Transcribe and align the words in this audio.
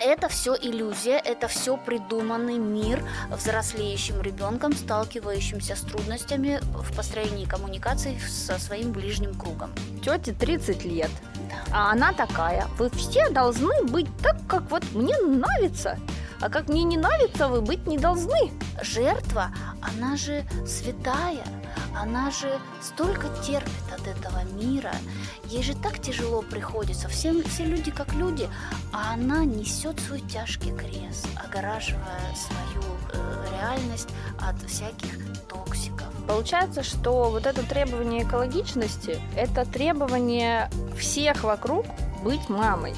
Это 0.00 0.30
все 0.30 0.56
иллюзия, 0.56 1.18
это 1.18 1.48
все 1.48 1.76
придуманный 1.76 2.56
мир 2.56 3.04
взрослеющим 3.30 4.22
ребенком, 4.22 4.72
сталкивающимся 4.72 5.76
с 5.76 5.82
трудностями 5.82 6.60
в 6.62 6.96
построении 6.96 7.44
коммуникаций 7.44 8.18
со 8.18 8.58
своим 8.58 8.92
ближним 8.92 9.34
кругом. 9.34 9.70
Тете 10.02 10.32
30 10.32 10.84
лет, 10.86 11.10
а 11.70 11.92
она 11.92 12.14
такая. 12.14 12.66
Вы 12.78 12.88
все 12.90 13.28
должны 13.28 13.84
быть 13.84 14.08
так, 14.22 14.36
как 14.48 14.62
вот 14.70 14.82
мне 14.92 15.16
нравится. 15.18 15.98
А 16.40 16.48
как 16.48 16.68
мне 16.68 16.84
не 16.84 16.96
нравится, 16.96 17.48
вы 17.48 17.60
быть 17.60 17.86
не 17.86 17.98
должны. 17.98 18.50
Жертва, 18.82 19.54
она 19.82 20.16
же 20.16 20.44
святая, 20.66 21.44
она 21.96 22.30
же 22.30 22.60
столько 22.80 23.28
терпит 23.42 23.92
от 23.92 24.06
этого 24.06 24.44
мира. 24.44 24.92
Ей 25.44 25.62
же 25.62 25.74
так 25.74 26.00
тяжело 26.00 26.42
приходится. 26.42 27.08
Все, 27.08 27.42
все 27.44 27.64
люди 27.64 27.90
как 27.90 28.12
люди, 28.14 28.48
а 28.92 29.14
она 29.14 29.44
несет 29.44 30.00
свой 30.00 30.20
тяжкий 30.20 30.72
крест, 30.72 31.26
огораживая 31.36 32.34
свою 32.34 32.82
э, 33.12 33.46
реальность 33.52 34.08
от 34.40 34.60
всяких 34.68 35.18
токсиков. 35.48 36.08
Получается, 36.26 36.82
что 36.82 37.30
вот 37.30 37.46
это 37.46 37.62
требование 37.66 38.22
экологичности– 38.22 39.20
это 39.36 39.64
требование 39.64 40.70
всех 40.96 41.44
вокруг 41.44 41.86
быть 42.22 42.48
мамой. 42.48 42.94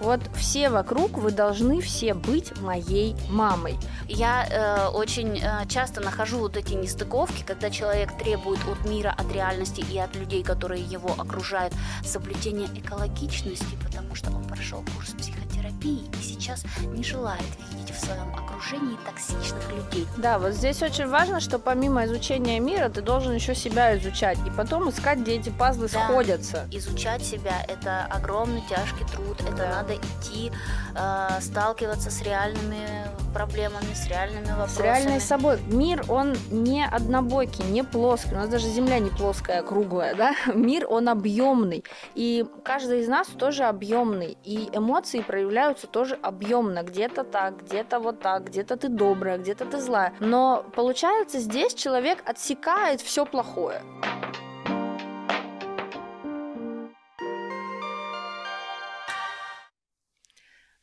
Вот 0.00 0.20
все 0.34 0.70
вокруг, 0.70 1.18
вы 1.18 1.32
должны 1.32 1.80
все 1.80 2.14
быть 2.14 2.58
моей 2.60 3.16
мамой. 3.28 3.76
Я 4.06 4.46
э, 4.48 4.88
очень 4.88 5.38
э, 5.38 5.66
часто 5.68 6.00
нахожу 6.00 6.38
вот 6.38 6.56
эти 6.56 6.74
нестыковки, 6.74 7.42
когда 7.44 7.70
человек 7.70 8.16
требует 8.16 8.60
от 8.68 8.88
мира, 8.88 9.14
от 9.16 9.32
реальности 9.32 9.84
и 9.90 9.98
от 9.98 10.14
людей, 10.14 10.42
которые 10.42 10.82
его 10.82 11.10
окружают, 11.18 11.74
соблюдения 12.04 12.68
экологичности, 12.74 13.76
потому 13.84 14.14
что 14.14 14.30
он 14.30 14.44
прошел 14.44 14.84
курс 14.94 15.10
психотерапии 15.10 16.02
и 16.20 16.22
сейчас 16.22 16.64
не 16.82 17.02
желает 17.02 17.42
видеть 17.88 17.94
в 17.96 18.04
своем 18.04 18.34
окружении 18.34 18.96
токсичных 19.04 19.72
людей. 19.72 20.06
Да, 20.16 20.38
вот 20.38 20.52
здесь 20.52 20.82
очень 20.82 21.08
важно, 21.08 21.40
что 21.40 21.58
помимо 21.58 22.04
изучения 22.04 22.60
мира, 22.60 22.88
ты 22.88 23.02
должен 23.02 23.34
еще 23.34 23.54
себя 23.54 23.96
изучать 23.96 24.38
и 24.46 24.50
потом 24.50 24.88
искать, 24.90 25.18
где 25.18 25.36
эти 25.36 25.50
пазлы 25.50 25.88
Да. 25.92 26.04
сходятся. 26.04 26.68
Изучать 26.72 27.22
себя– 27.22 27.62
это 27.68 28.06
огромный 28.10 28.62
тяжкий 28.68 29.04
труд, 29.12 29.40
это 29.40 29.56
Да. 29.56 29.68
надо 29.70 29.94
идти, 29.96 30.50
э, 30.94 31.28
сталкиваться 31.40 32.10
с 32.10 32.22
реальными 32.22 32.86
проблемами, 33.34 33.92
с 33.94 34.06
реальными 34.08 34.46
С 34.46 34.48
вопросами. 34.50 34.84
реальной 34.84 35.20
собой. 35.20 35.60
Мир, 35.68 36.04
он 36.08 36.34
не 36.50 36.84
однобокий, 36.84 37.64
не 37.64 37.84
плоский. 37.84 38.32
У 38.34 38.36
нас 38.38 38.48
даже 38.48 38.68
Земля 38.68 38.98
не 38.98 39.10
плоская, 39.10 39.60
а 39.60 39.62
круглая, 39.62 40.14
да? 40.14 40.34
Мир, 40.54 40.86
он 40.88 41.08
объемный. 41.08 41.84
И 42.14 42.44
каждый 42.64 43.00
из 43.00 43.08
нас 43.08 43.28
тоже 43.28 43.64
объемный. 43.64 44.36
И 44.44 44.68
эмоции 44.72 45.20
проявляются 45.20 45.86
тоже 45.86 46.18
объемно. 46.22 46.82
Где-то 46.82 47.22
так, 47.24 47.64
где-то 47.78 48.00
вот 48.00 48.18
так, 48.18 48.46
где-то 48.46 48.76
ты 48.76 48.88
добрая, 48.88 49.38
где-то 49.38 49.64
ты 49.64 49.78
злая. 49.78 50.12
Но 50.18 50.68
получается, 50.74 51.38
здесь 51.38 51.74
человек 51.74 52.18
отсекает 52.24 53.00
все 53.00 53.24
плохое. 53.24 53.82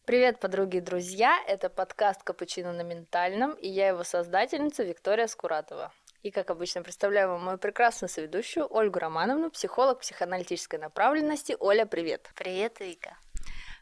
Привет, 0.06 0.40
подруги 0.40 0.78
и 0.78 0.82
друзья! 0.82 1.38
Это 1.48 1.70
подкаст 1.70 2.24
«Капучино 2.24 2.72
на 2.72 2.84
ментальном» 2.84 3.56
и 3.56 3.68
я 3.68 3.90
его 3.90 4.06
создательница 4.06 4.84
Виктория 4.84 5.28
Скуратова. 5.28 5.92
И, 6.22 6.32
как 6.32 6.50
обычно, 6.50 6.82
представляю 6.82 7.30
вам 7.30 7.44
мою 7.44 7.58
прекрасную 7.58 8.10
соведущую 8.10 8.74
Ольгу 8.74 9.00
Романовну, 9.00 9.52
психолог 9.52 10.00
психоаналитической 10.00 10.80
направленности. 10.80 11.58
Оля, 11.60 11.86
привет! 11.86 12.30
Привет, 12.36 12.80
Вика. 12.80 13.18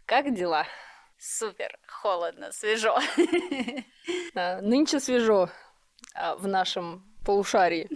Как 0.07 0.33
дела? 0.33 0.65
Супер, 1.19 1.77
холодно, 2.03 2.51
свежо. 2.51 2.97
А, 4.35 4.61
Нынче 4.61 4.99
свежо 4.99 5.49
а, 6.13 6.35
в 6.35 6.47
нашем 6.47 7.03
полушарии. 7.25 7.87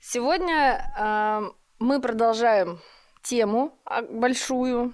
Сегодня 0.00 0.92
а, 0.98 1.42
мы 1.78 2.00
продолжаем 2.00 2.80
тему 3.22 3.72
большую. 4.10 4.92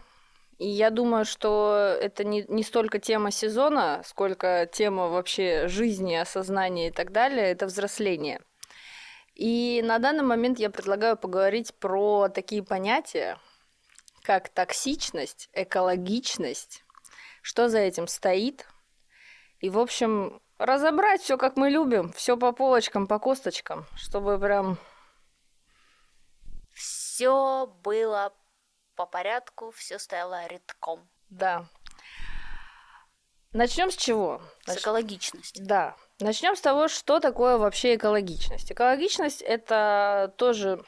И 0.58 0.68
я 0.68 0.90
думаю, 0.90 1.24
что 1.24 1.96
это 2.00 2.22
не, 2.22 2.44
не 2.48 2.62
столько 2.62 3.00
тема 3.00 3.32
сезона, 3.32 4.02
сколько 4.04 4.68
тема 4.72 5.08
вообще 5.08 5.66
жизни, 5.66 6.14
осознания 6.14 6.88
и 6.88 6.92
так 6.92 7.10
далее. 7.10 7.50
Это 7.50 7.66
взросление. 7.66 8.40
И 9.34 9.82
на 9.84 9.98
данный 9.98 10.22
момент 10.24 10.60
я 10.60 10.70
предлагаю 10.70 11.16
поговорить 11.16 11.74
про 11.80 12.28
такие 12.28 12.62
понятия, 12.62 13.38
как 14.22 14.48
токсичность, 14.50 15.48
экологичность, 15.54 16.83
что 17.44 17.68
за 17.68 17.78
этим 17.78 18.08
стоит, 18.08 18.66
и, 19.58 19.68
в 19.68 19.78
общем, 19.78 20.40
разобрать 20.56 21.20
все, 21.20 21.36
как 21.36 21.58
мы 21.58 21.68
любим, 21.68 22.10
все 22.14 22.38
по 22.38 22.52
полочкам, 22.52 23.06
по 23.06 23.18
косточкам, 23.18 23.86
чтобы 23.96 24.38
прям... 24.38 24.78
Все 26.72 27.66
было 27.82 28.32
по 28.96 29.04
порядку, 29.04 29.72
все 29.72 29.98
стояло 29.98 30.46
редком. 30.46 31.06
Да. 31.28 31.66
Начнем 33.52 33.90
с 33.90 33.96
чего? 33.96 34.40
С 34.64 34.68
Нач- 34.68 34.80
экологичностью. 34.80 35.66
Да. 35.66 35.96
Начнем 36.20 36.56
с 36.56 36.62
того, 36.62 36.88
что 36.88 37.20
такое 37.20 37.58
вообще 37.58 37.96
экологичность. 37.96 38.72
Экологичность 38.72 39.42
это 39.42 40.32
тоже, 40.38 40.82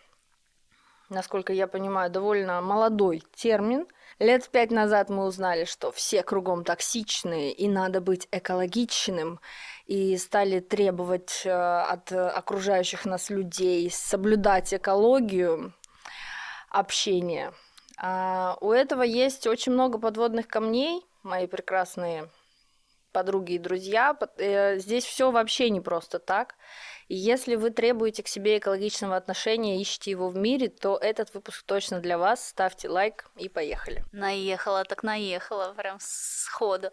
насколько 1.10 1.52
я 1.52 1.66
понимаю, 1.66 2.10
довольно 2.10 2.62
молодой 2.62 3.22
термин. 3.34 3.86
Лет 4.18 4.48
пять 4.48 4.70
назад 4.70 5.10
мы 5.10 5.26
узнали, 5.26 5.66
что 5.66 5.92
все 5.92 6.22
кругом 6.22 6.64
токсичные 6.64 7.52
и 7.52 7.68
надо 7.68 8.00
быть 8.00 8.28
экологичным, 8.32 9.40
и 9.84 10.16
стали 10.16 10.60
требовать 10.60 11.42
э, 11.44 11.50
от 11.50 12.10
окружающих 12.12 13.04
нас 13.04 13.28
людей 13.28 13.90
соблюдать 13.90 14.72
экологию 14.72 15.74
общения. 16.70 17.52
А 17.98 18.56
у 18.62 18.72
этого 18.72 19.02
есть 19.02 19.46
очень 19.46 19.72
много 19.72 19.98
подводных 19.98 20.48
камней, 20.48 21.04
мои 21.22 21.46
прекрасные 21.46 22.30
подруги 23.12 23.52
и 23.52 23.58
друзья. 23.58 24.16
Э, 24.38 24.78
Здесь 24.78 25.04
все 25.04 25.30
вообще 25.30 25.68
не 25.68 25.82
просто 25.82 26.18
так. 26.18 26.54
Если 27.08 27.54
вы 27.54 27.70
требуете 27.70 28.22
к 28.24 28.28
себе 28.28 28.58
экологичного 28.58 29.16
отношения, 29.16 29.80
ищете 29.80 30.10
его 30.10 30.28
в 30.28 30.36
мире, 30.36 30.68
то 30.68 30.96
этот 30.96 31.32
выпуск 31.34 31.62
точно 31.64 32.00
для 32.00 32.18
вас. 32.18 32.48
Ставьте 32.48 32.88
лайк 32.88 33.26
и 33.36 33.48
поехали. 33.48 34.04
Наехала, 34.12 34.84
так 34.84 35.04
наехала, 35.04 35.72
прям 35.74 35.98
сходу. 36.00 36.90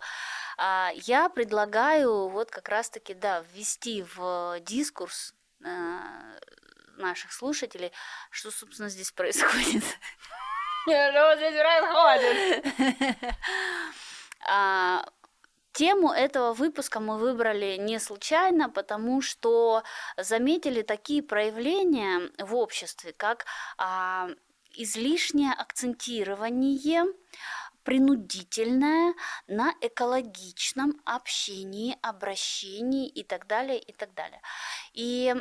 А, 0.57 0.91
я 0.94 1.29
предлагаю 1.29 2.28
вот 2.28 2.52
как 2.52 2.69
раз-таки, 2.69 3.16
да, 3.16 3.44
ввести 3.53 4.06
в 4.16 4.59
дискурс 4.62 5.34
э, 5.66 6.00
наших 6.97 7.34
слушателей, 7.34 7.91
что, 8.29 8.52
собственно, 8.52 8.90
здесь 8.90 9.12
происходит. 9.12 9.84
Что 10.84 11.35
здесь 11.38 11.56
происходит? 11.56 12.66
А, 14.46 15.06
Тему 15.73 16.11
этого 16.11 16.53
выпуска 16.53 17.00
мы 17.00 17.17
выбрали 17.17 17.78
не 17.78 18.00
случайно, 18.00 18.69
потому 18.69 19.22
что 19.22 19.84
заметили 20.17 20.84
такие 20.84 21.23
проявления 21.23 22.29
в 22.38 22.56
обществе, 22.56 23.11
как 23.11 23.45
а, 23.78 24.29
излишнее 24.75 25.51
акцентирование 25.51 27.06
принудительное 27.84 29.13
на 29.47 29.73
экологичном 29.81 31.01
общении, 31.06 31.97
обращении 32.01 33.07
и 33.07 33.23
так 33.23 33.47
далее, 33.47 33.79
и 33.79 33.91
так 33.91 34.13
далее. 34.13 34.41
И 34.94 35.35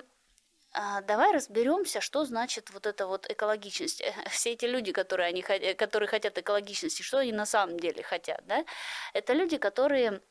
Давай 0.75 1.33
разберемся, 1.33 2.00
что 2.00 2.25
значит 2.25 2.71
вот 2.71 2.87
эта 2.87 3.06
вот 3.06 3.31
экологичность. 3.31 4.03
Все 4.31 4.53
эти 4.53 4.65
люди, 4.65 4.93
которые, 4.93 5.28
они, 5.28 5.43
которые 5.43 6.09
хотят 6.09 6.38
экологичности, 6.38 7.03
что 7.03 7.19
они 7.19 7.33
на 7.33 7.47
самом 7.47 7.78
деле 7.78 8.03
хотят, 8.03 8.43
да? 8.47 8.65
Это 9.12 9.34
люди, 9.34 9.59
которые 9.59 10.23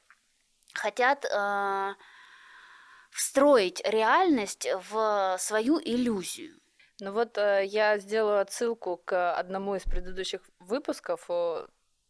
хотят 0.74 1.25
э, 1.25 1.94
встроить 3.12 3.81
реальность 3.86 4.68
в 4.89 5.38
свою 5.38 5.80
иллюзию. 5.80 6.60
Ну 7.00 7.12
вот 7.12 7.38
э, 7.38 7.65
я 7.65 7.98
сделаю 7.98 8.39
отсылку 8.39 8.98
к 8.98 9.36
одному 9.36 9.75
из 9.75 9.83
предыдущих 9.83 10.42
выпусков, 10.60 11.30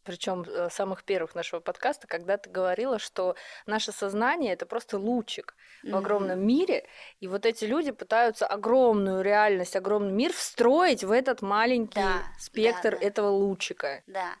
причем 0.04 0.44
самых 0.70 1.04
первых 1.04 1.34
нашего 1.34 1.60
подкаста, 1.60 2.06
когда 2.06 2.36
ты 2.36 2.50
говорила, 2.50 2.98
что 2.98 3.36
наше 3.66 3.92
сознание 3.92 4.52
это 4.52 4.66
просто 4.66 4.98
лучик 4.98 5.54
в 5.82 5.96
огромном 5.96 6.46
мире, 6.46 6.86
и 7.20 7.28
вот 7.28 7.46
эти 7.46 7.64
люди 7.64 7.90
пытаются 7.90 8.46
огромную 8.46 9.22
реальность, 9.22 9.76
огромный 9.76 10.12
мир 10.12 10.32
встроить 10.32 11.04
в 11.04 11.10
этот 11.10 11.42
маленький 11.42 12.00
Да, 12.00 12.22
спектр 12.38 12.92
да, 12.92 12.98
да. 12.98 13.06
этого 13.06 13.28
лучика. 13.28 14.02
Да. 14.06 14.34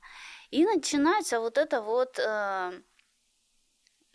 И 0.50 0.64
начинается 0.64 1.40
вот 1.40 1.58
это 1.58 1.80
вот 1.80 2.18
э, 2.18 2.72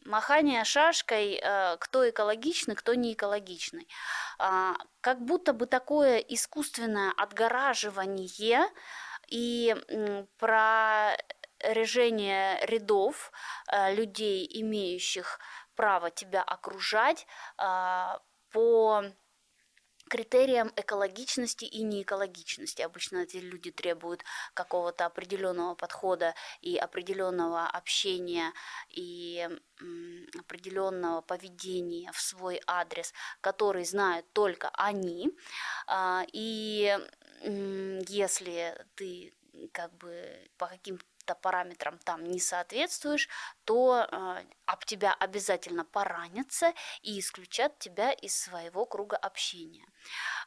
махание 0.06 0.64
шашкой, 0.64 1.40
э, 1.42 1.78
кто 1.78 2.10
экологичный, 2.10 2.76
кто 2.76 2.94
не 2.94 3.14
экологичный. 3.14 3.88
А, 4.40 4.76
как 5.02 5.22
будто 5.22 5.54
бы 5.54 5.66
такое 5.66 6.18
искусственное 6.18 7.12
отгораживание 7.18 8.70
и 9.28 9.76
про 10.38 11.18
решение 11.60 12.60
рядов 12.66 13.32
э, 13.72 13.94
людей, 13.94 14.48
имеющих 14.62 15.40
право 15.76 16.10
тебя 16.10 16.42
окружать 16.42 17.28
э, 17.58 18.18
по 18.52 19.04
критериям 20.08 20.72
экологичности 20.76 21.66
и 21.66 21.84
неэкологичности. 21.84 22.82
Обычно 22.82 23.20
эти 23.20 23.38
люди 23.38 23.72
требуют 23.72 24.24
какого-то 24.54 25.06
определенного 25.06 25.76
подхода 25.76 26.34
и 26.62 26.78
определенного 26.78 27.68
общения 27.68 28.54
и 28.90 29.48
определенного 30.40 31.22
поведения 31.22 32.12
в 32.12 32.22
свой 32.22 32.62
адрес, 32.68 33.14
который 33.42 33.86
знают 33.86 34.26
только 34.34 34.70
они. 34.74 35.32
А, 35.88 36.26
и 36.32 36.98
если 38.08 38.86
ты 38.96 39.34
как 39.72 39.94
бы 39.98 40.50
по 40.58 40.68
каким-то 40.68 41.06
параметрам 41.36 41.98
там 42.00 42.24
не 42.24 42.40
соответствуешь, 42.40 43.30
то 43.68 44.08
э, 44.10 44.44
об 44.66 44.86
тебя 44.86 45.14
обязательно 45.14 45.84
поранятся 45.84 46.74
и 47.02 47.20
исключат 47.20 47.78
тебя 47.80 48.14
из 48.14 48.34
своего 48.34 48.86
круга 48.86 49.18
общения. 49.18 49.86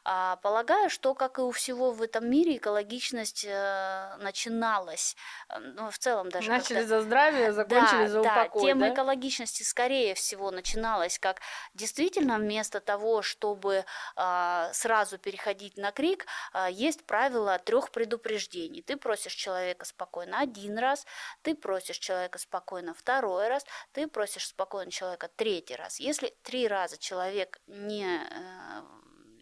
А, 0.03 0.37
полагаю, 0.37 0.89
что, 0.89 1.13
как 1.13 1.37
и 1.37 1.41
у 1.41 1.51
всего 1.51 1.91
в 1.91 2.01
этом 2.01 2.27
мире, 2.27 2.57
экологичность 2.57 3.45
э, 3.47 4.15
начиналась, 4.17 5.15
э, 5.49 5.59
ну, 5.59 5.91
в 5.91 5.99
целом 5.99 6.29
даже... 6.29 6.49
Начали 6.49 6.81
за 6.81 7.01
здравие, 7.01 7.51
закончили 7.53 8.05
да, 8.05 8.07
за 8.07 8.21
упокой, 8.21 8.61
да? 8.61 8.67
тема 8.67 8.87
да? 8.87 8.93
экологичности, 8.95 9.61
скорее 9.61 10.15
всего, 10.15 10.49
начиналась 10.49 11.19
как 11.19 11.41
действительно 11.75 12.39
вместо 12.39 12.79
того, 12.79 13.21
чтобы 13.21 13.85
а, 14.15 14.71
сразу 14.73 15.19
переходить 15.19 15.77
на 15.77 15.91
крик, 15.91 16.25
а, 16.53 16.71
есть 16.71 17.05
правило 17.05 17.59
трех 17.59 17.91
предупреждений. 17.91 18.81
Ты 18.81 18.97
просишь 18.97 19.33
человека 19.33 19.85
спокойно 19.85 20.39
один 20.39 20.79
раз, 20.79 21.05
ты 21.43 21.53
просишь 21.53 21.99
человека 21.99 22.39
спокойно 22.39 22.95
второй 22.95 23.10
раз, 23.19 23.65
ты 23.91 24.07
просишь 24.07 24.47
спокойно 24.47 24.91
человека 24.91 25.29
третий 25.35 25.75
раз. 25.75 25.99
Если 25.99 26.33
три 26.43 26.67
раза 26.67 26.97
человек 26.97 27.59
не 27.67 28.05
э, 28.05 28.81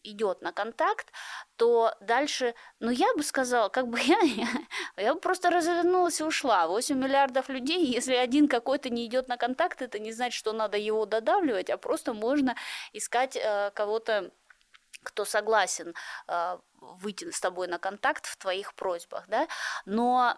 идет 0.04 0.42
на 0.42 0.52
контакт, 0.52 1.12
то 1.56 1.94
дальше, 2.00 2.56
ну 2.80 2.90
я 2.90 3.14
бы 3.16 3.24
сказала, 3.24 3.70
как 3.70 3.88
бы 3.88 4.00
я, 4.00 4.20
я, 4.24 4.48
я 4.98 5.14
бы 5.14 5.20
просто 5.20 5.50
развернулась 5.50 6.20
и 6.22 6.24
ушла. 6.24 6.68
8 6.68 6.98
миллиардов 6.98 7.50
людей, 7.50 7.86
если 7.86 8.16
один 8.16 8.48
какой-то 8.48 8.90
не 8.90 9.06
идет 9.06 9.28
на 9.28 9.38
контакт, 9.38 9.82
это 9.82 10.00
не 10.00 10.12
значит, 10.12 10.38
что 10.38 10.54
надо 10.54 10.78
его 10.78 11.06
додавливать, 11.06 11.70
а 11.70 11.78
просто 11.78 12.14
можно 12.14 12.56
искать 12.94 13.36
э, 13.36 13.72
кого-то 13.74 14.32
кто 15.04 15.24
согласен 15.24 15.96
э, 16.28 16.58
выйти 16.82 17.30
с 17.32 17.40
тобой 17.40 17.68
на 17.68 17.80
контакт 17.80 18.26
в 18.26 18.38
твоих 18.38 18.74
просьбах, 18.74 19.28
да, 19.28 19.48
но 19.86 20.36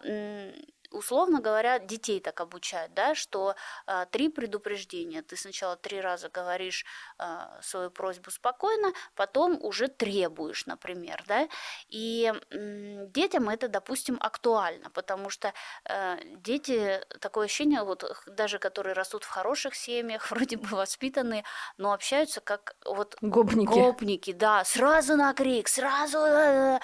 условно 0.92 1.42
говоря, 1.42 1.80
детей 1.80 2.20
так 2.20 2.42
обучают, 2.42 2.94
да, 2.94 3.16
что 3.16 3.56
э, 3.88 4.06
три 4.12 4.30
предупреждения. 4.30 5.22
Ты 5.22 5.36
сначала 5.36 5.76
три 5.76 6.02
раза 6.02 6.30
говоришь 6.30 6.86
э, 7.20 7.24
свою 7.62 7.90
просьбу 7.90 8.32
спокойно, 8.32 8.94
потом 9.16 9.58
уже 9.62 9.88
требуешь, 9.88 10.66
например, 10.66 11.24
да. 11.28 11.48
И 11.88 12.32
э, 12.52 13.06
детям 13.08 13.50
это, 13.50 13.68
допустим, 13.68 14.18
актуально, 14.20 14.90
потому 14.90 15.30
что 15.30 15.54
э, 15.86 16.18
дети 16.38 17.02
такое 17.20 17.46
ощущение, 17.46 17.84
вот 17.84 18.04
даже 18.28 18.60
которые 18.60 18.94
растут 18.94 19.24
в 19.24 19.30
хороших 19.30 19.76
семьях, 19.76 20.30
вроде 20.32 20.58
бы 20.58 20.68
воспитанные, 20.76 21.44
но 21.78 21.94
общаются 21.94 22.42
как 22.42 22.76
вот 22.86 23.16
гопники. 23.22 23.70
Гопники, 23.70 24.34
да, 24.34 24.64
сразу 24.66 25.16
на 25.16 25.34
крик, 25.34 25.68
сразу 25.68 26.20
э, 26.20 26.80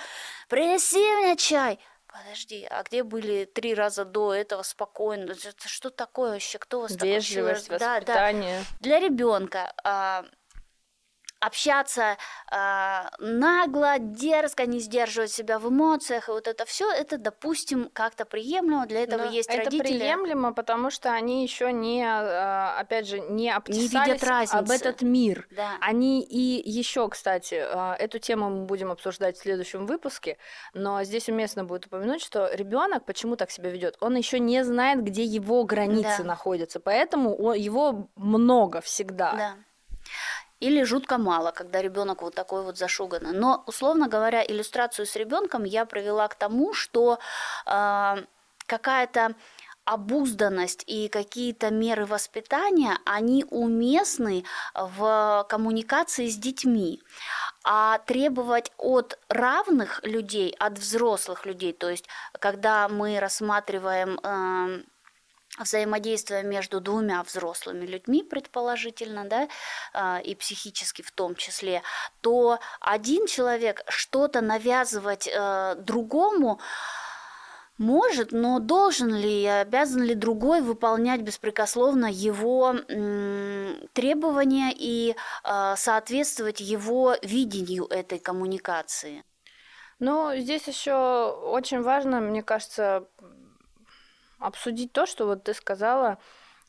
принеси 0.47 0.97
мне 1.17 1.35
чай 1.35 1.79
подожди, 2.17 2.67
а 2.69 2.83
где 2.83 3.03
были 3.03 3.45
три 3.45 3.73
раза 3.73 4.05
до 4.05 4.33
этого 4.33 4.63
спокойно? 4.63 5.31
Это 5.31 5.67
что 5.67 5.89
такое 5.89 6.33
вообще? 6.33 6.57
Кто 6.57 6.81
вас 6.81 6.91
Вежливость, 7.01 7.67
так 7.67 7.81
воспитание. 7.81 8.59
Да, 8.59 8.65
да. 8.69 8.77
Для 8.79 8.99
ребенка 8.99 9.73
а, 9.83 10.25
общаться 11.39 12.17
э, 12.51 13.01
нагло, 13.19 13.99
дерзко, 13.99 14.65
не 14.65 14.79
сдерживать 14.79 15.31
себя 15.31 15.59
в 15.59 15.69
эмоциях, 15.69 16.29
и 16.29 16.31
вот 16.31 16.47
это 16.47 16.65
все, 16.65 16.89
это, 16.91 17.17
допустим, 17.17 17.89
как-то 17.93 18.25
приемлемо, 18.25 18.85
для 18.87 19.03
этого 19.03 19.25
Но 19.25 19.31
есть 19.31 19.49
это 19.49 19.65
родители. 19.65 19.95
Это 19.95 19.99
приемлемо, 19.99 20.53
потому 20.53 20.89
что 20.89 21.11
они 21.11 21.43
еще 21.43 21.71
не, 21.71 22.03
а, 22.03 22.79
опять 22.79 23.07
же, 23.07 23.19
не 23.19 23.51
обтесались 23.51 23.93
не 23.93 23.99
видят 23.99 24.23
разницы. 24.23 24.55
об 24.55 24.71
этот 24.71 25.01
мир. 25.01 25.47
Да. 25.51 25.73
Они 25.81 26.23
и 26.23 26.69
еще, 26.69 27.07
кстати, 27.09 27.55
а, 27.59 27.95
эту 27.95 28.19
тему 28.19 28.49
мы 28.49 28.65
будем 28.65 28.91
обсуждать 28.91 29.37
в 29.37 29.41
следующем 29.41 29.85
выпуске, 29.85 30.37
но 30.73 31.03
здесь 31.03 31.29
уместно 31.29 31.63
будет 31.63 31.85
упомянуть, 31.85 32.21
что 32.21 32.49
ребенок 32.53 33.05
почему 33.05 33.35
так 33.35 33.51
себя 33.51 33.69
ведет? 33.69 33.97
Он 33.99 34.15
еще 34.15 34.39
не 34.39 34.63
знает, 34.63 35.03
где 35.03 35.23
его 35.23 35.63
границы 35.63 36.19
да. 36.19 36.23
находятся, 36.23 36.79
поэтому 36.79 37.53
его 37.53 38.09
много 38.15 38.81
всегда. 38.81 39.33
Да 39.33 39.66
или 40.59 40.83
жутко 40.83 41.17
мало, 41.17 41.51
когда 41.51 41.81
ребенок 41.81 42.21
вот 42.21 42.35
такой 42.35 42.63
вот 42.63 42.77
зашуганный. 42.77 43.31
Но, 43.31 43.63
условно 43.67 44.07
говоря, 44.07 44.43
иллюстрацию 44.43 45.05
с 45.05 45.15
ребенком 45.15 45.63
я 45.63 45.85
провела 45.85 46.27
к 46.27 46.35
тому, 46.35 46.73
что 46.73 47.19
э, 47.65 48.15
какая-то 48.65 49.35
обузданность 49.87 50.83
и 50.85 51.07
какие-то 51.07 51.71
меры 51.71 52.05
воспитания, 52.05 52.97
они 53.05 53.45
уместны 53.49 54.43
в 54.75 55.45
коммуникации 55.47 56.27
с 56.27 56.35
детьми. 56.35 57.01
А 57.63 57.99
требовать 57.99 58.71
от 58.77 59.17
равных 59.29 60.01
людей, 60.03 60.53
от 60.59 60.77
взрослых 60.77 61.45
людей, 61.45 61.71
то 61.71 61.89
есть 61.89 62.05
когда 62.39 62.89
мы 62.89 63.19
рассматриваем 63.19 64.19
э, 64.21 64.83
взаимодействие 65.57 66.43
между 66.43 66.79
двумя 66.79 67.23
взрослыми 67.23 67.85
людьми, 67.85 68.23
предположительно, 68.23 69.25
да, 69.25 69.47
а, 69.93 70.19
и 70.19 70.35
психически 70.35 71.01
в 71.01 71.11
том 71.11 71.35
числе, 71.35 71.81
то 72.21 72.59
один 72.79 73.27
человек 73.27 73.83
что-то 73.87 74.41
навязывать 74.41 75.27
э, 75.27 75.75
другому 75.77 76.59
может, 77.77 78.31
но 78.31 78.59
должен 78.59 79.13
ли, 79.13 79.45
обязан 79.45 80.01
ли 80.01 80.15
другой 80.15 80.61
выполнять 80.61 81.21
беспрекословно 81.21 82.07
его 82.07 82.73
требования 83.93 84.73
и 84.75 85.15
э, 85.43 85.73
соответствовать 85.77 86.59
его 86.59 87.15
видению 87.21 87.85
этой 87.85 88.17
коммуникации? 88.17 89.23
Ну, 89.99 90.35
здесь 90.35 90.67
еще 90.67 91.27
очень 91.31 91.81
важно, 91.81 92.19
мне 92.19 92.41
кажется, 92.41 93.07
обсудить 94.39 94.91
то, 94.91 95.05
что 95.05 95.25
вот 95.25 95.43
ты 95.43 95.53
сказала, 95.53 96.17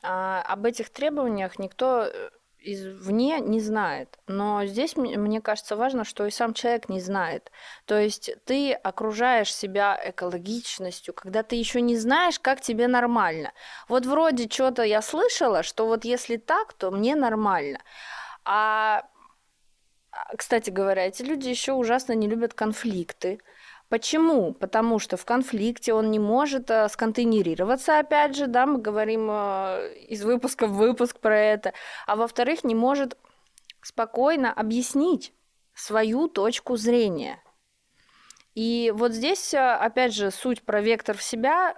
а, 0.03 0.43
об 0.43 0.65
этих 0.65 0.91
требованиях 0.91 1.59
никто 1.59 2.05
э, 2.05 2.31
извне 2.61 3.41
не 3.41 3.61
знает. 3.61 4.19
Но 4.27 4.65
здесь, 4.67 4.97
мне 4.97 5.41
кажется, 5.41 5.77
важно, 5.77 6.05
что 6.05 6.27
и 6.27 6.31
сам 6.31 6.55
человек 6.55 6.89
не 6.89 7.01
знает. 7.01 7.51
То 7.85 7.99
есть 7.99 8.31
ты 8.45 8.73
окружаешь 8.73 9.55
себя 9.55 9.99
экологичностью, 10.03 11.15
когда 11.15 11.43
ты 11.43 11.57
еще 11.57 11.81
не 11.81 11.97
знаешь, 11.97 12.39
как 12.39 12.61
тебе 12.61 12.89
нормально. 12.89 13.53
Вот 13.89 14.07
вроде 14.07 14.49
что-то 14.49 14.83
я 14.83 15.03
слышала, 15.03 15.63
что 15.63 15.87
вот 15.87 16.05
если 16.05 16.37
так, 16.37 16.73
то 16.73 16.91
мне 16.91 17.15
нормально. 17.17 17.81
А, 18.45 19.05
а 20.11 20.37
кстати 20.37 20.71
говоря, 20.71 21.07
эти 21.07 21.23
люди 21.23 21.49
еще 21.49 21.73
ужасно 21.73 22.13
не 22.13 22.29
любят 22.29 22.55
конфликты. 22.55 23.41
Почему? 23.89 24.53
Потому 24.53 24.99
что 24.99 25.17
в 25.17 25.25
конфликте 25.25 25.95
он 25.95 26.11
не 26.11 26.19
может 26.19 26.71
э, 26.71 26.89
сконтейнерироваться, 26.91 27.99
опять 27.99 28.37
же, 28.37 28.47
да, 28.47 28.67
мы 28.67 28.79
говорим 28.79 29.29
э, 29.31 29.95
из 30.09 30.23
выпуска 30.25 30.67
в 30.67 30.75
выпуск 30.75 31.19
про 31.21 31.39
это, 31.39 31.73
а 32.07 32.17
во-вторых, 32.17 32.65
не 32.65 32.75
может 32.75 33.17
спокойно 33.81 34.53
объяснить 34.53 35.33
свою 35.75 36.29
точку 36.29 36.77
зрения. 36.77 37.43
И 38.55 38.93
вот 38.95 39.13
здесь, 39.13 39.55
э, 39.55 39.59
опять 39.59 40.13
же, 40.13 40.31
суть 40.31 40.63
про 40.65 40.83
вектор 40.83 41.17
в 41.17 41.23
себя. 41.23 41.75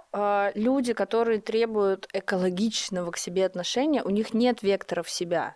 Люди, 0.53 0.91
которые 0.91 1.39
требуют 1.39 2.09
экологичного 2.11 3.11
к 3.11 3.17
себе 3.17 3.45
отношения, 3.45 4.03
у 4.03 4.09
них 4.09 4.33
нет 4.33 4.63
вектора 4.63 5.01
в 5.01 5.09
себя 5.09 5.55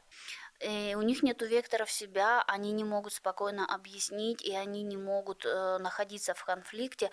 э, 0.65 0.95
у 0.95 1.01
них 1.01 1.23
нет 1.23 1.41
векторов 1.41 1.91
себя, 1.91 2.43
они 2.47 2.71
не 2.71 2.83
могут 2.83 3.13
спокойно 3.13 3.65
объяснить, 3.65 4.41
и 4.41 4.55
они 4.55 4.83
не 4.83 4.97
могут 4.97 5.45
э, 5.45 5.77
находиться 5.79 6.33
в 6.33 6.43
конфликте 6.43 7.09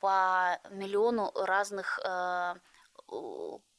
по 0.00 0.58
миллиону 0.70 1.32
разных 1.34 1.98
э, 2.04 2.54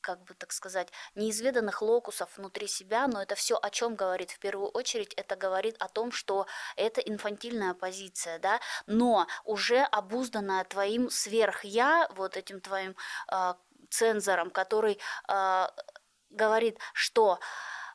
как 0.02 0.24
бы 0.24 0.34
так 0.36 0.54
сказать, 0.54 0.88
неизведанных 1.16 1.82
локусов 1.82 2.38
внутри 2.38 2.68
себя, 2.68 3.08
но 3.08 3.22
это 3.22 3.36
все 3.36 3.60
о 3.62 3.70
чем 3.70 3.96
говорит 3.96 4.32
в 4.32 4.40
первую 4.40 4.70
очередь, 4.70 5.14
это 5.16 5.36
говорит 5.36 5.76
о 5.80 5.90
том, 5.90 6.14
что 6.14 6.48
это 6.78 7.02
инфантильная 7.02 7.74
позиция, 7.74 8.40
да, 8.40 8.62
но 8.86 9.28
уже 9.44 9.82
обузданная 9.82 10.64
твоим 10.64 11.10
сверх-я, 11.10 12.08
вот 12.16 12.38
этим 12.38 12.62
твоим 12.62 12.96
э, 13.32 13.54
цензором, 13.90 14.50
который 14.50 14.98
э, 15.28 15.68
говорит, 16.30 16.80
что 16.94 17.40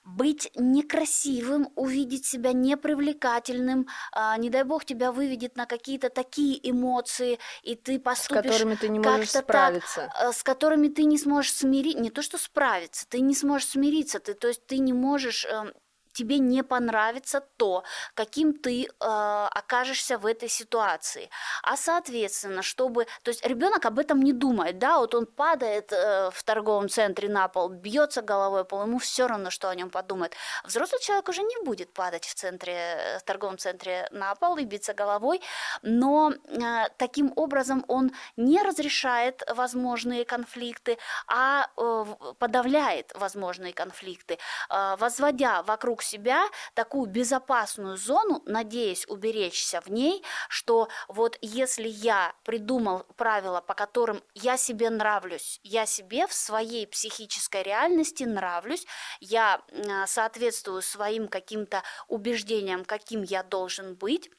быть 0.05 0.51
некрасивым, 0.57 1.69
увидеть 1.77 2.27
себя 2.27 2.53
непривлекательным, 2.53 3.87
а, 4.13 4.37
не 4.37 4.51
дай 4.51 4.65
бог 4.65 4.85
тебя 4.85 5.13
выведет 5.13 5.57
на 5.57 5.67
какие-то 5.67 6.11
такие 6.11 6.59
эмоции, 6.69 7.39
и 7.63 7.75
ты 7.75 7.99
поступишь... 7.99 8.45
С 8.45 8.59
которыми 8.59 8.75
ты 8.75 8.89
не 8.89 8.99
можешь 8.99 9.31
справиться. 9.31 10.13
Так, 10.13 10.35
с 10.35 10.43
которыми 10.43 10.89
ты 10.89 11.05
не 11.05 11.19
сможешь 11.19 11.55
смириться, 11.55 12.01
не 12.01 12.11
то 12.11 12.23
что 12.23 12.39
справиться, 12.39 13.07
ты 13.09 13.21
не 13.21 13.35
сможешь 13.35 13.69
смириться, 13.69 14.19
ты, 14.19 14.35
то 14.35 14.49
есть 14.49 14.67
ты 14.67 14.79
не 14.79 14.93
можешь 14.93 15.45
эм, 15.47 15.73
тебе 16.13 16.39
не 16.39 16.63
понравится 16.63 17.41
то, 17.57 17.85
каким 18.15 18.53
ты 18.55 18.85
э, 18.85 18.89
окажешься 18.99 20.19
в 20.19 20.27
этой 20.27 20.49
ситуации. 20.49 21.31
А 21.63 21.77
соответственно, 21.77 22.63
чтобы, 22.63 23.07
то 23.23 23.31
есть 23.31 23.45
ребенок 23.47 23.87
об 23.87 23.99
этом 23.99 24.23
не 24.23 24.33
думает, 24.33 24.79
да, 24.79 24.99
вот 24.99 25.15
он 25.15 25.27
падает 25.27 25.93
э, 25.93 26.31
в 26.33 26.43
торговом 26.45 26.89
центре 26.89 27.29
на 27.29 27.49
пол, 27.49 27.69
бьется 27.69 28.23
головой 28.23 28.65
пол, 28.65 28.83
ему 28.83 28.99
все 28.99 29.27
равно, 29.27 29.51
что 29.51 29.69
о 29.69 29.75
нем 29.75 29.91
подумает. 29.91 30.35
Взрослый 30.65 31.01
человек 31.01 31.29
уже 31.29 31.43
не 31.43 31.65
будет 31.65 31.93
падать 31.93 32.25
в 32.25 32.35
центре, 32.35 32.75
э, 32.75 33.19
в 33.19 33.23
торговом 33.23 33.59
центре 33.59 34.09
на 34.11 34.35
пол 34.35 34.57
и 34.57 34.65
биться 34.65 34.95
головой, 34.95 35.41
но 35.83 36.33
э, 36.33 36.89
таким 36.99 37.33
образом 37.37 37.85
он 37.89 38.13
не 38.37 38.63
разрешает 38.63 39.43
возможные 39.49 40.25
конфликты, 40.25 40.99
а 41.27 41.67
э, 41.77 42.05
подавляет 42.39 43.13
возможные 43.15 43.73
конфликты, 43.73 44.39
э, 44.71 44.97
возводя 44.99 45.63
вокруг 45.63 46.02
себя 46.03 46.49
такую 46.75 47.07
безопасную 47.07 47.97
зону, 47.97 48.43
надеясь 48.47 49.07
уберечься 49.09 49.81
в 49.81 49.89
ней, 49.89 50.25
что 50.49 50.89
вот 51.09 51.39
если 51.41 51.89
я 51.89 52.35
придумал 52.45 53.05
правила, 53.17 53.61
по 53.61 53.75
которым 53.75 54.23
я 54.35 54.57
себе 54.57 54.91
нравлюсь, 54.91 55.61
я 55.63 55.87
себе 55.87 56.27
в 56.27 56.33
своей 56.33 56.87
психической 56.87 57.63
реальности 57.63 58.25
нравлюсь, 58.25 58.87
я 59.21 59.63
соответствую 60.07 60.83
своим 60.83 61.29
каким-то 61.29 61.83
убеждениям, 62.09 62.85
каким 62.85 63.23
я 63.23 63.43
должен 63.43 63.95
быть, 63.95 64.31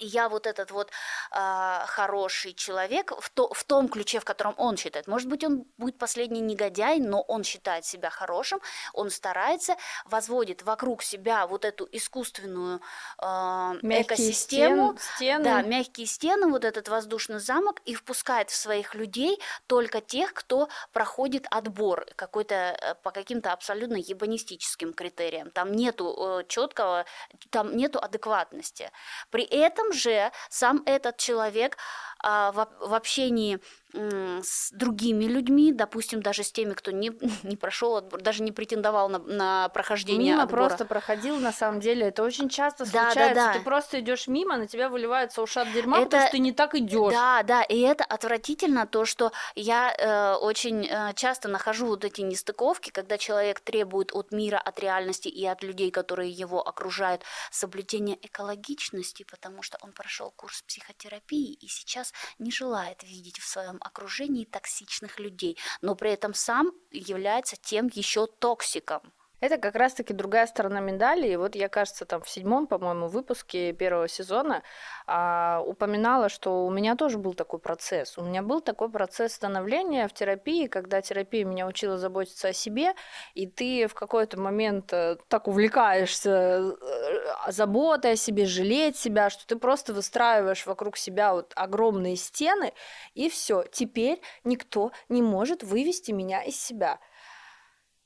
я 0.00 0.28
вот 0.28 0.46
этот 0.46 0.70
вот 0.70 0.90
э, 1.32 1.84
хороший 1.86 2.54
человек 2.54 3.12
в, 3.18 3.30
то, 3.30 3.52
в 3.52 3.64
том 3.64 3.88
ключе, 3.88 4.20
в 4.20 4.24
котором 4.24 4.54
он 4.56 4.76
считает. 4.76 5.06
Может 5.06 5.28
быть, 5.28 5.44
он 5.44 5.64
будет 5.78 5.98
последний 5.98 6.40
негодяй, 6.40 6.98
но 6.98 7.20
он 7.22 7.44
считает 7.44 7.84
себя 7.84 8.10
хорошим, 8.10 8.60
он 8.92 9.10
старается, 9.10 9.76
возводит 10.04 10.62
вокруг 10.62 11.02
себя 11.02 11.46
вот 11.46 11.64
эту 11.64 11.88
искусственную 11.92 12.80
э, 13.18 13.26
экосистему, 13.26 14.96
стен, 14.98 15.14
стены. 15.16 15.44
да, 15.44 15.62
мягкие 15.62 16.06
стены, 16.06 16.48
вот 16.48 16.64
этот 16.64 16.88
воздушный 16.88 17.40
замок 17.40 17.80
и 17.84 17.94
впускает 17.94 18.50
в 18.50 18.56
своих 18.56 18.94
людей 18.94 19.40
только 19.66 20.00
тех, 20.00 20.32
кто 20.34 20.68
проходит 20.92 21.46
отбор 21.50 22.06
какой-то 22.16 22.54
э, 22.54 22.94
по 23.02 23.10
каким-то 23.10 23.52
абсолютно 23.52 23.96
ебанистическим 23.96 24.92
критериям. 24.92 25.50
Там 25.50 25.72
нету 25.72 26.40
э, 26.40 26.44
четкого, 26.48 27.04
там 27.50 27.76
нету 27.76 27.98
адекватности. 28.00 28.90
При 29.30 29.44
этом 29.44 29.89
же 29.92 30.30
сам 30.48 30.82
этот 30.86 31.16
человек 31.16 31.76
а, 32.22 32.52
в, 32.52 32.68
в 32.80 32.94
общении 32.94 33.58
с 33.92 34.70
другими 34.72 35.24
людьми, 35.24 35.72
допустим, 35.72 36.22
даже 36.22 36.42
с 36.44 36.52
теми, 36.52 36.74
кто 36.74 36.90
не, 36.90 37.12
не 37.42 37.56
прошел 37.56 37.96
отбор, 37.96 38.20
даже 38.20 38.42
не 38.42 38.52
претендовал 38.52 39.08
на, 39.08 39.18
на 39.18 39.68
прохождение 39.70 40.32
мимо 40.32 40.44
отбора. 40.44 40.66
просто 40.66 40.84
проходил, 40.84 41.38
на 41.38 41.52
самом 41.52 41.80
деле, 41.80 42.06
это 42.06 42.22
очень 42.22 42.48
часто 42.48 42.84
да, 42.84 43.04
случается. 43.04 43.34
Да, 43.34 43.52
да. 43.52 43.58
Ты 43.58 43.64
просто 43.64 44.00
идешь 44.00 44.28
мимо, 44.28 44.56
на 44.56 44.66
тебя 44.66 44.88
выливается 44.88 45.42
ушат 45.42 45.72
дерьма, 45.72 45.98
это... 45.98 46.04
потому 46.06 46.22
что 46.22 46.32
ты 46.32 46.38
не 46.38 46.52
так 46.52 46.74
идешь. 46.74 47.12
Да, 47.12 47.42
да, 47.42 47.62
и 47.62 47.80
это 47.80 48.04
отвратительно, 48.04 48.86
то, 48.86 49.04
что 49.04 49.32
я 49.54 49.92
э, 49.96 50.34
очень 50.34 50.86
э, 50.86 51.12
часто 51.14 51.48
нахожу 51.48 51.86
вот 51.86 52.04
эти 52.04 52.20
нестыковки, 52.20 52.90
когда 52.90 53.18
человек 53.18 53.60
требует 53.60 54.12
от 54.12 54.32
мира, 54.32 54.58
от 54.58 54.78
реальности 54.78 55.28
и 55.28 55.44
от 55.46 55.62
людей, 55.62 55.90
которые 55.90 56.30
его 56.30 56.66
окружают, 56.66 57.22
соблюдения 57.50 58.18
экологичности, 58.22 59.24
потому 59.30 59.62
что 59.62 59.78
он 59.82 59.92
прошел 59.92 60.32
курс 60.36 60.62
психотерапии 60.62 61.52
и 61.52 61.66
сейчас 61.68 62.12
не 62.38 62.50
желает 62.50 63.02
видеть 63.02 63.38
в 63.38 63.48
своем 63.48 63.79
окружении 63.80 64.44
токсичных 64.44 65.18
людей, 65.18 65.58
но 65.80 65.94
при 65.94 66.12
этом 66.12 66.34
сам 66.34 66.72
является 66.90 67.56
тем 67.56 67.88
еще 67.92 68.26
токсиком. 68.26 69.02
Это 69.40 69.56
как 69.56 69.74
раз-таки 69.74 70.12
другая 70.12 70.46
сторона 70.46 70.80
медали. 70.80 71.28
И 71.28 71.36
вот 71.36 71.54
я, 71.54 71.68
кажется, 71.68 72.04
там 72.04 72.22
в 72.22 72.28
седьмом, 72.28 72.66
по-моему, 72.66 73.08
выпуске 73.08 73.72
первого 73.72 74.06
сезона 74.06 74.62
а, 75.06 75.62
упоминала, 75.66 76.28
что 76.28 76.66
у 76.66 76.70
меня 76.70 76.94
тоже 76.94 77.16
был 77.16 77.32
такой 77.32 77.58
процесс. 77.58 78.18
У 78.18 78.22
меня 78.22 78.42
был 78.42 78.60
такой 78.60 78.90
процесс 78.90 79.32
становления 79.32 80.08
в 80.08 80.12
терапии, 80.12 80.66
когда 80.66 81.00
терапия 81.00 81.44
меня 81.44 81.66
учила 81.66 81.96
заботиться 81.96 82.48
о 82.48 82.52
себе, 82.52 82.92
и 83.34 83.46
ты 83.46 83.86
в 83.86 83.94
какой-то 83.94 84.38
момент 84.38 84.92
э, 84.92 85.16
так 85.28 85.48
увлекаешься 85.48 86.30
э, 86.30 87.50
заботой 87.50 88.12
о 88.12 88.16
себе, 88.16 88.44
жалеть 88.44 88.98
себя, 88.98 89.30
что 89.30 89.46
ты 89.46 89.56
просто 89.56 89.94
выстраиваешь 89.94 90.66
вокруг 90.66 90.98
себя 90.98 91.32
вот 91.32 91.52
огромные 91.56 92.16
стены, 92.16 92.74
и 93.14 93.30
все. 93.30 93.64
Теперь 93.72 94.20
никто 94.44 94.92
не 95.08 95.22
может 95.22 95.62
вывести 95.62 96.12
меня 96.12 96.42
из 96.42 96.60
себя. 96.60 96.98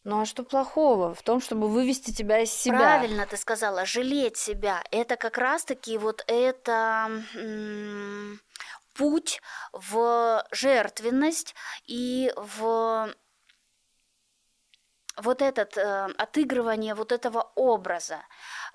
Ну 0.04 0.20
а 0.20 0.26
что 0.26 0.44
плохого 0.44 1.14
в 1.14 1.22
том, 1.22 1.40
чтобы 1.40 1.68
вывести 1.68 2.12
тебя 2.12 2.40
из 2.40 2.52
себя? 2.52 2.78
Правильно 2.78 3.26
ты 3.26 3.38
сказала, 3.38 3.86
жалеть 3.86 4.36
себя. 4.36 4.84
Это 4.90 5.16
как 5.16 5.38
раз-таки 5.38 5.96
вот 5.96 6.22
это 6.26 7.22
путь 8.94 9.40
в 9.72 10.46
жертвенность 10.52 11.54
и 11.86 12.32
в 12.36 13.12
вот 15.16 15.42
этот 15.42 15.76
э, 15.76 16.06
отыгрывание 16.18 16.94
вот 16.94 17.12
этого 17.12 17.52
образа. 17.54 18.18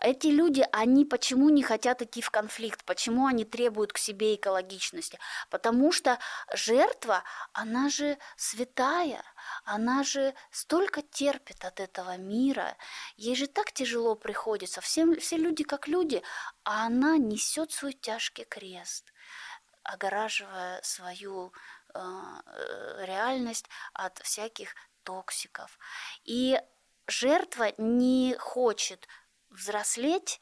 Эти 0.01 0.27
люди, 0.27 0.65
они 0.72 1.03
почему 1.03 1.50
не 1.50 1.62
хотят 1.62 2.01
идти 2.01 2.22
в 2.22 2.29
конфликт, 2.29 2.86
почему 2.86 3.27
они 3.27 3.44
требуют 3.44 3.91
к 3.91 3.98
себе 3.98 4.36
экологичности? 4.36 5.20
Потому 5.50 5.91
что 5.91 6.20
жертва, 6.53 7.24
она 7.51 7.89
же 7.89 8.18
святая, 8.38 9.24
она 9.65 10.03
же 10.03 10.34
столько 10.51 11.01
терпит 11.01 11.65
от 11.65 11.79
этого 11.79 12.15
мира, 12.18 12.77
ей 13.18 13.36
же 13.36 13.48
так 13.48 13.74
тяжело 13.74 14.15
приходится, 14.15 14.79
все, 14.79 15.15
все 15.15 15.38
люди 15.38 15.63
как 15.63 15.88
люди, 15.88 16.24
а 16.63 16.86
она 16.86 17.18
несет 17.18 17.72
свой 17.72 17.94
тяжкий 17.94 18.46
крест, 18.46 19.12
огораживая 19.84 20.82
свою 20.82 21.51
э, 21.94 22.00
э 22.00 23.06
реальность 23.06 23.65
от 23.94 24.18
всяких 24.20 24.75
токсиков. 25.03 25.77
И 26.24 26.58
жертва 27.08 27.74
не 27.77 28.36
хочет 28.39 29.08
взрослеть 29.50 30.39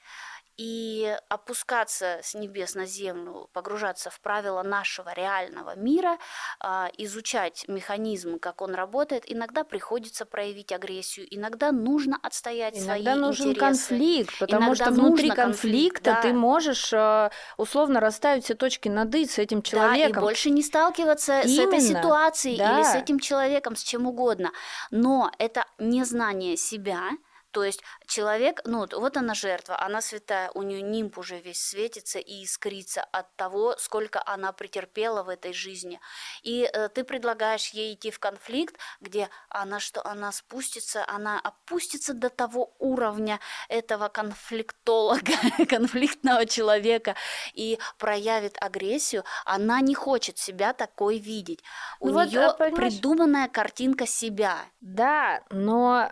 и 0.57 1.15
опускаться 1.29 2.19
с 2.23 2.33
небес 2.33 2.73
на 2.73 2.87
землю, 2.87 3.47
погружаться 3.53 4.09
в 4.09 4.19
правила 4.19 4.63
нашего 4.63 5.13
реального 5.13 5.75
мира, 5.75 6.17
а, 6.59 6.89
изучать 6.97 7.65
механизм, 7.67 8.39
как 8.39 8.61
он 8.63 8.73
работает, 8.73 9.23
иногда 9.27 9.63
приходится 9.63 10.25
проявить 10.25 10.71
агрессию, 10.71 11.27
иногда 11.29 11.71
нужно 11.71 12.17
отстоять 12.23 12.75
иногда 12.75 12.85
свои 12.85 13.01
интересы. 13.01 13.13
Иногда 13.13 13.27
нужен 13.27 13.55
конфликт, 13.55 14.39
потому 14.39 14.65
иногда 14.65 14.85
что 14.85 14.93
внутри 14.93 15.29
конфликта 15.29 16.13
да. 16.13 16.21
ты 16.23 16.33
можешь 16.33 16.91
а, 16.91 17.29
условно 17.57 17.99
расставить 17.99 18.45
все 18.45 18.55
точки 18.55 18.89
над 18.89 19.13
«и» 19.13 19.27
с 19.27 19.37
этим 19.37 19.61
человеком. 19.61 20.13
Да, 20.13 20.19
и 20.19 20.23
больше 20.23 20.49
не 20.49 20.63
сталкиваться 20.63 21.41
Именно. 21.41 21.55
с 21.55 21.59
этой 21.59 21.81
ситуацией 21.81 22.57
да. 22.57 22.79
или 22.79 22.83
с 22.83 22.95
этим 22.95 23.19
человеком, 23.19 23.75
с 23.75 23.83
чем 23.83 24.07
угодно. 24.07 24.51
Но 24.89 25.31
это 25.37 25.65
незнание 25.77 26.57
себя– 26.57 27.11
то 27.57 27.63
есть 27.63 27.81
человек, 28.05 28.61
ну 28.65 28.85
вот 28.91 29.17
она 29.17 29.33
жертва, 29.33 29.81
она 29.81 29.99
святая, 29.99 30.51
у 30.53 30.61
нее 30.61 30.83
нимб 30.83 31.17
уже 31.17 31.39
весь 31.39 31.59
светится 31.59 32.19
и 32.19 32.43
искрится 32.43 33.01
от 33.01 33.35
того, 33.35 33.75
сколько 33.79 34.21
она 34.23 34.51
претерпела 34.51 35.23
в 35.23 35.29
этой 35.29 35.53
жизни. 35.53 35.99
И 36.43 36.69
э, 36.71 36.87
ты 36.89 37.03
предлагаешь 37.03 37.69
ей 37.69 37.95
идти 37.95 38.11
в 38.11 38.19
конфликт, 38.19 38.75
где 39.01 39.29
она 39.49 39.79
что, 39.79 40.05
она 40.05 40.31
спустится, 40.31 41.03
она 41.07 41.39
опустится 41.39 42.13
до 42.13 42.29
того 42.29 42.75
уровня 42.77 43.39
этого 43.69 44.07
конфликтолога, 44.07 45.33
конфликтного 45.67 46.45
человека 46.45 47.15
и 47.55 47.79
проявит 47.97 48.55
агрессию, 48.61 49.23
она 49.45 49.81
не 49.81 49.95
хочет 49.95 50.37
себя 50.37 50.73
такой 50.73 51.17
видеть. 51.17 51.63
У 51.99 52.09
ну 52.09 52.23
нее 52.23 52.53
вот, 52.59 52.75
придуманная 52.75 53.47
картинка 53.47 54.05
себя. 54.05 54.59
Да, 54.79 55.41
но 55.49 56.11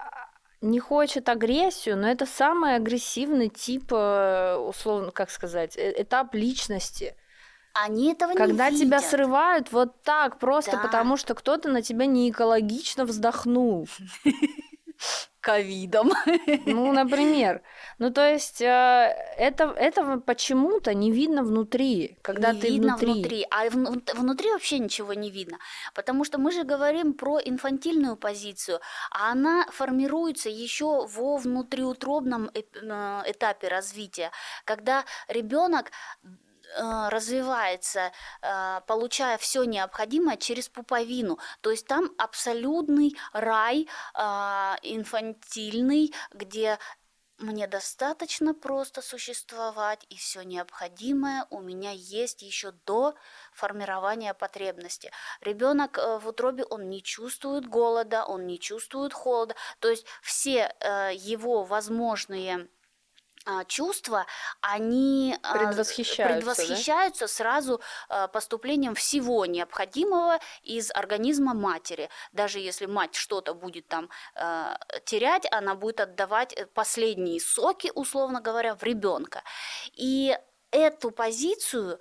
не 0.62 0.80
хочет 0.80 1.30
агрессию, 1.30 1.98
но 1.98 2.10
это 2.10 2.26
самый 2.26 2.76
агрессивный 2.76 3.50
тип, 3.50 3.92
э, 3.92 4.56
условно, 4.56 5.12
как 5.12 5.30
сказать, 5.30 5.78
э, 5.78 6.02
этап 6.02 6.34
личности. 6.34 7.16
Они 7.74 8.12
этого 8.14 8.32
не 8.32 8.38
Когда 8.38 8.70
видят. 8.70 8.88
тебя 8.88 9.00
срывают 9.02 9.72
вот 9.72 10.02
так, 10.02 10.40
просто 10.40 10.72
да. 10.72 10.78
потому 10.78 11.18
что 11.18 11.36
кто-то 11.36 11.70
на 11.70 11.82
тебя 11.82 12.06
не 12.06 12.30
экологично 12.30 13.06
вздохнул. 13.06 13.88
ковидом. 15.46 16.12
Ну, 16.66 16.92
например. 16.92 17.62
Ну, 18.00 18.12
то 18.12 18.22
есть 18.22 18.62
э, 18.62 19.16
это, 19.38 19.64
этого 19.78 20.20
почему-то 20.20 20.94
не 20.94 21.12
видно 21.12 21.44
внутри, 21.44 22.18
когда 22.22 22.52
не 22.52 22.62
ты 22.62 22.70
видно 22.70 22.98
внутри. 22.98 23.14
внутри. 23.14 23.48
А 23.52 23.70
вну- 23.70 24.02
внутри 24.16 24.52
вообще 24.52 24.80
ничего 24.80 25.14
не 25.14 25.30
видно. 25.30 25.58
Потому 25.94 26.26
что 26.26 26.40
мы 26.40 26.52
же 26.52 26.64
говорим 26.64 27.14
про 27.14 27.40
инфантильную 27.40 28.16
позицию, 28.16 28.80
а 29.12 29.32
она 29.32 29.66
формируется 29.72 30.50
еще 30.50 31.06
во 31.08 31.38
внутриутробном 31.38 32.50
э, 32.54 32.62
этапе 33.32 33.68
развития, 33.68 34.32
когда 34.66 35.06
ребенок 35.28 35.92
развивается, 36.76 38.12
э, 38.42 38.82
получая 38.88 39.38
все 39.38 39.64
необходимое 39.64 40.38
через 40.38 40.70
пуповину. 40.70 41.40
То 41.62 41.72
есть 41.72 41.88
там 41.88 42.12
абсолютный 42.18 43.16
рай 43.34 43.88
э, 44.14 44.20
инфантильный, 44.84 46.14
где 46.34 46.78
мне 47.38 47.68
достаточно 47.68 48.54
просто 48.54 49.02
существовать, 49.02 50.06
и 50.10 50.16
все 50.16 50.44
необходимое 50.44 51.46
у 51.50 51.60
меня 51.60 51.92
есть 51.92 52.42
еще 52.42 52.72
до 52.86 53.16
формирования 53.54 54.34
потребности. 54.34 55.12
Ребенок 55.42 55.98
э, 55.98 56.20
в 56.20 56.28
утробе, 56.28 56.64
он 56.64 56.90
не 56.90 57.04
чувствует 57.04 57.68
голода, 57.68 58.24
он 58.24 58.48
не 58.48 58.60
чувствует 58.60 59.14
холода. 59.14 59.56
То 59.80 59.90
есть 59.90 60.06
все 60.22 60.74
э, 60.80 61.12
его 61.14 61.64
возможные 61.64 62.70
чувства, 63.68 64.26
они 64.62 65.38
а, 65.44 65.58
Предвосхищаются, 65.58 66.24
да? 66.24 66.36
предвосхищаются 66.36 67.28
сразу 67.28 67.82
а, 68.10 68.28
поступлением 68.28 68.96
всего 68.96 69.46
необходимого 69.46 70.40
из 70.64 70.92
организма 70.92 71.54
матери. 71.54 72.10
Даже 72.32 72.60
если 72.60 72.86
мать 72.86 73.16
что-то 73.16 73.54
будет 73.54 73.88
там 73.88 74.10
а, 74.36 74.78
терять, 75.06 75.48
она 75.52 75.76
будет 75.76 76.00
отдавать 76.00 76.54
э, 76.54 76.66
последние 76.66 77.40
соки, 77.40 77.92
условно 77.94 78.42
говоря, 78.42 78.76
в 78.76 78.84
ребенка. 78.84 79.44
И 79.94 80.38
эту 80.76 81.12
позицию 81.12 82.00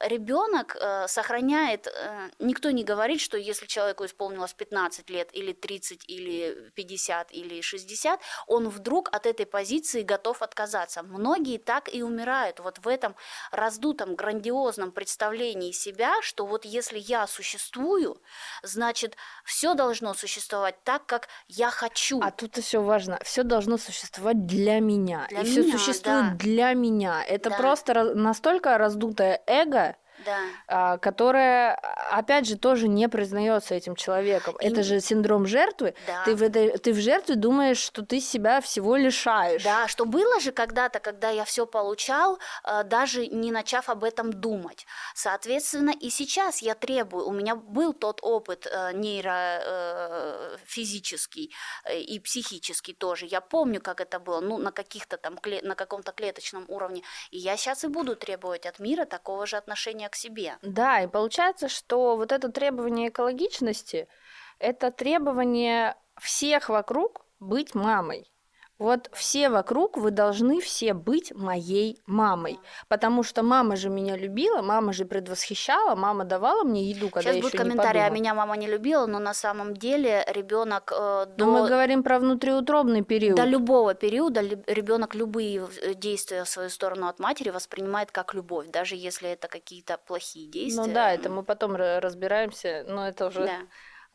ребенок 0.00 0.76
э, 0.80 1.08
сохраняет. 1.08 1.86
э, 1.86 2.30
Никто 2.38 2.70
не 2.70 2.84
говорит, 2.84 3.20
что 3.20 3.36
если 3.36 3.66
человеку 3.66 4.04
исполнилось 4.04 4.54
15 4.54 5.10
лет 5.10 5.30
или 5.32 5.52
30 5.52 6.04
или 6.08 6.70
50 6.74 7.32
или 7.32 7.60
60, 7.60 8.20
он 8.46 8.68
вдруг 8.68 9.08
от 9.12 9.26
этой 9.26 9.46
позиции 9.46 10.02
готов 10.02 10.42
отказаться. 10.42 11.02
Многие 11.02 11.58
так 11.58 11.92
и 11.92 12.02
умирают 12.02 12.60
вот 12.60 12.78
в 12.78 12.88
этом 12.88 13.16
раздутом, 13.50 14.14
грандиозном 14.14 14.92
представлении 14.92 15.72
себя, 15.72 16.12
что 16.22 16.46
вот 16.46 16.64
если 16.64 16.98
я 16.98 17.26
существую, 17.26 18.20
значит 18.62 19.16
все 19.44 19.74
должно 19.74 20.14
существовать 20.14 20.76
так, 20.84 21.06
как 21.06 21.28
я 21.48 21.70
хочу. 21.70 22.20
А 22.22 22.30
тут 22.30 22.56
все 22.56 22.80
важно. 22.80 23.18
Все 23.24 23.42
должно 23.42 23.78
существовать 23.78 24.46
для 24.46 24.80
меня. 24.80 25.26
Для 25.28 25.40
и 25.40 25.44
все 25.44 25.62
существует 25.64 26.36
да. 26.36 26.36
для 26.38 26.72
меня. 26.74 27.24
Это 27.24 27.50
Да. 27.50 27.56
Просто 27.64 28.14
настолько 28.14 28.78
раздутое 28.78 29.40
эго, 29.46 29.96
Да. 30.24 30.38
а, 30.68 30.98
которое, 30.98 31.74
а, 31.74 32.18
опять 32.18 32.46
же, 32.46 32.56
тоже 32.56 32.88
не 32.88 33.08
признается 33.08 33.74
этим 33.74 33.96
человеком. 33.96 34.56
И- 34.60 34.66
Это 34.66 34.82
же 34.82 35.00
синдром 35.00 35.46
жертвы. 35.46 35.94
Да. 36.06 36.24
Ты 36.24 36.34
в, 36.34 36.42
этой, 36.42 36.76
ты 36.78 36.92
в 36.92 36.98
жертве 37.00 37.34
думаешь, 37.36 37.78
что 37.78 38.02
ты 38.04 38.20
себя 38.20 38.60
всего 38.60 38.96
лишаешь. 38.96 39.62
Да, 39.62 39.88
что 39.88 40.04
было 40.04 40.40
же 40.40 40.52
когда-то, 40.52 41.00
когда 41.00 41.30
я 41.30 41.44
все 41.44 41.66
получал, 41.66 42.38
э, 42.64 42.84
даже 42.84 43.26
не 43.26 43.50
начав 43.52 43.88
об 43.88 44.04
этом 44.04 44.32
думать. 44.32 44.86
Соответственно, 45.14 45.90
и 45.90 46.10
сейчас 46.10 46.62
я 46.62 46.74
требую. 46.74 47.26
У 47.26 47.32
меня 47.32 47.54
был 47.56 47.92
тот 47.92 48.20
опыт 48.22 48.66
э, 48.70 48.92
нейрофизический 48.94 51.52
и 51.92 52.20
психический 52.20 52.94
тоже. 52.94 53.26
Я 53.26 53.40
помню, 53.40 53.80
как 53.80 54.00
это 54.00 54.18
было, 54.18 54.40
ну, 54.40 54.58
на 54.58 54.72
каких-то 54.72 55.16
там, 55.16 55.38
на 55.62 55.74
каком-то 55.74 56.12
клеточном 56.12 56.64
уровне. 56.68 57.02
И 57.30 57.38
я 57.38 57.56
сейчас 57.56 57.84
и 57.84 57.88
буду 57.88 58.16
требовать 58.16 58.66
от 58.66 58.78
мира 58.78 59.04
такого 59.04 59.46
же 59.46 59.56
отношения 59.56 60.08
к 60.08 60.13
себе. 60.16 60.58
Да, 60.62 61.02
и 61.02 61.06
получается, 61.06 61.68
что 61.68 62.16
вот 62.16 62.32
это 62.32 62.50
требование 62.50 63.08
экологичности– 63.08 64.08
это 64.58 64.90
требование 64.90 65.96
всех 66.20 66.68
вокруг 66.68 67.26
быть 67.40 67.74
мамой. 67.74 68.30
Вот 68.78 69.08
все 69.12 69.50
вокруг, 69.50 69.96
вы 69.96 70.10
должны 70.10 70.60
все 70.60 70.94
быть 70.94 71.32
моей 71.34 72.02
мамой. 72.06 72.58
Потому 72.88 73.22
что 73.22 73.42
мама 73.42 73.76
же 73.76 73.88
меня 73.88 74.16
любила, 74.16 74.62
мама 74.62 74.92
же 74.92 75.04
предвосхищала, 75.04 75.94
мама 75.94 76.24
давала 76.24 76.64
мне 76.64 76.82
еду, 76.90 77.08
когда 77.08 77.20
Сейчас 77.20 77.36
я 77.36 77.42
будет 77.42 77.54
еще 77.54 77.62
не 77.64 77.70
комментарий, 77.70 78.04
а 78.04 78.10
меня 78.10 78.34
мама 78.34 78.56
не 78.56 78.66
любила, 78.66 79.06
но 79.06 79.20
на 79.20 79.32
самом 79.32 79.74
деле 79.74 80.24
ребенок 80.28 80.92
э, 80.92 81.26
Но 81.26 81.34
до 81.36 81.46
мы 81.46 81.68
говорим 81.68 82.02
про 82.02 82.18
внутриутробный 82.18 83.02
период. 83.02 83.36
До 83.36 83.44
любого 83.44 83.94
периода 83.94 84.40
ребенок 84.40 85.14
любые 85.14 85.68
э, 85.82 85.94
действия 85.94 86.42
в 86.42 86.48
свою 86.48 86.68
сторону 86.68 87.06
от 87.06 87.20
матери 87.20 87.50
воспринимает 87.50 88.10
как 88.10 88.34
любовь, 88.34 88.68
даже 88.70 88.96
если 88.96 89.30
это 89.30 89.46
какие-то 89.46 89.98
плохие 90.04 90.48
действия. 90.50 90.84
Ну 90.84 90.92
да, 90.92 91.12
это 91.12 91.30
мы 91.30 91.44
потом 91.44 91.76
ра- 91.76 92.00
разбираемся, 92.00 92.84
но 92.88 93.06
это 93.06 93.26
уже, 93.26 93.44
Да. 93.44 93.58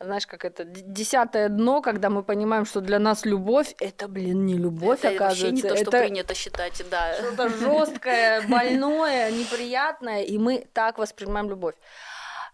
Знаешь, 0.00 0.26
как 0.26 0.44
это, 0.44 0.64
десятое 0.64 1.48
дно, 1.48 1.82
когда 1.82 2.08
мы 2.08 2.22
понимаем, 2.22 2.64
что 2.64 2.80
для 2.80 2.98
нас 2.98 3.26
любовь, 3.26 3.74
это, 3.78 4.08
блин, 4.08 4.46
не 4.46 4.54
любовь, 4.54 5.04
это 5.04 5.24
вообще 5.24 5.50
не 5.50 5.60
оказывается, 5.60 5.68
то, 5.68 5.76
что 5.76 5.82
это 5.96 5.98
принято 6.06 6.34
считать, 6.34 6.82
да. 6.90 7.14
что-то 7.14 7.48
жесткое, 7.50 8.42
больное, 8.48 9.30
неприятное, 9.30 10.22
и 10.22 10.38
мы 10.38 10.66
так 10.72 10.98
воспринимаем 10.98 11.50
любовь. 11.50 11.74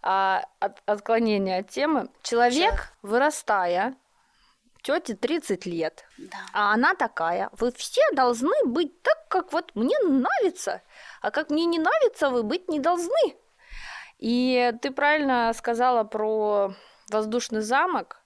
А, 0.02 0.44
от- 0.60 0.82
отклонение 0.86 1.58
от 1.58 1.68
темы. 1.68 2.08
Человек, 2.22 2.54
Человек. 2.54 2.92
вырастая, 3.02 3.94
тете 4.82 5.14
30 5.14 5.66
лет, 5.66 6.04
Да. 6.18 6.38
а 6.52 6.72
она 6.74 6.94
такая, 6.94 7.50
вы 7.52 7.72
все 7.72 8.02
должны 8.12 8.54
быть 8.64 9.02
так, 9.02 9.28
как 9.28 9.52
вот 9.52 9.70
мне 9.74 9.96
нравится, 10.00 10.82
а 11.22 11.30
как 11.30 11.50
мне 11.50 11.64
не 11.64 11.78
нравится, 11.78 12.30
вы 12.30 12.42
быть 12.42 12.68
не 12.68 12.80
должны. 12.80 13.36
И 14.18 14.72
ты 14.82 14.90
правильно 14.90 15.52
сказала 15.54 16.04
про 16.04 16.74
воздушный 17.10 17.60
замок. 17.60 18.22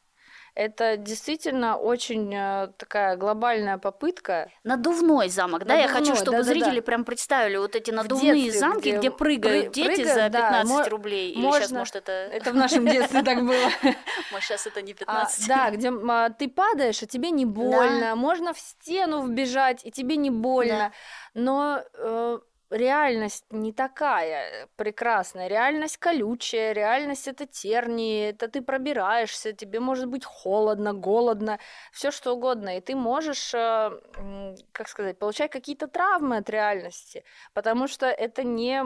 Это 0.57 0.97
действительно 0.97 1.77
очень 1.77 2.35
э, 2.35 2.73
такая 2.77 3.17
глобальная 3.17 3.79
попытка. 3.79 4.51
Надувной 4.65 5.29
замок, 5.29 5.65
да? 5.65 5.75
Я 5.77 5.87
хочу, 5.87 6.11
Надувной, 6.11 6.17
чтобы 6.17 6.37
да-да-да. 6.39 6.53
зрители 6.53 6.81
прям 6.81 7.05
представили 7.05 7.57
вот 7.57 7.77
эти 7.77 7.93
надувные 7.93 8.35
детстве, 8.35 8.59
замки, 8.59 8.79
где 8.91 8.99
где, 8.99 9.11
прыгают 9.13 9.67
пры- 9.69 9.73
дети 9.73 9.87
прыгают, 10.03 10.15
за 10.15 10.29
да, 10.29 10.49
15 10.63 10.69
мо- 10.77 10.89
рублей. 10.89 11.31
Или 11.31 11.41
сейчас, 11.43 11.61
можно- 11.71 11.79
может, 11.79 11.97
это... 11.97 12.13
Это 12.13 12.51
в 12.51 12.57
нашем 12.57 12.85
детстве 12.85 13.23
так 13.23 13.39
было. 13.47 13.71
Может, 14.33 14.49
сейчас 14.49 14.67
это 14.67 14.83
не 14.83 14.93
А, 14.93 14.97
15. 14.97 15.49
да, 15.49 15.71
где 15.71 15.91
а, 16.09 16.31
ты 16.31 16.49
падаешь, 16.49 17.03
а 17.03 17.07
тебе 17.07 17.31
не 17.31 17.47
больно. 17.47 18.17
Можно 18.17 18.53
в 18.53 18.59
стену 18.59 19.23
вбежать, 19.23 19.85
и 19.87 19.93
тебе 19.93 20.17
не 20.17 20.31
больно. 20.31 20.93
Но 21.33 21.81
э, 21.95 22.39
реальность 22.71 23.45
не 23.51 23.73
такая 23.73 24.69
прекрасная. 24.77 25.49
Реальность 25.49 25.99
колючая, 25.99 26.73
реальность 26.73 27.29
это 27.29 27.47
тернии, 27.47 28.31
это 28.31 28.49
ты 28.49 28.63
пробираешься, 28.63 29.53
тебе 29.53 29.81
может 29.81 30.07
быть 30.07 30.25
холодно, 30.25 30.93
голодно, 30.95 31.59
все 31.93 32.11
что 32.11 32.35
угодно. 32.35 32.77
И 32.77 32.81
ты 32.81 32.95
можешь, 32.95 33.53
э, 33.55 33.91
как 34.73 34.89
сказать, 34.89 35.19
получать 35.19 35.51
какие-то 35.51 35.89
травмы 35.89 36.39
от 36.39 36.51
реальности, 36.51 37.25
потому 37.55 37.89
что 37.89 38.07
это 38.07 38.45
не 38.45 38.85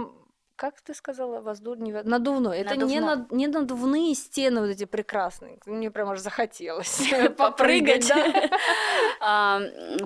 как 0.56 0.80
ты 0.80 0.94
сказала, 0.94 1.40
воздух 1.40 1.78
не 1.78 1.92
во- 1.92 2.02
надувной. 2.02 2.58
Это 2.58 2.76
не, 2.76 3.00
Надувной. 3.00 3.16
над- 3.16 3.32
не 3.32 3.46
надувные 3.48 4.14
стены 4.14 4.60
вот 4.60 4.70
эти 4.70 4.84
прекрасные. 4.84 5.58
Мне 5.66 5.90
прям 5.90 6.10
аж 6.10 6.20
захотелось 6.20 7.02
попрыгать. 7.36 8.10
А, 9.26 9.60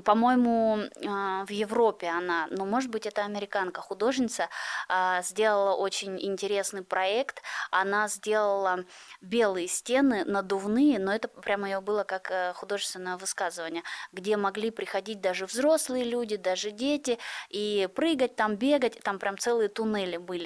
По-моему, 0.05 0.79
а, 1.05 1.45
в 1.45 1.51
Европе 1.51 2.07
она, 2.09 2.47
ну, 2.51 2.65
может 2.67 2.91
быть, 2.91 3.05
это 3.07 3.25
американка, 3.25 3.81
художница, 3.81 4.49
а, 4.89 5.23
сделала 5.23 5.75
очень 5.75 6.21
интересный 6.25 6.83
проект. 6.83 7.43
Она 7.73 8.07
сделала 8.09 8.85
белые 9.21 9.67
стены, 9.67 10.25
надувные, 10.25 10.99
но 11.01 11.13
это 11.13 11.27
прямо 11.27 11.69
ее 11.69 11.81
было 11.81 12.05
как 12.05 12.31
э, 12.31 12.53
художественное 12.55 13.17
высказывание, 13.17 13.83
где 14.13 14.37
могли 14.37 14.71
приходить 14.71 15.21
даже 15.21 15.47
взрослые 15.47 16.05
люди, 16.05 16.37
даже 16.37 16.71
дети, 16.71 17.19
и 17.49 17.89
прыгать 17.95 18.37
там, 18.37 18.55
бегать, 18.55 19.01
там 19.01 19.19
прям 19.19 19.37
целые 19.37 19.69
туннели 19.69 20.17
были. 20.17 20.38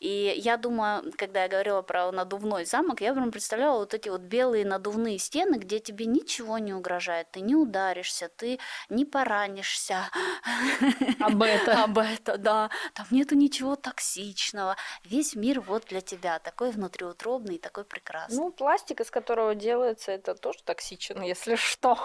И 0.00 0.34
я 0.36 0.56
думаю, 0.56 1.12
когда 1.16 1.42
я 1.42 1.48
говорила 1.48 1.82
про 1.82 2.10
надувной 2.12 2.64
замок, 2.64 3.00
я 3.00 3.12
прям 3.12 3.30
представляла 3.30 3.78
вот 3.78 3.94
эти 3.94 4.08
вот 4.08 4.22
белые 4.22 4.64
надувные 4.64 5.18
стены, 5.18 5.56
где 5.56 5.78
тебе 5.78 6.06
ничего 6.06 6.58
не 6.58 6.72
угрожает, 6.72 7.30
ты 7.30 7.40
не 7.40 7.54
ударишься, 7.54 8.28
ты 8.36 8.58
не 8.88 9.04
поранишься. 9.04 10.10
Об 11.20 11.42
это. 11.42 11.84
Об 11.84 11.98
это, 11.98 12.38
да. 12.38 12.70
Там 12.94 13.06
нету 13.10 13.34
ничего 13.34 13.76
токсичного. 13.76 14.76
Весь 15.04 15.34
мир 15.34 15.60
вот 15.60 15.86
для 15.86 16.00
тебя, 16.00 16.38
такой 16.38 16.70
внутриутробный, 16.70 17.58
такой 17.58 17.84
прекрасный. 17.84 18.36
Ну, 18.36 18.50
пластик, 18.50 19.00
из 19.00 19.10
которого 19.10 19.54
делается, 19.54 20.12
это 20.12 20.34
тоже 20.34 20.58
токсичен, 20.64 21.22
если 21.22 21.56
что. 21.56 21.98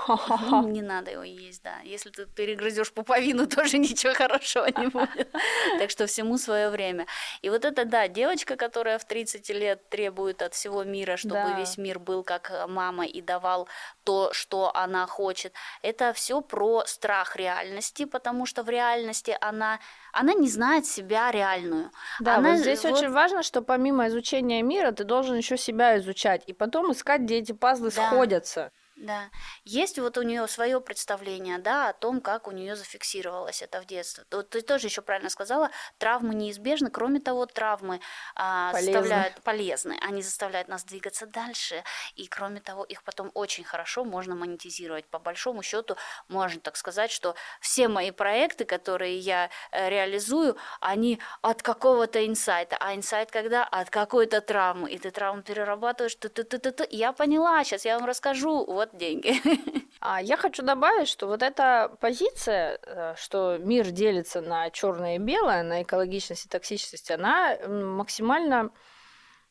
Ну, 0.49 0.67
не 0.67 0.81
надо 0.81 1.11
его 1.11 1.23
есть, 1.23 1.63
да. 1.63 1.79
Если 1.83 2.09
ты 2.09 2.25
перегрызешь 2.25 2.91
пуповину, 2.91 3.47
тоже 3.47 3.77
ничего 3.77 4.13
хорошего 4.13 4.65
не 4.65 4.87
будет. 4.87 5.31
Так 5.79 5.89
что 5.89 6.07
всему 6.07 6.37
свое 6.37 6.69
время. 6.69 7.07
И 7.41 7.49
вот 7.49 7.65
это, 7.65 7.85
да, 7.85 8.07
девочка, 8.07 8.55
которая 8.55 8.97
в 8.97 9.05
30 9.05 9.49
лет 9.49 9.89
требует 9.89 10.41
от 10.41 10.53
всего 10.53 10.83
мира, 10.83 11.17
чтобы 11.17 11.35
да. 11.35 11.59
весь 11.59 11.77
мир 11.77 11.99
был 11.99 12.23
как 12.23 12.51
э, 12.51 12.67
мама 12.67 13.05
и 13.05 13.21
давал 13.21 13.67
то, 14.03 14.31
что 14.33 14.71
она 14.75 15.07
хочет. 15.07 15.53
Это 15.81 16.13
все 16.13 16.41
про 16.41 16.83
страх 16.85 17.35
реальности, 17.35 18.05
потому 18.05 18.45
что 18.45 18.63
в 18.63 18.69
реальности 18.69 19.37
она, 19.41 19.79
она 20.11 20.33
не 20.33 20.49
знает 20.49 20.85
себя 20.85 21.31
реальную. 21.31 21.91
Да, 22.19 22.37
она, 22.37 22.51
вот 22.51 22.59
здесь 22.59 22.83
вот... 22.83 22.93
очень 22.93 23.09
важно, 23.09 23.43
что 23.43 23.61
помимо 23.61 24.07
изучения 24.07 24.61
мира, 24.61 24.91
ты 24.91 25.03
должен 25.03 25.37
еще 25.37 25.57
себя 25.57 25.97
изучать 25.97 26.43
и 26.47 26.53
потом 26.53 26.91
искать, 26.91 27.21
где 27.21 27.37
эти 27.37 27.51
пазлы 27.51 27.91
да. 27.91 28.07
сходятся. 28.07 28.71
Да. 28.95 29.31
Есть 29.63 29.97
вот 29.97 30.17
у 30.17 30.21
нее 30.21 30.47
свое 30.47 30.79
представление, 30.79 31.57
да, 31.57 31.89
о 31.89 31.93
том, 31.93 32.21
как 32.21 32.47
у 32.47 32.51
нее 32.51 32.75
зафиксировалось 32.75 33.61
это 33.61 33.81
в 33.81 33.85
детстве. 33.85 34.23
Вот 34.31 34.51
ты 34.51 34.61
тоже 34.61 34.87
еще 34.87 35.01
правильно 35.01 35.29
сказала, 35.29 35.71
травмы 35.97 36.35
неизбежны. 36.35 36.91
Кроме 36.91 37.19
того, 37.19 37.45
травмы 37.47 37.99
а, 38.35 38.71
заставляют 38.73 39.41
полезны, 39.41 39.97
они 40.01 40.21
заставляют 40.21 40.67
нас 40.67 40.83
двигаться 40.83 41.25
дальше. 41.25 41.83
И 42.15 42.27
кроме 42.27 42.61
того, 42.61 42.83
их 42.83 43.03
потом 43.03 43.31
очень 43.33 43.63
хорошо 43.63 44.05
можно 44.05 44.35
монетизировать. 44.35 45.05
По 45.07 45.19
большому 45.19 45.63
счету, 45.63 45.97
можно 46.27 46.61
так 46.61 46.75
сказать, 46.75 47.11
что 47.11 47.35
все 47.61 47.87
мои 47.87 48.11
проекты, 48.11 48.63
которые 48.63 49.17
я 49.17 49.49
э, 49.71 49.89
реализую, 49.89 50.55
они 50.79 51.19
от 51.41 51.63
какого-то 51.63 52.25
инсайта. 52.25 52.77
А 52.79 52.93
инсайт 52.93 53.31
когда? 53.31 53.63
От 53.63 53.89
какой-то 53.89 54.41
травмы. 54.41 54.91
И 54.91 54.99
ты 54.99 55.09
травму 55.09 55.41
перерабатываешь. 55.41 56.15
Ты 56.15 56.27
-ты 56.27 56.43
-ты 56.43 56.59
-ты 56.59 56.71
-ты. 56.71 56.87
Я 56.91 57.11
поняла, 57.11 57.63
сейчас 57.63 57.85
я 57.85 57.97
вам 57.97 58.07
расскажу. 58.07 58.65
Вот 58.65 58.82
деньги. 58.93 59.33
А 60.05 60.21
я 60.21 60.35
хочу 60.35 60.63
добавить, 60.63 61.07
что 61.07 61.27
вот 61.27 61.41
эта 61.41 61.95
позиция, 62.01 62.77
э, 62.85 63.15
что 63.15 63.57
мир 63.57 63.89
делится 63.89 64.41
на 64.41 64.69
черное 64.69 65.15
и 65.15 65.17
белое, 65.17 65.63
на 65.63 65.83
экологичность 65.83 66.45
и 66.45 66.49
токсичность, 66.49 67.09
она 67.09 67.57
максимально 67.69 68.71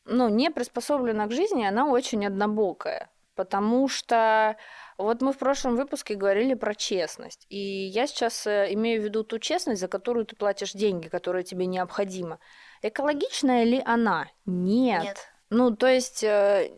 ну, 0.05 0.29
не 0.29 0.51
приспособлена 0.51 1.25
к 1.25 1.31
жизни, 1.31 1.65
она 1.65 1.87
очень 1.87 2.23
однобокая. 2.25 3.09
Потому 3.35 3.87
что 3.87 4.57
вот 4.97 5.21
мы 5.21 5.33
в 5.33 5.37
прошлом 5.39 5.75
выпуске 5.75 6.13
говорили 6.13 6.53
про 6.53 6.75
честность. 6.75 7.47
И 7.49 7.57
я 7.57 8.05
сейчас 8.05 8.45
э, 8.45 8.67
имею 8.73 9.01
в 9.01 9.05
виду 9.05 9.23
ту 9.23 9.39
честность, 9.39 9.81
за 9.81 9.87
которую 9.87 10.25
ты 10.25 10.35
платишь 10.35 10.73
деньги, 10.73 11.07
которая 11.07 11.41
тебе 11.43 11.65
необходима. 11.65 12.39
Экологичная 12.83 13.63
ли 13.63 13.81
она? 13.85 14.27
Нет. 14.45 15.03
Нет. 15.03 15.17
Ну, 15.49 15.75
то 15.75 15.87
есть, 15.87 16.23
э, 16.23 16.77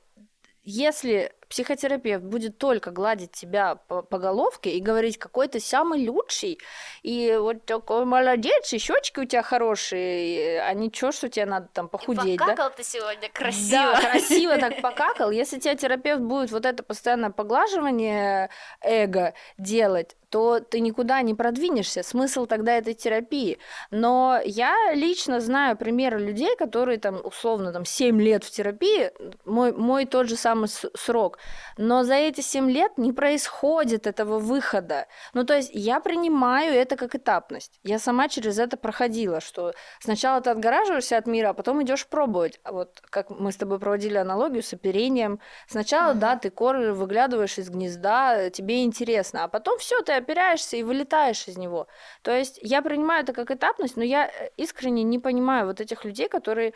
если 0.63 1.33
психотерапевт 1.55 2.25
будет 2.25 2.57
только 2.57 2.91
гладить 2.91 3.31
тебя 3.31 3.75
по, 3.75 4.01
по 4.01 4.19
головке 4.19 4.71
и 4.71 4.81
говорить, 4.81 5.17
какой 5.17 5.47
ты 5.47 5.61
самый 5.61 6.09
лучший, 6.09 6.59
и 7.01 7.37
вот 7.39 7.65
такой 7.65 8.03
молодец, 8.03 8.73
и 8.73 8.77
щечки 8.77 9.21
у 9.21 9.25
тебя 9.25 9.41
хорошие, 9.41 10.61
а 10.61 10.73
ничего, 10.73 11.13
что 11.13 11.29
тебе 11.29 11.45
надо 11.45 11.69
там 11.71 11.87
похудеть, 11.87 12.25
и 12.25 12.37
покакал 12.37 12.69
да? 12.71 12.75
ты 12.75 12.83
сегодня 12.83 13.29
красиво. 13.29 13.93
Да, 13.93 14.01
красиво 14.01 14.57
так 14.57 14.81
покакал. 14.81 15.31
Если 15.31 15.57
тебе 15.57 15.77
терапевт 15.77 16.21
будет 16.21 16.51
вот 16.51 16.65
это 16.65 16.83
постоянное 16.83 17.29
поглаживание 17.29 18.49
эго 18.81 19.33
делать, 19.57 20.17
то 20.35 20.59
ты 20.59 20.81
никуда 20.81 21.21
не 21.21 21.33
продвинешься. 21.33 22.03
Смысл 22.03 22.45
тогда 22.45 22.73
этой 22.73 22.93
терапии. 22.93 23.57
Но 23.89 24.37
я 24.43 24.93
лично 24.93 25.39
знаю 25.39 25.77
примеры 25.77 26.19
людей, 26.19 26.57
которые 26.57 26.97
там 26.97 27.21
условно 27.23 27.71
там 27.71 27.85
7 27.85 28.21
лет 28.21 28.43
в 28.43 28.51
терапии, 28.51 29.11
мой, 29.45 29.71
мой 29.71 30.05
тот 30.05 30.27
же 30.27 30.35
самый 30.35 30.67
срок. 30.67 31.39
Но 31.77 32.03
за 32.03 32.15
эти 32.15 32.41
7 32.41 32.69
лет 32.69 32.97
не 32.97 33.13
происходит 33.13 34.07
этого 34.07 34.39
выхода. 34.39 35.07
Ну, 35.33 35.45
то 35.45 35.55
есть 35.55 35.71
я 35.73 36.01
принимаю 36.01 36.73
это 36.73 36.97
как 36.97 37.15
этапность. 37.15 37.79
Я 37.83 37.97
сама 37.97 38.27
через 38.27 38.59
это 38.59 38.75
проходила, 38.75 39.39
что 39.39 39.73
сначала 40.01 40.41
ты 40.41 40.49
отгораживаешься 40.49 41.15
от 41.15 41.27
мира, 41.27 41.51
а 41.51 41.53
потом 41.53 41.81
идешь 41.81 42.07
пробовать. 42.07 42.59
А 42.65 42.73
вот 42.73 43.01
как 43.09 43.29
мы 43.29 43.53
с 43.53 43.55
тобой 43.55 43.79
проводили 43.79 44.17
аналогию 44.17 44.63
с 44.63 44.73
оперением. 44.73 45.39
Сначала, 45.69 46.11
mm-hmm. 46.11 46.19
да, 46.19 46.35
ты 46.35 46.49
коры 46.49 46.93
выглядываешь 46.93 47.57
из 47.57 47.69
гнезда, 47.69 48.49
тебе 48.49 48.83
интересно, 48.83 49.45
а 49.45 49.47
потом 49.47 49.79
все, 49.79 50.01
ты 50.01 50.24
опираешься 50.25 50.77
и 50.77 50.83
вылетаешь 50.83 51.47
из 51.47 51.57
него. 51.57 51.87
То 52.23 52.31
есть 52.31 52.59
я 52.61 52.81
принимаю 52.81 53.23
это 53.23 53.33
как 53.33 53.51
этапность, 53.51 53.97
но 53.97 54.03
я 54.03 54.27
э, 54.27 54.49
искренне 54.57 55.03
не 55.03 55.19
понимаю 55.19 55.67
вот 55.67 55.79
этих 55.81 56.03
людей, 56.03 56.27
которые 56.27 56.73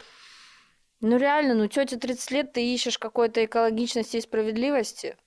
ну 1.01 1.17
реально, 1.17 1.53
ну 1.53 1.67
тете 1.67 1.97
30 1.97 2.31
лет, 2.31 2.53
ты 2.53 2.73
ищешь 2.73 2.99
какой-то 2.99 3.43
экологичности 3.45 4.17
и 4.17 4.21
справедливости. 4.21 5.17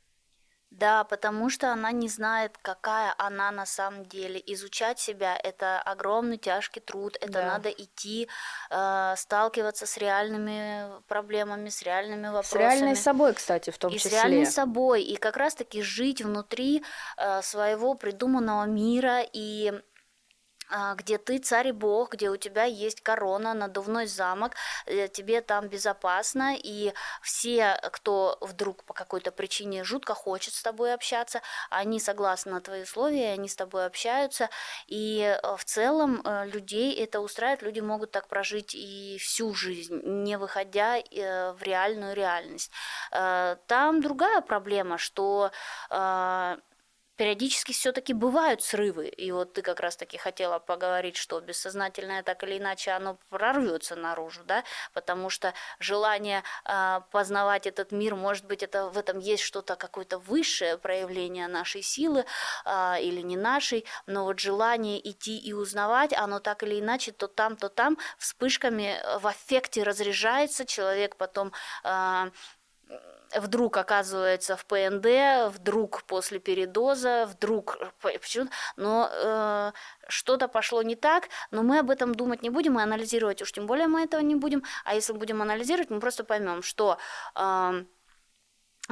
Да, 0.82 1.04
потому 1.04 1.48
что 1.48 1.72
она 1.72 1.92
не 1.92 2.08
знает, 2.08 2.58
какая 2.60 3.14
она 3.16 3.52
на 3.52 3.66
самом 3.66 4.04
деле. 4.04 4.42
Изучать 4.46 4.98
себя– 4.98 5.38
это 5.44 5.80
огромный 5.80 6.38
тяжкий 6.38 6.80
труд, 6.80 7.16
это 7.20 7.34
да. 7.34 7.46
надо 7.46 7.68
идти, 7.70 8.28
э, 8.68 9.14
сталкиваться 9.16 9.86
с 9.86 9.96
реальными 9.96 11.00
проблемами, 11.06 11.68
с 11.68 11.82
реальными 11.82 12.26
вопросами. 12.26 12.58
С 12.58 12.60
реальной 12.60 12.96
собой, 12.96 13.32
кстати, 13.32 13.70
в 13.70 13.78
том 13.78 13.92
и 13.92 13.94
числе. 13.96 14.10
И 14.10 14.12
с 14.12 14.16
реальной 14.16 14.46
собой, 14.46 15.04
и 15.04 15.14
как 15.14 15.36
раз-таки 15.36 15.82
жить 15.82 16.20
внутри 16.20 16.82
э, 17.16 17.42
своего 17.42 17.94
придуманного 17.94 18.64
мира 18.64 19.20
и 19.32 19.72
где 20.96 21.18
ты 21.18 21.38
царь 21.38 21.68
и 21.68 21.72
бог, 21.72 22.12
где 22.12 22.30
у 22.30 22.36
тебя 22.36 22.64
есть 22.64 23.00
корона, 23.00 23.54
надувной 23.54 24.06
замок, 24.06 24.54
э, 24.86 25.08
тебе 25.08 25.40
там 25.40 25.68
безопасно, 25.68 26.56
и 26.56 26.92
все, 27.20 27.78
кто 27.92 28.38
вдруг 28.40 28.84
по 28.84 28.94
какой-то 28.94 29.32
причине 29.32 29.84
жутко 29.84 30.14
хочет 30.14 30.54
с 30.54 30.62
тобой 30.62 30.94
общаться, 30.94 31.42
они 31.70 32.00
согласны 32.00 32.52
на 32.52 32.60
твои 32.60 32.82
условия, 32.82 33.32
они 33.32 33.48
с 33.48 33.56
тобой 33.56 33.86
общаются, 33.86 34.48
и 34.86 35.38
э, 35.42 35.56
в 35.56 35.64
целом 35.64 36.22
э, 36.24 36.46
людей 36.46 36.94
это 36.94 37.20
устраивает, 37.20 37.62
люди 37.62 37.80
могут 37.80 38.10
так 38.10 38.28
прожить 38.28 38.74
и 38.74 39.18
всю 39.18 39.54
жизнь, 39.54 40.00
не 40.04 40.38
выходя 40.38 40.98
в 41.12 41.58
реальную 41.62 42.14
реальность. 42.14 42.70
Там 43.10 44.00
другая 44.00 44.40
проблема, 44.40 44.98
что 44.98 45.50
периодически 47.22 47.70
все-таки 47.70 48.14
бывают 48.14 48.64
срывы. 48.64 49.06
И 49.06 49.30
вот 49.30 49.52
ты 49.52 49.62
как 49.62 49.78
раз-таки 49.78 50.18
хотела 50.18 50.58
поговорить, 50.58 51.16
что 51.16 51.40
бессознательное 51.40 52.24
так 52.24 52.42
или 52.42 52.58
иначе 52.58 52.90
оно 52.90 53.16
прорвется 53.28 53.94
наружу, 53.94 54.42
да, 54.44 54.64
потому 54.92 55.30
что 55.30 55.54
желание 55.78 56.42
э, 56.64 57.00
познавать 57.12 57.68
этот 57.68 57.92
мир, 57.92 58.16
может 58.16 58.44
быть, 58.46 58.64
это 58.64 58.88
в 58.88 58.98
этом 58.98 59.20
есть 59.20 59.44
что-то 59.44 59.76
какое-то 59.76 60.18
высшее 60.18 60.78
проявление 60.78 61.46
нашей 61.46 61.82
силы 61.82 62.24
э, 62.64 63.00
или 63.00 63.22
не 63.22 63.36
нашей, 63.36 63.84
но 64.06 64.24
вот 64.24 64.40
желание 64.40 64.98
идти 65.08 65.38
и 65.38 65.52
узнавать, 65.52 66.12
оно 66.12 66.40
так 66.40 66.64
или 66.64 66.80
иначе 66.80 67.12
то 67.12 67.28
там, 67.28 67.54
то 67.54 67.68
там 67.68 67.98
вспышками 68.18 69.00
в 69.20 69.28
аффекте 69.28 69.84
разряжается, 69.84 70.64
человек 70.64 71.14
потом 71.14 71.52
э, 71.84 72.30
вдруг 73.40 73.76
оказывается 73.76 74.56
в 74.56 74.64
ПНД, 74.66 75.54
вдруг 75.54 76.02
после 76.04 76.38
передоза, 76.38 77.26
вдруг 77.26 77.78
почему 78.00 78.48
но 78.76 79.08
э, 79.10 79.72
что-то 80.08 80.48
пошло 80.48 80.82
не 80.82 80.96
так, 80.96 81.28
но 81.50 81.62
мы 81.62 81.78
об 81.78 81.90
этом 81.90 82.14
думать 82.14 82.42
не 82.42 82.50
будем 82.50 82.78
и 82.78 82.82
анализировать 82.82 83.42
уж 83.42 83.52
тем 83.52 83.66
более 83.66 83.86
мы 83.86 84.02
этого 84.02 84.20
не 84.20 84.34
будем, 84.34 84.62
а 84.84 84.94
если 84.94 85.12
будем 85.12 85.42
анализировать, 85.42 85.90
мы 85.90 86.00
просто 86.00 86.24
поймем, 86.24 86.62
что 86.62 86.98
э, 87.34 87.84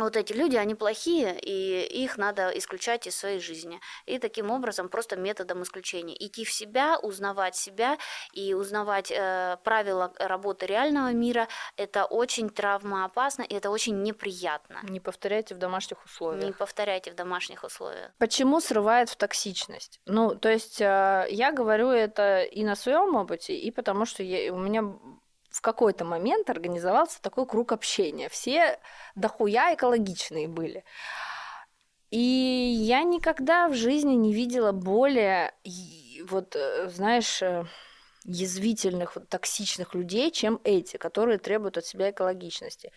вот 0.05 0.17
эти 0.17 0.33
люди, 0.33 0.57
они 0.57 0.75
плохие, 0.75 1.39
и 1.41 2.03
их 2.03 2.19
надо 2.19 2.51
исключать 2.59 3.07
из 3.07 3.17
своей 3.17 3.41
жизни. 3.41 3.81
И 4.07 4.19
таким 4.19 4.51
образом, 4.51 4.89
просто 4.89 5.17
методом 5.17 5.63
исключения. 5.63 6.15
Идти 6.19 6.45
в 6.45 6.53
себя, 6.53 6.99
узнавать 6.99 7.57
себя 7.57 7.99
и 8.33 8.55
узнавать 8.55 9.11
э, 9.11 9.57
правила 9.65 10.13
работы 10.19 10.67
реального 10.67 11.13
мира, 11.13 11.49
это 11.77 12.05
очень 12.05 12.51
травмоопасно, 12.51 13.43
и 13.43 13.55
это 13.55 13.71
очень 13.71 14.03
неприятно. 14.03 14.81
Не 14.83 15.01
повторяйте 15.01 15.55
в 15.55 15.59
домашних 15.59 16.05
условиях. 16.05 16.45
Не 16.45 16.53
повторяйте 16.53 17.11
в 17.11 17.15
домашних 17.15 17.65
условиях. 17.65 18.11
Почему 18.19 18.61
срывает 18.61 19.09
в 19.09 19.17
токсичность? 19.17 20.01
Ну, 20.07 20.35
то 20.35 20.49
есть 20.49 20.81
э, 20.81 21.27
я 21.31 21.53
говорю 21.53 21.91
это 21.91 22.43
и 22.43 22.65
на 22.65 22.77
своем 22.77 23.15
опыте, 23.17 23.57
и 23.57 23.71
потому 23.71 24.05
что 24.05 24.23
я, 24.23 24.53
у 24.53 24.59
меня 24.59 24.83
в 25.51 25.61
какой-то 25.61 26.05
момент 26.05 26.49
организовался 26.49 27.21
такой 27.21 27.47
круг 27.47 27.73
общения. 27.73 28.29
Все 28.29 28.79
дохуя 29.15 29.75
экологичные 29.75 30.49
были. 30.49 30.85
И 32.11 32.19
я 32.19 33.03
никогда 33.05 33.69
в 33.69 33.75
жизни 33.75 34.15
не 34.15 34.33
видела 34.33 34.73
более, 34.73 35.55
вот, 36.25 36.57
э, 36.57 36.89
знаешь, 36.89 37.41
э, 37.41 37.65
язвительных, 38.25 39.15
вот, 39.15 39.29
токсичных 39.29 39.95
людей, 39.95 40.31
чем 40.33 40.61
эти, 40.65 40.97
которые 40.97 41.39
требуют 41.39 41.79
от 41.79 41.87
себя 41.87 42.11
экологичности. 42.11 42.93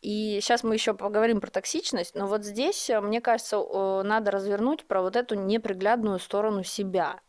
И 0.00 0.38
сейчас 0.40 0.62
мы 0.62 0.74
еще 0.74 0.94
поговорим 0.94 1.40
про 1.40 1.50
токсичность, 1.50 2.14
но 2.14 2.26
вот 2.26 2.44
здесь, 2.44 2.88
э, 2.88 3.00
мне 3.00 3.20
кажется, 3.20 3.58
надо 4.04 4.30
развернуть 4.30 4.86
про 4.86 5.02
вот 5.02 5.16
эту 5.16 5.34
неприглядную 5.34 6.20
сторону 6.20 6.62
себя. 6.62 7.20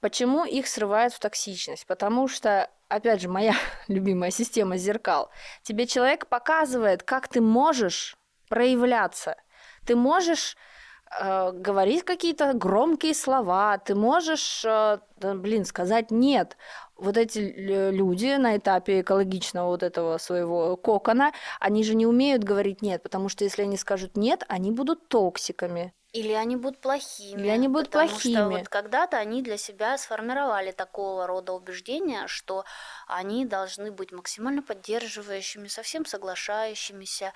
Почему 0.00 0.44
их 0.44 0.66
срывает 0.66 1.12
в 1.12 1.18
токсичность? 1.18 1.86
Потому 1.86 2.26
что 2.28 2.70
опять 2.90 3.22
же, 3.22 3.28
моя 3.28 3.54
любимая 3.88 4.30
система 4.30 4.76
зеркал. 4.76 5.30
Тебе 5.62 5.86
человек 5.86 6.26
показывает, 6.26 7.02
как 7.02 7.28
ты 7.28 7.40
можешь 7.40 8.16
проявляться. 8.48 9.36
Ты 9.86 9.96
можешь 9.96 10.56
э, 11.18 11.52
говорить 11.52 12.04
какие-то 12.04 12.52
громкие 12.52 13.14
слова, 13.14 13.78
ты 13.78 13.94
можешь, 13.94 14.64
э, 14.64 14.98
блин, 15.18 15.64
сказать 15.64 16.10
нет. 16.10 16.56
Вот 16.96 17.16
эти 17.16 17.38
люди 17.38 18.36
на 18.36 18.58
этапе 18.58 19.00
экологичного 19.00 19.68
вот 19.68 19.82
этого 19.82 20.18
своего 20.18 20.76
кокона, 20.76 21.32
они 21.58 21.82
же 21.82 21.94
не 21.94 22.06
умеют 22.06 22.44
говорить 22.44 22.82
нет, 22.82 23.02
потому 23.02 23.30
что 23.30 23.44
если 23.44 23.62
они 23.62 23.78
скажут 23.78 24.16
нет, 24.16 24.44
они 24.48 24.70
будут 24.70 25.08
токсиками. 25.08 25.94
Или 26.12 26.32
они 26.32 26.56
будут 26.56 26.80
плохими. 26.80 27.40
Или 27.40 27.48
они 27.48 27.68
будут 27.68 27.90
потому 27.90 28.08
плохими. 28.08 28.34
что 28.34 28.48
вот 28.48 28.68
когда-то 28.68 29.16
они 29.16 29.42
для 29.42 29.56
себя 29.56 29.96
сформировали 29.96 30.72
такого 30.72 31.26
рода 31.26 31.52
убеждения, 31.52 32.26
что 32.26 32.64
они 33.06 33.46
должны 33.46 33.92
быть 33.92 34.10
максимально 34.10 34.62
поддерживающими, 34.62 35.68
совсем 35.68 36.04
соглашающимися, 36.04 37.32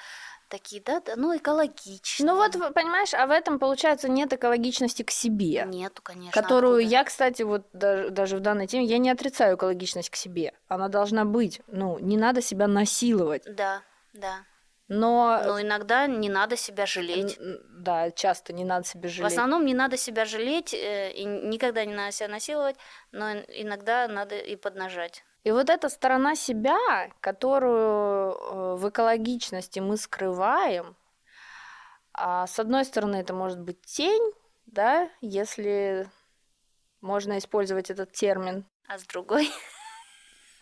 такие, 0.49 0.83
да, 0.83 1.01
ну, 1.15 1.37
экологичные. 1.37 2.27
Ну 2.27 2.37
вот, 2.37 2.53
понимаешь, 2.75 3.15
а 3.15 3.27
в 3.27 3.31
этом, 3.31 3.61
получается, 3.61 4.09
нет 4.09 4.33
экологичности 4.33 5.03
к 5.05 5.11
себе. 5.11 5.65
Нету, 5.67 6.03
конечно. 6.03 6.33
Которую 6.33 6.79
откуда? 6.79 6.91
я, 6.91 7.05
кстати, 7.05 7.43
вот 7.43 7.67
даже, 7.73 8.11
даже 8.11 8.37
в 8.37 8.41
данной 8.41 8.67
теме, 8.67 8.87
я 8.87 8.99
не 8.99 9.11
отрицаю 9.11 9.57
экологичность 9.57 10.11
к 10.11 10.17
себе. 10.17 10.53
Она 10.67 10.89
должна 10.89 11.25
быть. 11.25 11.61
Ну, 11.69 11.99
не 12.01 12.17
надо 12.17 12.43
себя 12.43 12.67
насиловать. 12.67 13.45
Да, 13.47 13.83
да. 14.13 14.45
Но... 14.89 15.41
Но 15.45 15.61
иногда 15.61 16.07
не 16.07 16.29
надо 16.29 16.57
себя 16.57 16.87
жалеть. 16.87 17.39
Да, 17.71 18.11
часто 18.11 18.53
не 18.53 18.65
надо 18.65 18.87
себя 18.87 19.09
жалеть. 19.09 19.23
В 19.23 19.33
основном 19.33 19.65
не 19.65 19.75
надо 19.75 19.97
себя 19.97 20.25
жалеть, 20.25 20.75
э, 20.75 21.13
и 21.13 21.25
никогда 21.25 21.85
не 21.85 21.95
надо 21.95 22.13
себя 22.13 22.29
насиловать, 22.29 22.77
но 23.13 23.33
иногда 23.33 24.09
надо 24.09 24.37
и 24.37 24.57
поднажать. 24.57 25.25
И 25.45 25.51
вот 25.51 25.69
эта 25.69 25.89
сторона 25.89 26.35
себя, 26.35 26.79
которую 27.21 28.33
э, 28.33 28.77
в 28.77 28.89
экологичности 28.89 29.79
мы 29.81 29.97
скрываем, 29.97 30.97
а 32.13 32.47
с 32.47 32.59
одной 32.59 32.85
стороны 32.85 33.17
это 33.17 33.35
может 33.35 33.61
быть 33.61 33.81
тень, 33.83 34.33
да, 34.67 35.11
если 35.21 36.09
можно 37.01 37.39
использовать 37.39 37.91
этот 37.91 38.13
термин. 38.13 38.65
А 38.89 38.99
с 38.99 39.05
другой? 39.05 39.51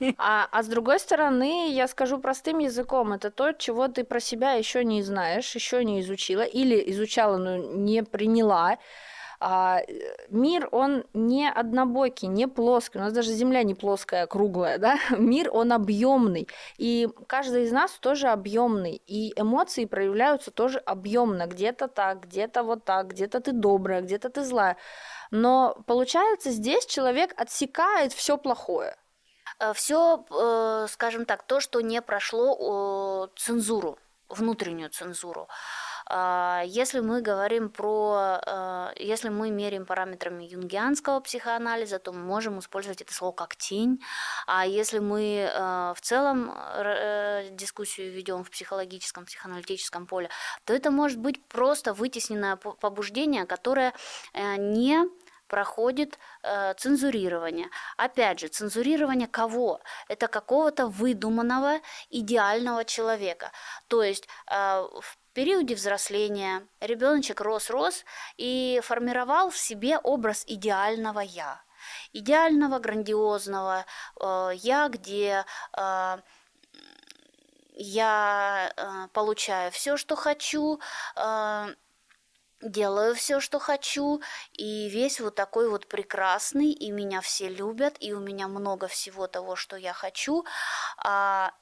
А, 0.19 0.49
а 0.51 0.63
с 0.63 0.67
другой 0.69 0.99
стороны, 0.99 1.71
я 1.71 1.89
скажу 1.89 2.19
простым 2.19 2.59
языком, 2.59 3.13
это 3.13 3.31
то, 3.31 3.53
чего 3.53 3.89
ты 3.89 4.05
про 4.05 4.21
себя 4.21 4.53
еще 4.53 4.85
не 4.85 5.03
знаешь, 5.03 5.55
еще 5.55 5.85
не 5.85 6.01
изучила, 6.01 6.43
или 6.43 6.91
изучала, 6.91 7.37
но 7.37 7.57
не 7.57 8.03
приняла. 8.03 8.79
А, 9.45 9.81
мир, 10.29 10.69
он 10.71 11.05
не 11.15 11.51
однобокий, 11.51 12.29
не 12.29 12.47
плоский. 12.47 12.99
У 12.99 13.01
нас 13.01 13.13
даже 13.13 13.33
Земля 13.33 13.65
не 13.65 13.75
плоская, 13.75 14.23
а 14.23 14.27
круглая, 14.29 14.79
да? 14.79 14.99
Мир, 15.19 15.51
он 15.53 15.73
объемный. 15.73 16.47
И 16.79 17.09
каждый 17.27 17.65
из 17.65 17.73
нас 17.73 17.91
тоже 18.01 18.29
объемный. 18.29 19.03
И 19.09 19.33
эмоции 19.35 19.87
проявляются 19.87 20.53
тоже 20.53 20.79
объемно. 20.79 21.49
Где-то 21.49 21.89
так, 21.89 22.27
где-то 22.27 22.63
вот 22.63 22.85
так, 22.85 23.09
где-то 23.09 23.41
ты 23.41 23.51
добрая, 23.51 24.03
где-то 24.03 24.29
ты 24.31 24.45
злая. 24.45 24.77
Но 25.33 25.77
получается, 25.89 26.51
здесь 26.51 26.87
человек 26.87 27.35
отсекает 27.37 28.13
все 28.13 28.39
плохое. 28.39 28.95
Э, 29.59 29.73
все, 29.75 30.25
э, 30.31 30.87
скажем 30.89 31.25
так, 31.25 31.43
то, 31.45 31.61
что 31.61 31.81
не 31.81 32.01
прошло 32.03 33.29
цензуру, 33.37 33.99
внутреннюю 34.29 34.91
цензуру. 34.91 35.49
А, 36.07 36.63
если 36.67 37.01
мы 37.01 37.23
говорим 37.23 37.69
про, 37.71 38.41
э, 38.45 38.93
если 38.97 39.29
мы 39.29 39.51
меряем 39.51 39.87
параметрами 39.87 40.45
юнгианского 40.45 41.21
психоанализа, 41.21 41.99
то 41.99 42.13
мы 42.13 42.21
можем 42.21 42.59
использовать 42.59 43.03
это 43.03 43.15
слово 43.15 43.33
как 43.33 43.57
тень. 43.57 44.03
А 44.47 44.67
если 44.67 44.99
мы 44.99 45.49
в 45.95 46.01
целом 46.01 46.53
дискуссию 47.57 48.13
ведем 48.13 48.43
в 48.43 48.51
психологическом, 48.51 49.27
психоаналитическом 49.27 50.07
поле, 50.07 50.29
то 50.65 50.75
это 50.75 50.91
может 50.91 51.19
быть 51.19 51.47
просто 51.49 51.95
вытесненное 51.95 52.57
побуждение, 52.57 53.47
которое 53.47 53.93
не 54.35 55.09
проходит 55.53 56.19
э, 56.43 56.73
цензурирование. 56.79 57.69
Опять 57.99 58.41
же, 58.41 58.49
цензурирование 58.49 59.29
кого? 59.29 59.83
Это 60.09 60.27
какого-то 60.27 60.87
выдуманного 60.87 61.81
идеального 62.09 62.87
человека. 62.87 63.53
То 63.89 64.03
есть 64.03 64.27
э, 64.51 64.55
в 64.55 65.19
периоде 65.35 65.75
взросления 65.75 66.67
ребеночек 66.81 67.43
рос-рос 67.43 68.07
и 68.39 68.81
формировал 68.83 69.51
в 69.51 69.59
себе 69.59 69.99
образ 69.99 70.45
идеального 70.47 71.21
я. 71.21 71.61
Идеального, 72.15 72.79
грандиозного 72.79 73.85
э, 74.23 74.53
я, 74.55 74.89
где 74.89 75.45
э, 75.77 76.19
я 77.75 78.73
э, 78.75 79.09
получаю 79.13 79.71
все, 79.71 79.99
что 79.99 80.17
хочу, 80.17 80.81
э, 81.17 81.75
делаю 82.63 83.15
все, 83.15 83.41
что 83.41 83.59
хочу, 83.59 84.23
и 84.53 84.89
весь 84.89 85.21
вот 85.21 85.35
такой 85.35 85.69
вот 85.69 85.87
прекрасный, 85.89 86.71
и 86.71 86.91
меня 86.91 87.21
все 87.21 87.49
любят, 87.49 87.97
и 88.01 88.13
у 88.13 88.21
меня 88.21 88.49
много 88.49 88.89
всего 88.89 89.27
того, 89.27 89.57
что 89.57 89.77
я 89.77 89.93
хочу. 89.93 90.45
А 90.97 91.53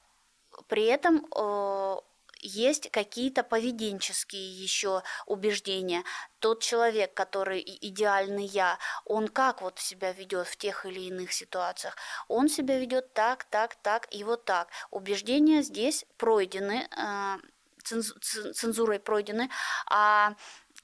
при 0.67 0.85
этом 0.85 1.25
э, 1.35 1.95
есть 2.41 2.89
какие-то 2.91 3.43
поведенческие 3.43 4.51
еще 4.51 5.03
убеждения. 5.25 6.03
Тот 6.39 6.61
человек, 6.61 7.13
который 7.13 7.61
идеальный 7.81 8.45
я, 8.45 8.77
он 9.05 9.27
как 9.27 9.61
вот 9.61 9.79
себя 9.79 10.11
ведет 10.11 10.47
в 10.47 10.57
тех 10.57 10.85
или 10.85 11.01
иных 11.01 11.33
ситуациях? 11.33 11.95
Он 12.27 12.49
себя 12.49 12.79
ведет 12.79 13.13
так, 13.13 13.43
так, 13.45 13.75
так 13.75 14.07
и 14.11 14.23
вот 14.23 14.45
так. 14.45 14.69
Убеждения 14.89 15.61
здесь 15.61 16.05
пройдены, 16.17 16.87
э, 16.97 17.37
цензурой 17.83 18.99
пройдены, 18.99 19.49
а 19.87 20.35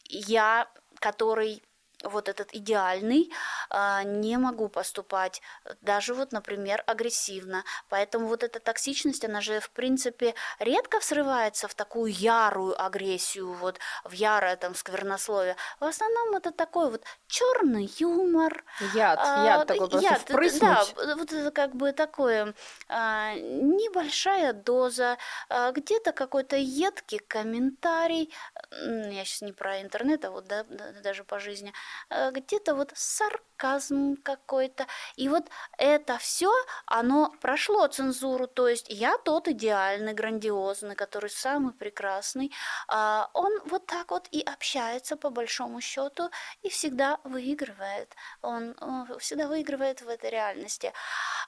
я, 0.09 0.67
который 0.99 1.63
вот 2.03 2.29
этот 2.29 2.53
идеальный, 2.53 3.31
а, 3.69 4.03
не 4.03 4.37
могу 4.37 4.69
поступать 4.69 5.41
даже 5.81 6.13
вот, 6.13 6.31
например, 6.31 6.83
агрессивно. 6.85 7.63
Поэтому 7.89 8.27
вот 8.27 8.43
эта 8.43 8.59
токсичность, 8.59 9.25
она 9.25 9.41
же, 9.41 9.59
в 9.59 9.71
принципе, 9.71 10.35
редко 10.59 11.01
срывается 11.01 11.67
в 11.67 11.73
такую 11.73 12.11
ярую 12.11 12.79
агрессию, 12.79 13.53
вот 13.53 13.79
в 14.03 14.11
ярое 14.11 14.55
там 14.57 14.75
сквернословие. 14.75 15.55
В 15.79 15.85
основном 15.85 16.35
это 16.35 16.51
такой 16.51 16.91
вот 16.91 17.03
черный 17.27 17.89
юмор. 17.97 18.63
Яд, 18.93 19.19
а, 19.21 19.45
яд 19.45 19.67
такой 19.67 19.89
просто 19.89 20.09
яд, 20.09 20.21
впрыснуть. 20.21 20.61
Да, 20.95 21.15
вот 21.15 21.33
это 21.33 21.51
как 21.51 21.75
бы 21.75 21.91
такое 21.93 22.53
а, 22.87 23.33
небольшая 23.33 24.53
доза, 24.53 25.17
где-то 25.49 26.11
какой-то 26.11 26.55
едкий 26.55 27.19
комментарий, 27.19 28.33
я 28.71 29.25
сейчас 29.25 29.41
не 29.41 29.51
про 29.51 29.81
интернет, 29.81 30.25
а 30.25 30.31
вот 30.31 30.47
да, 30.47 30.63
даже 31.01 31.23
по 31.23 31.39
жизни– 31.39 31.73
Э, 31.86 31.86
где-то 32.09 32.75
вот 32.75 32.91
сарказм 32.95 34.15
какой-то. 34.23 34.87
И 35.15 35.29
вот 35.29 35.49
это 35.77 36.17
все, 36.17 36.51
оно 36.85 37.33
прошло 37.41 37.87
цензуру. 37.87 38.47
То 38.47 38.67
есть 38.67 38.87
я 38.89 39.17
тот 39.17 39.47
идеальный, 39.47 40.13
грандиозный, 40.13 40.95
который 40.95 41.29
самый 41.29 41.73
прекрасный. 41.73 42.51
А 42.87 43.29
он 43.33 43.51
вот 43.65 43.85
так 43.85 44.11
вот 44.11 44.27
и 44.31 44.41
общается 44.41 45.17
по 45.17 45.29
большому 45.29 45.81
счету 45.81 46.29
и 46.61 46.69
всегда 46.69 47.19
выигрывает. 47.23 48.15
Он, 48.41 48.75
он 48.81 49.19
всегда 49.19 49.47
выигрывает 49.47 50.01
в 50.01 50.09
этой 50.09 50.29
реальности. 50.29 50.93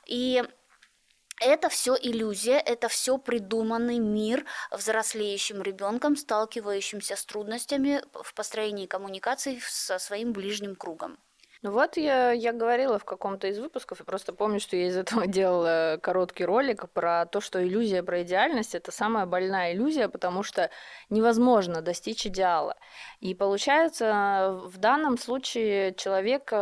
И 0.06 0.44
это 1.40 1.70
все 1.70 1.96
иллюзия, 2.00 2.58
это 2.58 2.88
все 2.88 3.18
придуманный 3.18 4.00
мир 4.00 4.46
взрослеющим 4.72 5.62
ребенком, 5.62 6.16
сталкивающимся 6.16 7.16
с 7.16 7.26
трудностями 7.26 8.02
в 8.14 8.34
построении 8.34 8.86
коммуникаций 8.86 9.60
со 9.62 10.00
своим 10.00 10.34
ближним 10.34 10.76
кругом. 10.76 11.18
Ну 11.62 11.72
вот 11.72 11.98
я, 11.98 12.32
я 12.32 12.54
говорила 12.54 12.98
в 13.00 13.04
каком-то 13.04 13.48
из 13.48 13.60
выпусков, 13.60 14.00
я 14.00 14.06
просто 14.06 14.32
помню, 14.32 14.62
что 14.62 14.78
я 14.78 14.88
из 14.88 14.96
этого 14.96 15.28
делала 15.28 16.00
короткий 16.02 16.46
ролик 16.46 16.90
про 16.92 17.26
то, 17.26 17.42
что 17.42 17.62
иллюзия 17.62 18.02
про 18.02 18.24
идеальность– 18.24 18.76
это 18.76 18.94
самая 18.94 19.26
больная 19.26 19.74
иллюзия, 19.74 20.08
потому 20.08 20.42
что 20.42 20.70
невозможно 21.10 21.82
достичь 21.82 22.26
идеала. 22.26 22.78
И 23.20 23.36
получается, 23.36 24.58
в 24.64 24.78
данном 24.78 25.18
случае 25.18 25.94
человек 25.96 26.54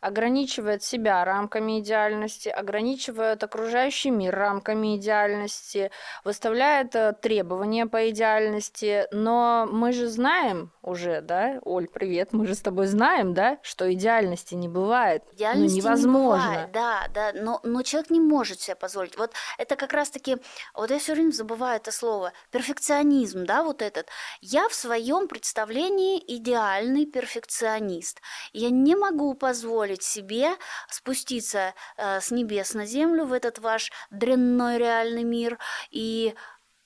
ограничивает 0.00 0.82
себя 0.82 1.24
рамками 1.24 1.80
идеальности, 1.80 2.48
ограничивает 2.48 3.42
окружающий 3.42 4.10
мир 4.10 4.34
рамками 4.34 4.96
идеальности, 4.96 5.90
выставляет 6.24 6.94
э, 6.94 7.12
требования 7.20 7.86
по 7.86 8.10
идеальности. 8.10 9.06
Но 9.12 9.68
мы 9.70 9.92
же 9.92 10.08
знаем 10.08 10.72
уже, 10.82 11.20
да, 11.20 11.58
Оль, 11.62 11.88
привет, 11.88 12.32
мы 12.32 12.46
же 12.46 12.54
с 12.54 12.60
тобой 12.60 12.86
знаем, 12.86 13.34
да, 13.34 13.58
что 13.62 13.92
идеальности 13.92 14.54
не 14.54 14.68
бывает. 14.68 15.22
Ну, 15.26 15.34
идеальности 15.34 15.76
ну, 15.76 15.82
невозможно. 15.82 16.42
Не 16.42 16.48
бывает, 16.48 16.72
да, 16.72 17.08
да, 17.12 17.32
но, 17.34 17.60
но 17.62 17.82
человек 17.82 18.10
не 18.10 18.20
может 18.20 18.60
себе 18.60 18.76
позволить. 18.76 19.16
Вот 19.16 19.32
это 19.58 19.76
как 19.76 19.92
раз-таки, 19.92 20.36
вот 20.74 20.90
я 20.90 20.98
все 20.98 21.14
время 21.14 21.32
забываю 21.32 21.76
это 21.76 21.90
слово, 21.90 22.32
перфекционизм, 22.50 23.44
да, 23.44 23.62
вот 23.62 23.82
этот. 23.82 24.06
Я 24.40 24.68
в 24.68 24.74
своем 24.74 25.28
представлении 25.28 26.22
идеальный 26.26 27.06
перфекционист. 27.06 28.20
Я 28.52 28.70
не 28.70 28.94
могу 28.94 29.34
позволить 29.34 29.85
позволить 29.86 30.02
себе 30.02 30.56
спуститься 30.88 31.74
э, 31.96 32.20
с 32.20 32.30
небес 32.30 32.74
на 32.74 32.86
землю 32.86 33.24
в 33.24 33.32
этот 33.32 33.58
ваш 33.58 33.92
дрянной 34.10 34.78
реальный 34.78 35.24
мир 35.24 35.58
и 35.90 36.34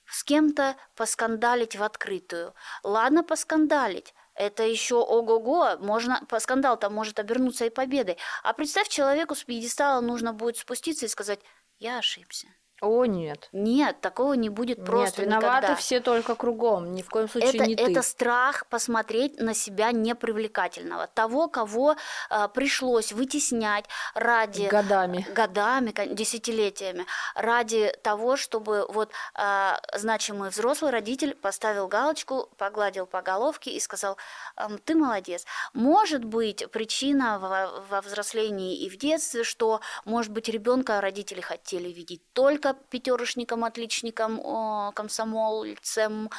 с 0.05 0.23
кем-то 0.23 0.75
поскандалить 0.95 1.75
в 1.75 1.83
открытую. 1.83 2.53
Ладно 2.83 3.23
поскандалить, 3.23 4.13
это 4.35 4.63
еще 4.63 4.95
ого-го, 4.95 5.77
можно, 5.79 6.21
скандал 6.39 6.77
там 6.77 6.93
может 6.93 7.19
обернуться 7.19 7.65
и 7.65 7.69
победой. 7.69 8.17
А 8.43 8.53
представь, 8.53 8.89
человеку 8.89 9.35
с 9.35 9.43
пьедестала 9.43 10.01
нужно 10.01 10.33
будет 10.33 10.57
спуститься 10.57 11.05
и 11.05 11.09
сказать, 11.09 11.39
я 11.79 11.97
ошибся. 11.97 12.47
О, 12.81 13.05
нет. 13.05 13.47
Нет, 13.51 14.01
такого 14.01 14.33
не 14.33 14.49
будет 14.49 14.83
просто 14.83 15.21
Нет, 15.21 15.27
виноваты 15.27 15.57
никогда. 15.67 15.75
все 15.75 15.99
только 15.99 16.33
кругом, 16.33 16.93
ни 16.95 17.03
в 17.03 17.09
коем 17.09 17.29
случае 17.29 17.49
это, 17.53 17.65
не 17.67 17.75
ты. 17.75 17.91
это 17.91 18.01
страх 18.01 18.65
посмотреть 18.67 19.39
на 19.39 19.53
себя 19.53 19.91
непривлекательного, 19.91 21.05
того, 21.05 21.47
кого 21.47 21.95
э, 22.31 22.47
пришлось 22.53 23.11
вытеснять 23.11 23.85
ради 24.15 24.63
Годами. 24.67 25.27
годами, 25.31 25.93
десятилетиями, 26.13 27.05
ради 27.35 27.93
того, 28.01 28.35
чтобы 28.35 28.87
вот 28.89 29.11
э, 29.37 29.73
значимый 29.95 30.49
взрослый 30.49 30.89
родитель 30.91 31.35
поставил 31.35 31.87
галочку, 31.87 32.49
погладил 32.57 33.05
по 33.05 33.21
головке 33.21 33.69
и 33.69 33.79
сказал, 33.79 34.17
«Эм, 34.57 34.79
ты 34.79 34.95
молодец. 34.95 35.45
Может 35.73 36.25
быть 36.25 36.69
причина 36.71 37.37
во, 37.37 37.81
во 37.89 38.01
взрослении 38.01 38.75
и 38.81 38.89
в 38.89 38.97
детстве, 38.97 39.43
что, 39.43 39.81
может 40.03 40.31
быть, 40.31 40.49
ребенка 40.49 40.99
родители 40.99 41.41
хотели 41.41 41.89
видеть 41.89 42.23
только 42.33 42.70
пятерочником, 42.73 43.63
отличником, 43.63 44.91
комсомольцем, 44.93 46.29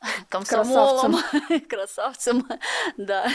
комсомолом, 0.28 1.16
красавцем, 1.68 2.48
да, 2.96 3.26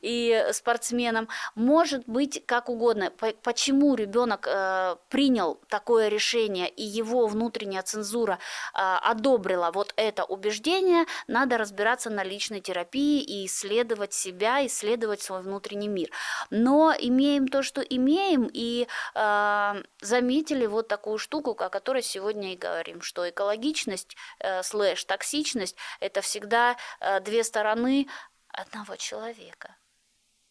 и 0.00 0.46
спортсменом. 0.52 1.28
Может 1.54 2.04
быть, 2.06 2.44
как 2.46 2.68
угодно. 2.68 3.10
По- 3.10 3.32
Почему 3.42 3.94
ребенок 3.94 4.46
э, 4.48 4.96
принял 5.08 5.60
такое 5.68 6.08
решение 6.08 6.68
и 6.68 6.82
его 6.82 7.26
внутренняя 7.26 7.82
цензура 7.82 8.38
э, 8.74 8.78
одобрила 8.78 9.70
вот 9.72 9.92
это 9.96 10.24
убеждение, 10.24 11.06
надо 11.26 11.58
разбираться 11.58 12.10
на 12.10 12.24
личной 12.24 12.60
терапии 12.60 13.22
и 13.22 13.46
исследовать 13.46 14.12
себя, 14.12 14.64
исследовать 14.66 15.22
свой 15.22 15.42
внутренний 15.42 15.88
мир. 15.88 16.10
Но 16.50 16.94
имеем 16.98 17.48
то, 17.48 17.62
что 17.62 17.80
имеем, 17.80 18.48
и 18.52 18.86
э, 19.14 19.82
заметили 20.00 20.66
вот 20.66 20.88
такую 20.88 21.18
штуку, 21.18 21.54
о 21.58 21.68
которой 21.82 22.02
сегодня 22.02 22.52
и 22.52 22.56
говорим, 22.56 23.02
что 23.02 23.28
экологичность 23.28 24.16
э, 24.38 24.62
слэш 24.62 25.04
токсичность 25.04 25.76
это 25.98 26.20
всегда 26.20 26.76
э, 27.00 27.18
две 27.18 27.42
стороны 27.42 28.06
одного 28.46 28.94
человека. 28.94 29.76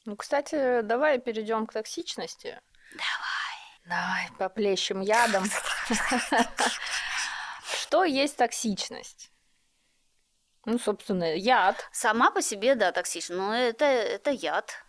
Ну, 0.03 0.17
кстати, 0.17 0.81
давай 0.81 1.19
перейдем 1.19 1.67
к 1.67 1.71
токсичности. 1.71 2.59
Давай. 2.91 3.51
Давай, 3.85 4.29
поплещем 4.37 4.99
ядом. 4.99 5.45
Что 7.63 8.03
есть 8.03 8.35
токсичность? 8.35 9.31
Ну, 10.65 10.77
собственно, 10.79 11.33
яд. 11.33 11.87
Сама 11.93 12.29
по 12.31 12.41
себе, 12.41 12.75
да, 12.75 12.91
токсична, 12.91 13.37
но 13.37 13.55
это, 13.55 13.85
это 13.85 14.31
яд. 14.31 14.83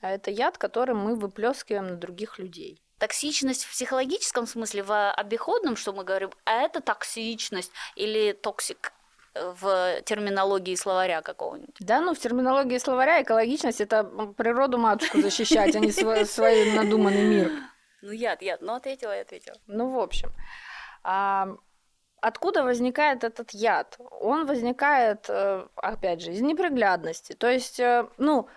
А 0.00 0.08
это 0.08 0.30
яд, 0.30 0.56
который 0.56 0.94
мы 0.94 1.14
выплескиваем 1.14 1.88
на 1.88 1.96
других 1.96 2.38
людей. 2.38 2.83
Токсичность 2.98 3.64
в 3.64 3.70
психологическом 3.70 4.46
смысле, 4.46 4.82
в 4.82 5.12
обиходном, 5.12 5.76
что 5.76 5.92
мы 5.92 6.04
говорим, 6.04 6.30
а 6.44 6.62
это 6.62 6.80
токсичность 6.80 7.72
или 7.96 8.32
токсик 8.32 8.92
э, 9.34 9.54
в 9.60 10.00
терминологии 10.02 10.74
словаря 10.74 11.20
какого-нибудь. 11.22 11.76
Да, 11.80 12.00
ну 12.00 12.14
в 12.14 12.18
терминологии 12.18 12.78
словаря 12.78 13.22
экологичность 13.22 13.80
это 13.80 14.04
природу 14.04 14.78
матушку 14.78 15.20
защищать, 15.20 15.74
а 15.76 15.80
не 15.80 15.92
свой, 15.92 16.24
свой 16.26 16.72
надуманный 16.72 17.24
мир. 17.24 17.52
Ну, 18.02 18.12
яд, 18.12 18.42
яд. 18.42 18.60
Ну, 18.60 18.74
ответила 18.74 19.16
и 19.16 19.20
ответила. 19.20 19.56
Ну, 19.66 19.90
в 19.90 19.98
общем, 19.98 20.30
а, 21.02 21.48
откуда 22.20 22.62
возникает 22.62 23.24
этот 23.24 23.52
яд? 23.52 23.96
Он 24.20 24.46
возникает, 24.46 25.26
э, 25.28 25.66
опять 25.76 26.20
же, 26.20 26.32
из 26.32 26.40
неприглядности. 26.40 27.32
То 27.32 27.50
есть, 27.50 27.80
э, 27.80 28.06
ну, 28.18 28.48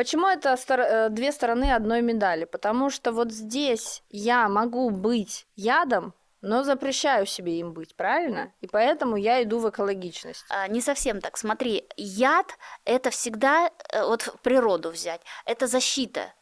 почему 0.00 0.26
это 0.28 0.56
стор- 0.56 0.80
э, 0.80 1.08
две 1.10 1.30
стороны 1.30 1.74
одной 1.74 2.00
медали? 2.00 2.46
Потому 2.46 2.88
что 2.88 3.12
вот 3.12 3.30
здесь 3.32 4.02
я 4.08 4.48
могу 4.48 4.88
быть 4.88 5.46
ядом, 5.56 6.14
но 6.40 6.62
запрещаю 6.62 7.26
себе 7.26 7.58
им 7.58 7.74
быть, 7.74 7.94
правильно? 7.94 8.50
И 8.62 8.66
поэтому 8.66 9.16
я 9.16 9.42
иду 9.42 9.58
в 9.58 9.68
экологичность. 9.68 10.46
А, 10.48 10.68
Не 10.68 10.80
совсем 10.80 11.20
так. 11.20 11.36
Смотри, 11.36 11.84
яд– 11.98 12.46
это 12.86 13.10
всегда, 13.10 13.70
э, 13.92 14.06
вот 14.06 14.22
в 14.22 14.40
природу 14.40 14.88
взять, 14.90 15.20
это 15.44 15.66
защита. 15.66 16.32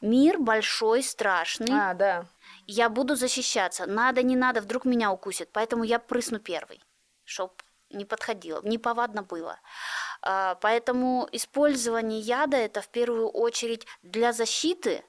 Мир 0.00 0.38
большой, 0.38 1.02
страшный. 1.02 1.72
А, 1.72 1.94
да. 1.94 2.26
Я 2.68 2.88
буду 2.88 3.16
защищаться. 3.16 3.86
Надо, 3.86 4.22
не 4.22 4.36
надо, 4.36 4.60
вдруг 4.60 4.84
меня 4.84 5.10
укусит. 5.10 5.48
Поэтому 5.52 5.82
я 5.82 5.98
прысну 5.98 6.38
первый, 6.38 6.80
чтоб 7.24 7.50
не 7.90 8.04
подходило, 8.04 8.60
неповадно 8.62 9.22
было. 9.22 9.58
А, 10.22 10.54
Поэтому 10.56 11.28
использование 11.32 12.20
яда– 12.20 12.56
это 12.58 12.80
в 12.80 12.88
первую 12.88 13.28
очередь 13.28 13.86
для 14.02 14.32
защиты, 14.32 15.04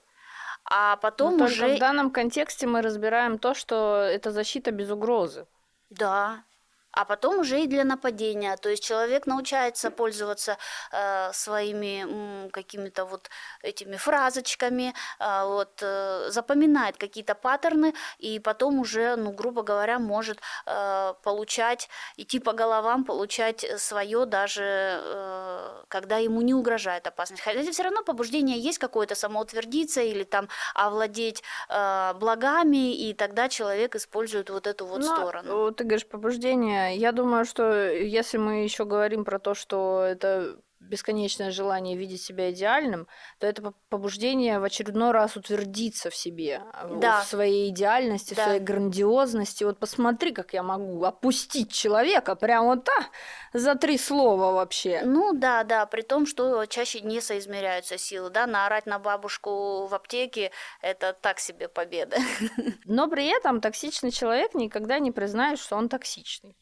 а 0.66 0.98
потом 0.98 1.38
Но 1.38 1.46
уже... 1.46 1.76
в 1.76 1.80
данном 1.80 2.12
контексте 2.12 2.68
мы 2.68 2.82
разбираем 2.82 3.40
то, 3.40 3.54
что 3.54 4.02
это 4.02 4.32
защита 4.32 4.72
без 4.72 4.90
угрозы. 4.90 5.48
Да. 5.90 6.44
А 6.94 7.06
потом 7.06 7.40
уже 7.40 7.62
и 7.62 7.68
для 7.68 7.84
нападения. 7.84 8.58
То 8.58 8.70
есть 8.70 8.84
человек 8.84 9.26
научается 9.28 9.92
пользоваться 9.92 10.58
э, 10.92 11.32
своими 11.34 12.50
какими-то 12.50 13.06
вот 13.06 13.30
этими 13.64 13.96
фразочками, 13.98 14.94
э, 15.20 15.44
вот, 15.46 15.80
э, 15.82 16.30
запоминает 16.30 16.98
какие-то 16.98 17.36
паттерны, 17.36 17.94
и 18.20 18.40
потом 18.40 18.80
уже, 18.80 19.16
ну, 19.16 19.32
грубо 19.32 19.64
говоря, 19.64 20.00
может 20.00 20.40
э, 20.66 21.14
получать, 21.24 21.90
идти 22.18 22.40
по 22.40 22.54
головам, 22.54 23.04
получать 23.06 23.66
свое 23.78 24.26
даже, 24.26 24.64
э, 24.64 25.84
когда 25.88 26.18
ему 26.18 26.42
не 26.42 26.54
угрожает 26.54 27.08
опасность. 27.08 27.42
Хотя 27.44 27.62
все 27.72 27.84
равно 27.84 28.04
побуждение 28.04 28.60
есть 28.60 28.80
какое-то 28.80 29.16
самоутвердиться 29.16 30.02
или 30.02 30.24
там 30.24 30.50
овладеть 30.76 31.44
э, 31.70 32.14
благами, 32.16 32.94
и 32.96 33.14
тогда 33.14 33.48
человек 33.50 33.96
использует 33.96 34.50
вот 34.50 34.68
эту 34.68 34.86
вот 34.86 35.00
Но, 35.00 35.06
сторону. 35.06 35.58
вот 35.58 35.78
ты 35.78 35.84
говоришь 35.86 36.08
побуждение. 36.08 36.81
Я 36.90 37.12
думаю, 37.12 37.46
что 37.46 37.90
если 37.92 38.38
мы 38.38 38.64
еще 38.64 38.86
говорим 38.86 39.24
про 39.26 39.40
то, 39.40 39.54
что 39.54 40.04
это 40.04 40.58
бесконечное 40.80 41.52
желание 41.52 41.96
видеть 41.96 42.24
себя 42.24 42.50
идеальным, 42.52 43.08
то 43.40 43.46
это 43.46 43.62
по- 43.62 43.74
побуждение 43.90 44.60
в 44.60 44.64
очередной 44.64 45.12
раз 45.12 45.38
утвердиться 45.38 46.10
в 46.10 46.16
себе, 46.16 46.64
в- 46.86 47.00
Да. 47.00 47.22
в 47.22 47.28
своей 47.28 47.70
идеальности, 47.70 48.34
Да. 48.34 48.42
в 48.42 48.46
своей 48.46 48.60
грандиозности. 48.60 49.64
Вот 49.64 49.78
посмотри, 49.78 50.32
как 50.32 50.54
я 50.54 50.64
могу 50.64 51.04
опустить 51.04 51.72
человека 51.72 52.36
прямо 52.36 52.70
вот 52.76 52.84
так, 52.84 53.12
за 53.54 53.76
три 53.76 53.98
слова 54.00 54.54
вообще. 54.54 55.04
Ну 55.06 55.34
да, 55.34 55.64
да, 55.64 55.86
при 55.86 56.02
том, 56.02 56.26
что 56.26 56.66
чаще 56.66 57.02
не 57.02 57.22
соизмеряются 57.22 58.00
силы, 58.00 58.32
да, 58.32 58.48
наорать 58.48 58.88
на 58.88 58.98
бабушку 58.98 59.86
в 59.86 59.94
аптеке– 59.94 60.50
это 60.82 61.14
так 61.14 61.40
себе 61.40 61.68
победа. 61.68 62.18
Но 62.86 63.08
при 63.08 63.28
этом 63.28 63.62
токсичный 63.62 64.10
человек 64.12 64.56
никогда 64.56 64.98
не 64.98 65.12
признает, 65.12 65.60
что 65.60 65.76
он 65.76 65.90
токсичный. 65.90 66.58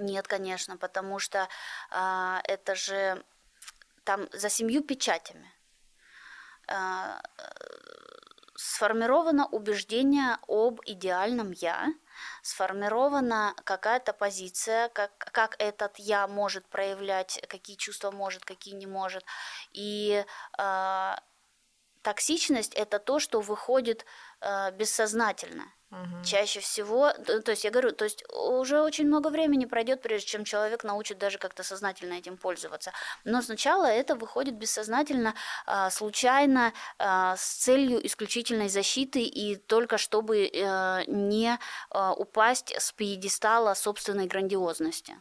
Нет, 0.00 0.26
конечно, 0.26 0.78
потому 0.78 1.18
что 1.18 1.46
а, 1.90 2.40
это 2.44 2.74
же 2.74 3.22
там 4.04 4.28
за 4.32 4.48
семью 4.48 4.82
печатями 4.82 5.52
а, 6.66 7.20
э, 7.36 7.42
сформировано 8.56 9.46
убеждение 9.46 10.38
об 10.48 10.80
идеальном 10.86 11.50
я, 11.50 11.92
сформирована 12.42 13.54
какая-то 13.64 14.14
позиция, 14.14 14.88
как, 14.88 15.12
как 15.18 15.56
этот 15.58 15.98
я 15.98 16.26
может 16.26 16.66
проявлять, 16.66 17.38
какие 17.46 17.76
чувства 17.76 18.10
может, 18.10 18.44
какие 18.46 18.74
не 18.74 18.86
может. 18.86 19.24
И 19.72 20.24
а, 20.56 21.22
токсичность 22.02 22.72
это 22.74 22.98
то, 22.98 23.18
что 23.18 23.40
выходит 23.40 24.06
а, 24.40 24.70
бессознательно. 24.70 25.64
Мгм. 25.90 26.22
Чаще 26.22 26.60
всего, 26.60 27.12
то 27.12 27.50
есть 27.50 27.64
я 27.64 27.70
говорю, 27.72 27.90
то 27.90 28.04
есть 28.04 28.22
уже 28.32 28.80
очень 28.80 29.06
много 29.06 29.28
времени 29.28 29.64
пройдет, 29.64 30.02
прежде 30.02 30.28
чем 30.28 30.44
человек 30.44 30.84
научит 30.84 31.18
даже 31.18 31.38
как-то 31.38 31.64
сознательно 31.64 32.14
этим 32.14 32.36
пользоваться. 32.36 32.92
Но 33.24 33.42
сначала 33.42 33.86
это 33.86 34.14
выходит 34.14 34.54
бессознательно, 34.54 35.34
а, 35.66 35.90
случайно, 35.90 36.72
а, 36.98 37.36
с 37.36 37.54
целью 37.56 38.06
исключительной 38.06 38.68
защиты 38.68 39.22
и 39.22 39.56
только 39.56 39.98
чтобы 39.98 40.46
э, 40.46 41.04
не 41.06 41.58
упасть 42.16 42.74
с 42.78 42.92
пьедестала 42.92 43.74
собственной 43.74 44.26
грандиозности. 44.26 45.16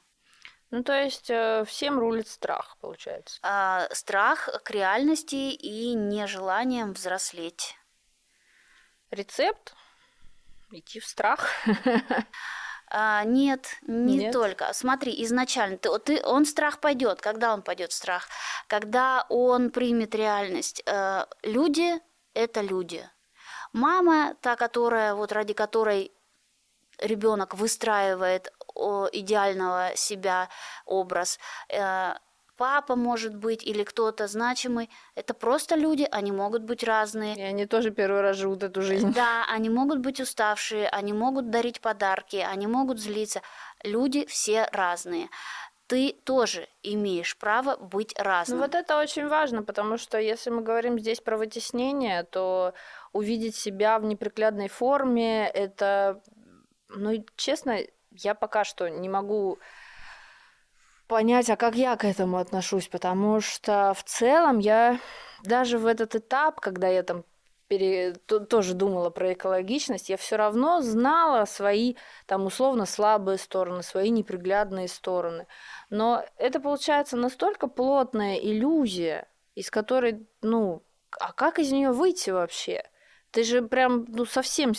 Ну, 0.72 0.84
то 0.84 0.94
есть 0.94 1.30
э, 1.30 1.64
всем 1.66 2.00
рулит 2.00 2.28
страх, 2.28 2.78
получается. 2.80 3.40
А, 3.42 3.88
Страх 3.92 4.50
к 4.64 4.70
реальности 4.70 5.36
и 5.36 5.94
нежеланием 5.96 6.94
взрослеть. 6.94 7.79
Рецепт? 9.12 9.74
Идти 10.72 11.00
в 11.00 11.06
страх. 11.06 11.50
А, 12.92 13.24
нет, 13.24 13.78
не 13.84 14.18
Нет? 14.18 14.34
только. 14.34 14.74
Смотри, 14.74 15.24
изначально 15.24 15.78
ты, 15.78 16.00
ты, 16.00 16.24
он 16.26 16.44
страх 16.44 16.80
пойдет. 16.80 17.22
Когда 17.22 17.54
он 17.54 17.62
пойдет 17.62 17.92
в 17.92 17.96
страх? 17.96 18.28
Когда 18.66 19.28
он 19.30 19.70
примет 19.70 20.16
реальность. 20.16 20.82
Э, 20.88 21.28
люди 21.44 22.00
это 22.34 22.62
люди. 22.62 23.08
Мама, 23.74 24.36
та, 24.42 24.56
которая, 24.56 25.14
вот 25.14 25.32
ради 25.32 25.54
которой 25.54 26.12
ребенок 26.98 27.54
выстраивает 27.54 28.52
идеального 29.12 29.92
себя 29.96 30.50
образ, 30.86 31.40
э, 31.70 32.14
папа 32.60 32.98
может 32.98 33.36
быть 33.36 33.64
или 33.64 33.84
кто-то 33.84 34.28
значимый. 34.28 34.90
Это 35.16 35.34
просто 35.34 35.76
люди, 35.76 36.06
они 36.12 36.34
могут 36.34 36.64
быть 36.64 36.84
разные. 36.84 37.36
И 37.36 37.42
они 37.42 37.66
тоже 37.66 37.90
первый 37.90 38.20
раз 38.20 38.36
живут 38.36 38.64
эту 38.64 38.82
жизнь. 38.82 39.14
Да, 39.14 39.46
они 39.48 39.70
могут 39.70 40.00
быть 40.00 40.20
уставшие, 40.20 40.90
они 40.90 41.14
могут 41.14 41.50
дарить 41.50 41.80
подарки, 41.80 42.36
они 42.36 42.68
могут 42.68 43.00
злиться. 43.00 43.42
Люди 43.84 44.26
все 44.26 44.68
разные 44.74 45.30
ты 45.88 46.14
тоже 46.24 46.68
имеешь 46.84 47.36
право 47.36 47.76
быть 47.76 48.14
разным. 48.20 48.60
Ну 48.60 48.66
вот 48.66 48.76
это 48.76 49.00
очень 49.00 49.28
важно, 49.28 49.64
потому 49.64 49.98
что 49.98 50.20
если 50.20 50.52
мы 50.52 50.62
говорим 50.62 51.00
здесь 51.00 51.20
про 51.20 51.36
вытеснение, 51.36 52.26
то 52.26 52.74
увидеть 53.12 53.56
себя 53.56 53.98
в 53.98 54.04
неприглядной 54.04 54.68
форме, 54.68 55.48
это, 55.48 56.22
ну 56.90 57.26
честно, 57.36 57.80
я 58.12 58.36
пока 58.36 58.64
что 58.66 58.88
не 58.88 59.10
могу 59.10 59.58
понять, 61.10 61.50
а 61.50 61.58
как 61.58 61.76
я 61.76 61.98
к 61.98 62.06
этому 62.06 62.38
отношусь, 62.38 62.88
потому 62.88 63.42
что 63.42 63.94
в 63.98 64.04
целом 64.04 64.60
я 64.60 65.00
даже 65.44 65.78
в 65.78 65.88
этот 65.88 66.16
этап, 66.16 66.62
когда 66.62 66.88
я 66.88 67.04
там 67.04 67.26
пере... 67.68 68.14
тоже 68.14 68.76
думала 68.76 69.10
про 69.10 69.34
экологичность, 69.34 70.10
я 70.10 70.18
все 70.18 70.38
равно 70.38 70.82
знала 70.82 71.46
свои 71.46 71.96
там 72.28 72.46
условно 72.46 72.86
слабые 72.86 73.40
стороны, 73.40 73.82
свои 73.84 74.12
неприглядные 74.12 74.88
стороны. 74.88 75.48
Но 75.90 76.24
это 76.38 76.60
получается 76.60 77.18
настолько 77.18 77.68
плотная 77.68 78.36
иллюзия, 78.36 79.28
из 79.56 79.72
которой, 79.72 80.28
ну, 80.42 80.84
а 81.20 81.34
как 81.34 81.58
из 81.58 81.72
нее 81.72 81.92
выйти 81.92 82.30
вообще? 82.30 82.84
Ты 83.32 83.44
же 83.44 83.64
прям, 83.64 84.06
ну, 84.08 84.26
совсем 84.26 84.74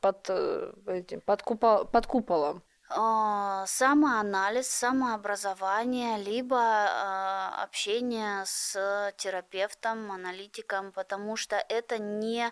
под, 0.00 0.26
э, 0.28 0.72
этим, 0.86 1.20
под, 1.20 1.42
купол, 1.42 1.84
под 1.84 2.06
куполом. 2.06 2.62
А, 2.90 3.66
самоанализ, 3.66 4.66
самообразование, 4.68 6.16
либо 6.16 6.56
э, 6.58 7.62
общение 7.62 8.44
с 8.46 9.12
терапевтом, 9.18 10.10
аналитиком, 10.10 10.92
потому 10.92 11.36
что 11.36 11.56
это 11.68 11.98
не 11.98 12.50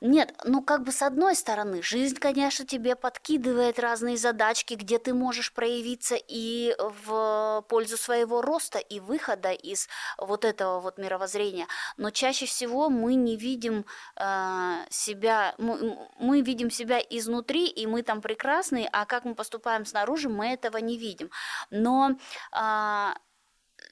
нет, 0.00 0.34
ну 0.44 0.62
как 0.62 0.82
бы 0.82 0.92
с 0.92 1.02
одной 1.02 1.34
стороны, 1.34 1.82
жизнь, 1.82 2.16
конечно, 2.16 2.66
тебе 2.66 2.96
подкидывает 2.96 3.78
разные 3.78 4.16
задачки, 4.16 4.74
где 4.74 4.98
ты 4.98 5.14
можешь 5.14 5.52
проявиться 5.52 6.16
и 6.16 6.74
в 6.78 7.64
пользу 7.68 7.96
своего 7.96 8.42
роста 8.42 8.78
и 8.78 9.00
выхода 9.00 9.52
из 9.52 9.88
вот 10.18 10.44
этого 10.44 10.80
вот 10.80 10.98
мировоззрения. 10.98 11.66
Но 11.96 12.10
чаще 12.10 12.46
всего 12.46 12.88
мы 12.90 13.14
не 13.14 13.36
видим 13.36 13.84
э, 14.16 14.84
себя, 14.90 15.54
мы, 15.58 15.98
мы 16.18 16.40
видим 16.40 16.70
себя 16.70 16.98
изнутри, 16.98 17.66
и 17.66 17.86
мы 17.86 18.02
там 18.02 18.20
прекрасные, 18.20 18.88
а 18.92 19.06
как 19.06 19.24
мы 19.24 19.34
поступаем 19.34 19.84
снаружи, 19.84 20.28
мы 20.28 20.48
этого 20.48 20.78
не 20.78 20.98
видим. 20.98 21.30
Но 21.70 22.16
э, 22.52 23.12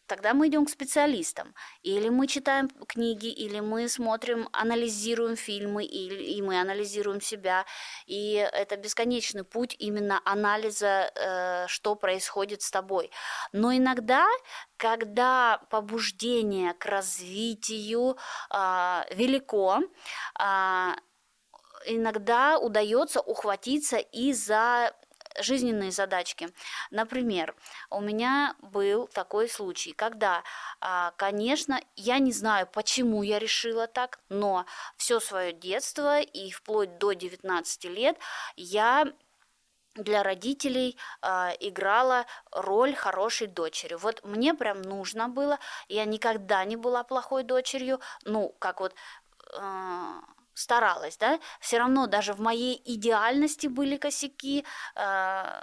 тогда 0.06 0.34
мы 0.34 0.48
идем 0.48 0.66
к 0.66 0.70
специалистам. 0.70 1.54
Или 1.82 2.08
мы 2.08 2.26
читаем 2.26 2.68
книги, 2.88 3.28
или 3.28 3.60
мы 3.60 3.88
смотрим, 3.88 4.48
анализируем 4.52 5.36
фильмы, 5.36 5.84
или, 5.84 6.22
и 6.22 6.42
мы 6.42 6.60
анализируем 6.60 7.20
себя. 7.20 7.64
И 8.06 8.34
это 8.34 8.76
бесконечный 8.76 9.44
путь 9.44 9.76
именно 9.78 10.20
анализа, 10.24 11.10
э, 11.14 11.66
что 11.68 11.94
происходит 11.94 12.62
с 12.62 12.70
тобой. 12.70 13.10
Но 13.52 13.72
иногда, 13.74 14.26
когда 14.76 15.60
побуждение 15.70 16.74
к 16.74 16.86
развитию 16.86 18.16
э, 18.50 19.02
велико, 19.14 19.80
э, 20.40 20.92
иногда 21.86 22.58
удается 22.58 23.20
ухватиться 23.20 23.96
и 23.96 24.32
за 24.32 24.92
жизненные 25.38 25.90
задачки. 25.90 26.48
Например, 26.90 27.54
у 27.90 28.00
меня 28.00 28.54
был 28.60 29.06
такой 29.08 29.48
случай, 29.48 29.92
когда, 29.92 30.42
а, 30.80 31.12
конечно, 31.16 31.80
я 31.96 32.18
не 32.18 32.32
знаю, 32.32 32.66
почему 32.66 33.22
я 33.22 33.38
решила 33.38 33.86
так, 33.86 34.20
но 34.28 34.66
все 34.96 35.20
свое 35.20 35.52
детство 35.52 36.20
и 36.20 36.50
вплоть 36.50 36.98
до 36.98 37.12
19 37.12 37.84
лет 37.84 38.18
я 38.56 39.12
для 39.94 40.22
родителей 40.22 40.96
э, 41.22 41.50
играла 41.60 42.26
роль 42.50 42.94
хорошей 42.94 43.46
дочери. 43.46 43.94
Вот 43.94 44.24
мне 44.24 44.54
прям 44.54 44.82
нужно 44.82 45.28
было, 45.28 45.58
я 45.88 46.04
никогда 46.04 46.64
не 46.64 46.76
была 46.76 47.04
плохой 47.04 47.44
дочерью, 47.44 48.00
ну, 48.24 48.54
как 48.58 48.80
вот 48.80 48.94
э, 49.52 50.20
старалась, 50.54 51.16
да, 51.18 51.40
все 51.60 51.78
равно 51.78 52.06
даже 52.06 52.32
в 52.32 52.40
моей 52.40 52.80
идеальности 52.84 53.66
были 53.66 53.96
косяки, 53.96 54.64
э, 54.94 55.62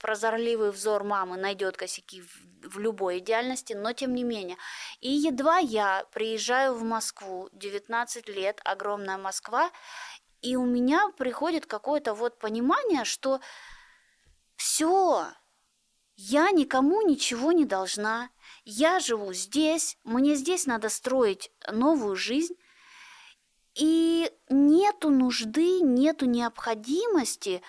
прозорливый 0.00 0.70
взор 0.70 1.04
мамы 1.04 1.36
найдет 1.36 1.76
косяки 1.76 2.22
в, 2.22 2.78
любой 2.78 3.18
идеальности, 3.18 3.74
но 3.74 3.92
тем 3.92 4.14
не 4.14 4.24
менее. 4.24 4.56
И 5.00 5.10
едва 5.10 5.58
я 5.58 6.06
приезжаю 6.12 6.74
в 6.74 6.82
Москву, 6.82 7.50
19 7.52 8.28
лет, 8.28 8.60
огромная 8.64 9.18
Москва, 9.18 9.70
и 10.40 10.56
у 10.56 10.64
меня 10.64 11.08
приходит 11.18 11.66
какое-то 11.66 12.14
вот 12.14 12.38
понимание, 12.38 13.04
что 13.04 13.40
все, 14.56 15.26
я 16.16 16.50
никому 16.50 17.02
ничего 17.02 17.52
не 17.52 17.64
должна, 17.64 18.30
я 18.64 18.98
живу 18.98 19.32
здесь, 19.34 19.98
мне 20.04 20.36
здесь 20.36 20.66
надо 20.66 20.88
строить 20.88 21.50
новую 21.70 22.16
жизнь, 22.16 22.54
и 23.74 24.30
нету 24.48 25.10
нужды, 25.10 25.80
нету 25.80 26.26
необходимости 26.26 27.62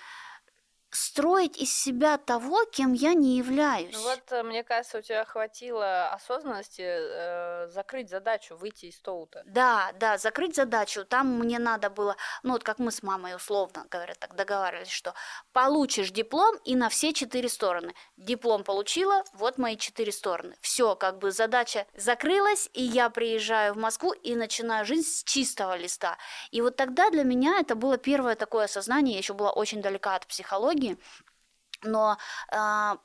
строить 0.96 1.58
из 1.58 1.74
себя 1.74 2.16
того, 2.16 2.64
кем 2.64 2.94
я 2.94 3.12
не 3.12 3.36
являюсь. 3.36 3.92
Ну 3.92 4.02
вот, 4.02 4.22
э, 4.30 4.42
мне 4.42 4.64
кажется, 4.64 4.98
у 4.98 5.02
тебя 5.02 5.24
хватило 5.24 6.08
осознанности 6.08 6.82
э, 6.82 7.68
закрыть 7.68 8.08
задачу, 8.08 8.56
выйти 8.56 8.86
из 8.86 8.98
Тоута. 9.00 9.42
Да, 9.46 9.92
да, 10.00 10.16
закрыть 10.16 10.56
задачу. 10.56 11.04
Там 11.04 11.38
мне 11.38 11.58
надо 11.58 11.90
было, 11.90 12.16
ну 12.42 12.52
вот 12.52 12.64
как 12.64 12.78
мы 12.78 12.90
с 12.90 13.02
мамой 13.02 13.36
условно, 13.36 13.84
говорят, 13.90 14.18
так 14.18 14.34
договаривались, 14.34 14.90
что 14.90 15.12
получишь 15.52 16.10
диплом 16.10 16.56
и 16.64 16.74
на 16.74 16.88
все 16.88 17.12
четыре 17.12 17.48
стороны. 17.48 17.94
Диплом 18.16 18.64
получила, 18.64 19.22
вот 19.34 19.58
мои 19.58 19.76
четыре 19.76 20.12
стороны. 20.12 20.56
Все, 20.62 20.96
как 20.96 21.18
бы 21.18 21.30
задача 21.30 21.86
закрылась, 21.94 22.70
и 22.72 22.82
я 22.82 23.10
приезжаю 23.10 23.74
в 23.74 23.76
Москву 23.76 24.12
и 24.12 24.34
начинаю 24.34 24.86
жизнь 24.86 25.06
с 25.06 25.24
чистого 25.24 25.76
листа. 25.76 26.16
И 26.50 26.62
вот 26.62 26.76
тогда 26.76 27.10
для 27.10 27.22
меня 27.22 27.60
это 27.60 27.74
было 27.74 27.98
первое 27.98 28.34
такое 28.34 28.64
осознание, 28.64 29.14
я 29.14 29.18
еще 29.18 29.34
была 29.34 29.50
очень 29.50 29.82
далека 29.82 30.14
от 30.14 30.26
психологии, 30.26 30.85
книги, 30.86 30.98
но 31.82 32.16
э, 32.52 32.96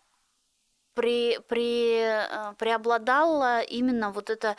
при, 0.93 1.39
при, 1.47 2.01
э, 2.01 2.53
преобладала 2.57 3.61
именно 3.61 4.11
вот 4.11 4.29
эта 4.29 4.55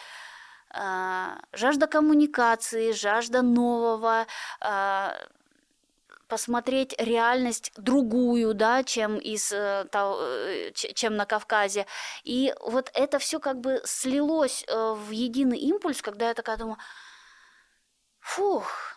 э, 0.74 1.28
жажда 1.52 1.86
коммуникации, 1.86 2.92
жажда 2.92 3.42
нового, 3.42 4.26
э, 4.60 5.10
посмотреть 6.28 6.94
реальность 6.98 7.72
другую, 7.76 8.54
да, 8.54 8.82
чем 8.84 9.18
из 9.18 9.48
чем 10.74 11.16
на 11.16 11.26
Кавказе. 11.26 11.86
И 12.24 12.54
вот 12.60 12.90
это 12.94 13.18
все 13.18 13.38
как 13.38 13.60
бы 13.60 13.82
слилось 13.84 14.64
в 14.66 15.10
единый 15.10 15.58
импульс, 15.58 16.00
когда 16.00 16.28
я 16.28 16.34
такая 16.34 16.56
думаю, 16.56 16.78
фух, 18.20 18.96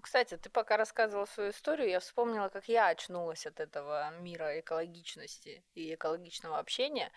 кстати, 0.00 0.36
ты 0.36 0.50
пока 0.50 0.76
рассказывала 0.76 1.26
свою 1.26 1.50
историю, 1.50 1.88
я 1.88 2.00
вспомнила, 2.00 2.48
как 2.48 2.68
я 2.68 2.88
очнулась 2.88 3.46
от 3.46 3.60
этого 3.60 4.10
мира 4.20 4.58
экологичности 4.60 5.64
и 5.74 5.94
экологичного 5.94 6.58
общения. 6.58 7.10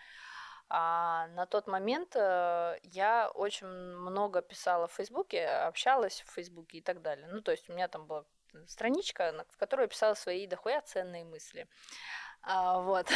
А 0.68 1.28
на 1.28 1.46
тот 1.46 1.66
момент 1.66 2.16
э, 2.16 2.78
я 2.82 3.30
очень 3.34 3.66
много 3.66 4.40
писала 4.40 4.88
в 4.88 4.92
Фейсбуке, 4.94 5.46
общалась 5.46 6.22
в 6.22 6.32
Фейсбуке 6.32 6.78
и 6.78 6.80
так 6.80 7.02
далее. 7.02 7.28
Ну, 7.28 7.42
то 7.42 7.52
есть 7.52 7.68
у 7.68 7.74
меня 7.74 7.88
там 7.88 8.06
была 8.06 8.24
страничка, 8.66 9.44
в 9.50 9.56
которой 9.56 9.82
я 9.82 9.88
писала 9.88 10.14
свои 10.14 10.46
дохуя 10.46 10.80
ценные 10.80 11.24
мысли. 11.24 11.68
А, 12.42 12.80
вот. 12.80 13.08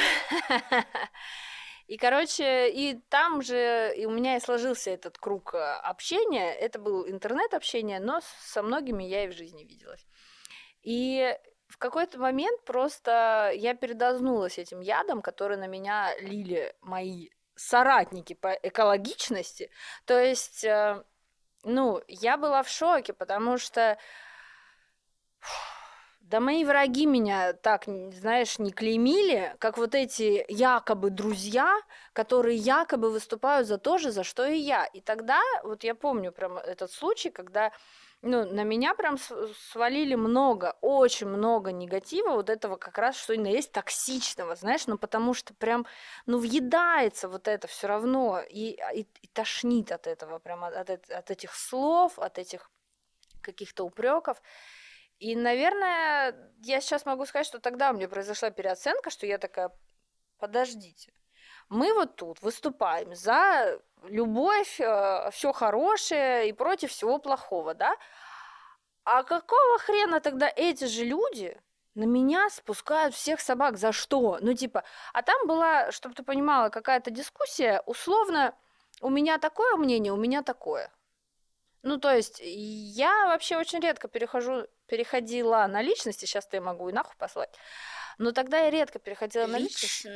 И, 1.88 1.96
короче, 1.96 2.70
и 2.70 3.00
там 3.08 3.40
же 3.40 3.94
и 3.96 4.04
у 4.04 4.10
меня 4.10 4.36
и 4.36 4.40
сложился 4.40 4.90
этот 4.90 5.16
круг 5.16 5.54
э, 5.54 5.58
общения. 5.58 6.52
Это 6.52 6.78
был 6.78 7.08
интернет-общение, 7.08 7.98
но 7.98 8.20
со 8.40 8.62
многими 8.62 9.04
я 9.04 9.24
и 9.24 9.28
в 9.28 9.32
жизни 9.32 9.64
виделась. 9.64 10.06
И 10.82 11.34
в 11.66 11.78
какой-то 11.78 12.18
момент 12.18 12.62
просто 12.64 13.52
я 13.54 13.74
передознулась 13.74 14.58
этим 14.58 14.80
ядом, 14.80 15.22
который 15.22 15.56
на 15.56 15.66
меня 15.66 16.14
лили 16.20 16.74
мои 16.82 17.30
соратники 17.56 18.34
по 18.34 18.52
экологичности. 18.52 19.70
То 20.04 20.20
есть, 20.20 20.64
э, 20.64 21.02
ну, 21.64 22.02
я 22.06 22.36
была 22.36 22.62
в 22.62 22.68
шоке, 22.68 23.14
потому 23.14 23.56
что 23.56 23.96
да 26.28 26.40
мои 26.40 26.64
враги 26.64 27.06
меня 27.06 27.54
так, 27.54 27.84
знаешь, 27.86 28.58
не 28.58 28.70
клеймили, 28.70 29.56
как 29.58 29.78
вот 29.78 29.94
эти 29.94 30.44
якобы 30.48 31.08
друзья, 31.08 31.74
которые 32.12 32.56
якобы 32.56 33.10
выступают 33.10 33.66
за 33.66 33.78
то 33.78 33.96
же, 33.96 34.10
за 34.10 34.24
что 34.24 34.46
и 34.46 34.58
я. 34.58 34.84
И 34.84 35.00
тогда, 35.00 35.40
вот 35.62 35.84
я 35.84 35.94
помню 35.94 36.30
прям 36.30 36.58
этот 36.58 36.92
случай, 36.92 37.30
когда 37.30 37.72
ну, 38.20 38.44
на 38.44 38.64
меня 38.64 38.94
прям 38.94 39.16
свалили 39.70 40.16
много, 40.16 40.76
очень 40.82 41.28
много 41.28 41.72
негатива, 41.72 42.32
вот 42.32 42.50
этого 42.50 42.76
как 42.76 42.98
раз, 42.98 43.16
что 43.16 43.32
именно 43.32 43.48
есть 43.48 43.72
токсичного, 43.72 44.54
знаешь, 44.54 44.86
ну, 44.86 44.98
потому 44.98 45.32
что 45.32 45.54
прям, 45.54 45.86
ну, 46.26 46.38
въедается 46.38 47.28
вот 47.28 47.48
это 47.48 47.68
все 47.68 47.86
равно, 47.86 48.40
и, 48.40 48.78
и, 48.94 49.06
и 49.22 49.26
тошнит 49.28 49.92
от 49.92 50.06
этого, 50.06 50.40
прям 50.40 50.64
от, 50.64 50.74
от, 50.74 51.10
от 51.10 51.30
этих 51.30 51.54
слов, 51.54 52.18
от 52.18 52.38
этих 52.38 52.70
каких-то 53.40 53.84
упреков. 53.84 54.42
И, 55.18 55.34
наверное, 55.34 56.52
я 56.62 56.80
сейчас 56.80 57.04
могу 57.04 57.26
сказать, 57.26 57.46
что 57.46 57.58
тогда 57.58 57.90
у 57.90 57.94
меня 57.94 58.08
произошла 58.08 58.50
переоценка, 58.50 59.10
что 59.10 59.26
я 59.26 59.38
такая, 59.38 59.70
подождите, 60.38 61.12
мы 61.68 61.92
вот 61.92 62.16
тут 62.16 62.40
выступаем 62.40 63.14
за 63.14 63.80
любовь, 64.04 64.80
э, 64.80 65.30
все 65.32 65.52
хорошее 65.52 66.48
и 66.48 66.52
против 66.52 66.90
всего 66.90 67.18
плохого, 67.18 67.74
да? 67.74 67.96
А 69.04 69.22
какого 69.22 69.78
хрена 69.78 70.20
тогда 70.20 70.50
эти 70.54 70.84
же 70.84 71.04
люди 71.04 71.60
на 71.94 72.04
меня 72.04 72.48
спускают 72.50 73.14
всех 73.14 73.40
собак? 73.40 73.76
За 73.76 73.92
что? 73.92 74.38
Ну, 74.40 74.54
типа, 74.54 74.84
а 75.12 75.22
там 75.22 75.46
была, 75.46 75.90
чтобы 75.90 76.14
ты 76.14 76.22
понимала, 76.22 76.68
какая-то 76.68 77.10
дискуссия, 77.10 77.82
условно, 77.86 78.54
у 79.00 79.10
меня 79.10 79.38
такое 79.38 79.76
мнение, 79.76 80.12
у 80.12 80.16
меня 80.16 80.42
такое. 80.42 80.90
Ну, 81.82 81.98
то 81.98 82.12
есть, 82.12 82.40
я 82.42 83.26
вообще 83.26 83.56
очень 83.56 83.80
редко 83.80 84.08
перехожу, 84.08 84.66
переходила 84.86 85.66
на 85.66 85.80
личности, 85.82 86.24
сейчас 86.24 86.48
я 86.52 86.60
могу 86.60 86.88
и 86.88 86.92
нахуй 86.92 87.14
послать. 87.16 87.54
Но 88.18 88.32
тогда 88.32 88.58
я 88.58 88.70
редко 88.70 88.98
переходила 88.98 89.44
Лично. 89.44 89.58
на 89.58 89.62
личность. 89.62 90.06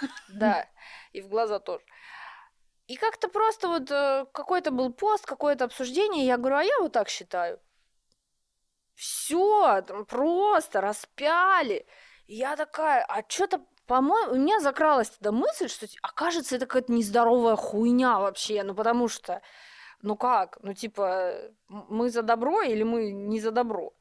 Да, 0.28 0.68
и 1.12 1.20
в 1.20 1.28
глаза 1.28 1.60
тоже. 1.60 1.84
И 2.86 2.96
как-то 2.96 3.28
просто 3.28 3.68
вот 3.68 3.90
э, 3.90 4.26
какой-то 4.32 4.70
был 4.70 4.92
пост, 4.92 5.24
какое-то 5.24 5.64
обсуждение, 5.64 6.26
я 6.26 6.36
говорю, 6.36 6.56
а 6.56 6.64
я 6.64 6.78
вот 6.80 6.92
так 6.92 7.08
считаю. 7.08 7.60
Все, 8.94 9.82
просто 10.08 10.80
распяли. 10.80 11.86
И 12.26 12.36
я 12.36 12.56
такая, 12.56 13.04
а 13.04 13.24
что-то, 13.26 13.64
по-моему, 13.86 14.32
у 14.32 14.36
меня 14.36 14.60
закралась 14.60 15.10
тогда 15.10 15.32
мысль, 15.32 15.68
что, 15.68 15.86
окажется, 16.02 16.56
это 16.56 16.66
какая-то 16.66 16.92
нездоровая 16.92 17.56
хуйня 17.56 18.18
вообще, 18.18 18.62
ну 18.62 18.74
потому 18.74 19.08
что, 19.08 19.40
ну 20.04 20.16
как, 20.16 20.58
ну 20.62 20.74
типа, 20.74 21.34
мы 21.68 22.10
за 22.10 22.22
добро 22.22 22.62
или 22.62 22.82
мы 22.82 23.12
не 23.12 23.40
за 23.40 23.50
добро? 23.50 23.92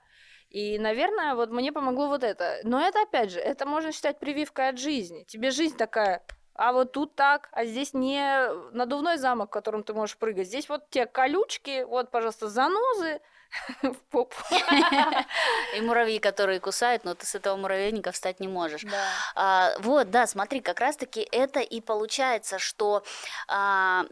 И, 0.50 0.78
наверное, 0.78 1.34
вот 1.34 1.50
мне 1.50 1.72
помогло 1.72 2.08
вот 2.08 2.24
это. 2.24 2.60
Но 2.64 2.80
это, 2.80 3.02
опять 3.02 3.32
же, 3.32 3.40
это 3.40 3.66
можно 3.66 3.92
считать 3.92 4.20
прививкой 4.20 4.70
от 4.70 4.78
жизни. 4.78 5.24
Тебе 5.24 5.50
жизнь 5.50 5.76
такая, 5.76 6.22
а 6.54 6.72
вот 6.72 6.92
тут 6.92 7.16
так, 7.16 7.50
а 7.52 7.66
здесь 7.66 7.94
не 7.94 8.48
надувной 8.72 9.18
замок, 9.18 9.50
в 9.50 9.52
котором 9.52 9.84
ты 9.84 9.94
можешь 9.94 10.18
прыгать. 10.18 10.48
Здесь 10.48 10.70
вот 10.70 10.90
те 10.92 11.08
колючки, 11.08 11.84
вот, 11.84 12.12
пожалуйста, 12.12 12.50
занозы 12.50 13.22
в 13.82 13.96
попу. 14.12 14.36
И 15.76 15.82
муравьи, 15.82 16.20
которые 16.20 16.60
кусают, 16.60 17.04
но 17.04 17.16
ты 17.16 17.26
с 17.26 17.34
этого 17.34 17.56
муравейника 17.56 18.12
встать 18.12 18.40
не 18.40 18.48
можешь. 18.48 18.84
Да. 18.84 19.08
А, 19.36 19.74
вот, 19.80 20.12
да, 20.12 20.28
смотри, 20.28 20.60
как 20.60 20.80
раз-таки 20.80 21.28
это 21.32 21.62
и 21.62 21.82
получается, 21.82 22.60
что 22.60 23.04
а, 23.48 24.06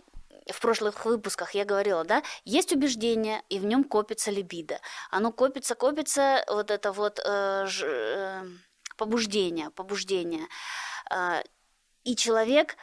в 0.51 0.59
прошлых 0.59 1.05
выпусках 1.05 1.55
я 1.55 1.65
говорила, 1.65 2.03
да, 2.03 2.23
есть 2.45 2.71
убеждение, 2.71 3.43
и 3.49 3.59
в 3.59 3.65
нем 3.65 3.83
копится 3.83 4.31
либидо. 4.31 4.79
Оно 5.09 5.31
копится, 5.31 5.75
копится, 5.75 6.43
вот 6.47 6.71
это 6.71 6.91
вот 6.91 7.19
э, 7.23 7.65
ж, 7.67 7.83
э, 7.85 8.43
побуждение, 8.97 9.69
побуждение. 9.71 10.47
Э, 11.09 11.41
и 12.03 12.15
человек 12.15 12.77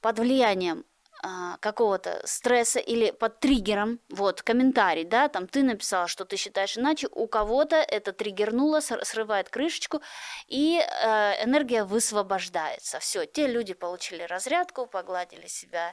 под 0.00 0.18
влиянием 0.18 0.84
а, 1.20 1.56
какого-то 1.58 2.20
стресса 2.24 2.78
или 2.78 3.10
под 3.10 3.40
триггером, 3.40 3.98
вот, 4.08 4.42
комментарий, 4.42 5.04
да, 5.04 5.28
там 5.28 5.48
ты 5.48 5.64
написала, 5.64 6.06
что 6.06 6.24
ты 6.24 6.36
считаешь 6.36 6.78
иначе, 6.78 7.08
у 7.10 7.26
кого-то 7.26 7.74
это 7.76 8.12
триггернуло, 8.12 8.78
срывает 8.80 9.48
крышечку, 9.48 10.00
и 10.46 10.78
э, 10.78 11.44
энергия 11.44 11.82
высвобождается. 11.82 13.00
Все, 13.00 13.26
те 13.26 13.48
люди 13.48 13.74
получили 13.74 14.22
разрядку, 14.22 14.86
погладили 14.86 15.48
себя 15.48 15.92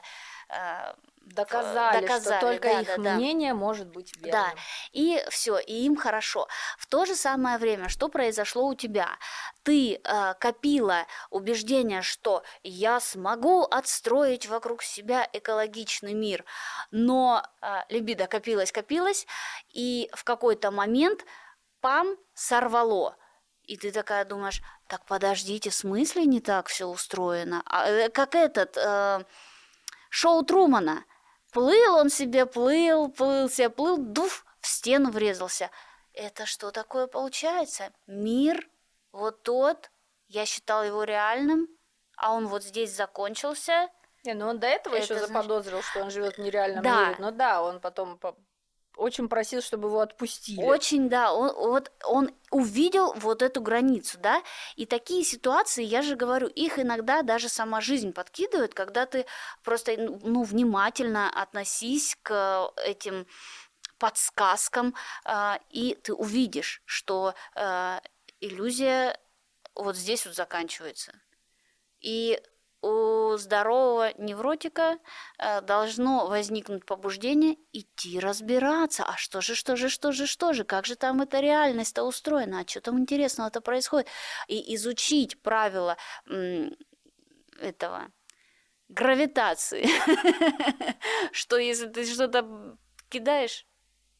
доказали, 1.26 2.00
доказали, 2.00 2.38
что 2.38 2.40
только 2.40 2.68
да, 2.68 2.80
их 2.80 3.02
да, 3.02 3.14
мнение 3.14 3.52
да. 3.52 3.58
может 3.58 3.88
быть 3.88 4.16
верным. 4.16 4.32
Да, 4.32 4.54
и 4.92 5.22
все, 5.28 5.58
и 5.58 5.84
им 5.84 5.96
хорошо. 5.96 6.48
В 6.78 6.86
то 6.86 7.04
же 7.04 7.14
самое 7.14 7.58
время, 7.58 7.88
что 7.88 8.08
произошло 8.08 8.66
у 8.66 8.74
тебя? 8.74 9.08
Ты 9.62 10.00
э, 10.02 10.34
копила 10.38 11.06
убеждение, 11.30 12.02
что 12.02 12.42
я 12.62 13.00
смогу 13.00 13.62
отстроить 13.62 14.46
вокруг 14.46 14.82
себя 14.82 15.28
экологичный 15.32 16.14
мир, 16.14 16.44
но 16.90 17.42
э, 17.60 17.80
либидо 17.88 18.26
копилась, 18.26 18.72
копилась, 18.72 19.26
и 19.72 20.08
в 20.12 20.24
какой-то 20.24 20.70
момент 20.70 21.24
пам 21.80 22.16
сорвало. 22.34 23.16
И 23.64 23.76
ты 23.76 23.90
такая 23.90 24.24
думаешь, 24.24 24.62
так 24.86 25.04
подождите, 25.06 25.70
в 25.70 25.74
смысле 25.74 26.24
не 26.24 26.40
так 26.40 26.68
все 26.68 26.86
устроено? 26.86 27.62
А, 27.66 27.88
э, 27.88 28.08
как 28.10 28.34
этот... 28.36 28.76
Э, 28.76 29.24
Шоу 30.18 30.42
Трумана. 30.44 31.04
Плыл 31.52 31.96
он 31.96 32.08
себе, 32.08 32.46
плыл, 32.46 33.10
плыл 33.10 33.50
себе, 33.50 33.68
плыл, 33.68 33.98
дуф, 33.98 34.46
в 34.62 34.66
стену 34.66 35.10
врезался. 35.10 35.70
Это 36.14 36.46
что 36.46 36.70
такое 36.70 37.06
получается? 37.06 37.92
Мир, 38.06 38.66
вот 39.12 39.42
тот, 39.42 39.90
я 40.28 40.46
считал 40.46 40.84
его 40.84 41.04
реальным, 41.04 41.68
а 42.16 42.32
он 42.32 42.46
вот 42.46 42.64
здесь 42.64 42.96
закончился. 42.96 43.90
Не, 44.24 44.32
ну 44.32 44.48
он 44.48 44.58
до 44.58 44.66
этого 44.66 44.94
это 44.94 45.12
еще 45.12 45.26
заподозрил, 45.26 45.80
значит... 45.80 45.90
что 45.90 46.00
он 46.00 46.10
живет 46.10 46.38
в 46.38 46.40
нереальном 46.40 46.82
да. 46.82 47.08
мире. 47.08 47.16
Но 47.18 47.30
да, 47.30 47.62
он 47.62 47.78
потом 47.78 48.18
очень 48.96 49.28
просил, 49.28 49.60
чтобы 49.60 49.88
его 49.88 50.00
отпустили. 50.00 50.62
Очень, 50.62 51.08
да. 51.08 51.32
Он, 51.32 51.54
вот 51.54 51.92
он 52.04 52.30
увидел 52.50 53.12
вот 53.14 53.42
эту 53.42 53.60
границу, 53.60 54.18
да. 54.18 54.42
И 54.74 54.86
такие 54.86 55.22
ситуации, 55.22 55.84
я 55.84 56.02
же 56.02 56.16
говорю, 56.16 56.48
их 56.48 56.78
иногда 56.78 57.22
даже 57.22 57.48
сама 57.48 57.80
жизнь 57.80 58.12
подкидывает, 58.12 58.74
когда 58.74 59.06
ты 59.06 59.26
просто, 59.62 59.96
ну, 59.98 60.42
внимательно 60.42 61.30
относись 61.30 62.16
к 62.22 62.72
этим 62.84 63.26
подсказкам, 63.98 64.94
э, 65.24 65.58
и 65.70 65.94
ты 66.02 66.12
увидишь, 66.12 66.82
что 66.84 67.34
э, 67.54 68.00
иллюзия 68.40 69.18
вот 69.74 69.96
здесь 69.96 70.26
вот 70.26 70.34
заканчивается. 70.34 71.12
И 72.00 72.40
у 72.82 73.36
здорового 73.36 74.12
невротика 74.18 74.98
э, 75.38 75.60
должно 75.62 76.26
возникнуть 76.26 76.84
побуждение 76.84 77.56
идти 77.72 78.18
разбираться. 78.18 79.04
А 79.04 79.16
что 79.16 79.40
же, 79.40 79.54
что 79.54 79.76
же, 79.76 79.88
что 79.88 80.12
же, 80.12 80.26
что 80.26 80.52
же, 80.52 80.64
как 80.64 80.86
же 80.86 80.96
там 80.96 81.22
эта 81.22 81.40
реальность-то 81.40 82.04
устроена, 82.04 82.60
а 82.60 82.68
что 82.68 82.80
там 82.80 82.98
интересного-то 82.98 83.60
происходит. 83.60 84.08
И 84.48 84.74
изучить 84.74 85.40
правила 85.42 85.96
этого 87.60 88.10
гравитации, 88.88 89.88
что 91.32 91.56
если 91.56 91.88
ты 91.88 92.04
что-то 92.04 92.76
кидаешь, 93.08 93.66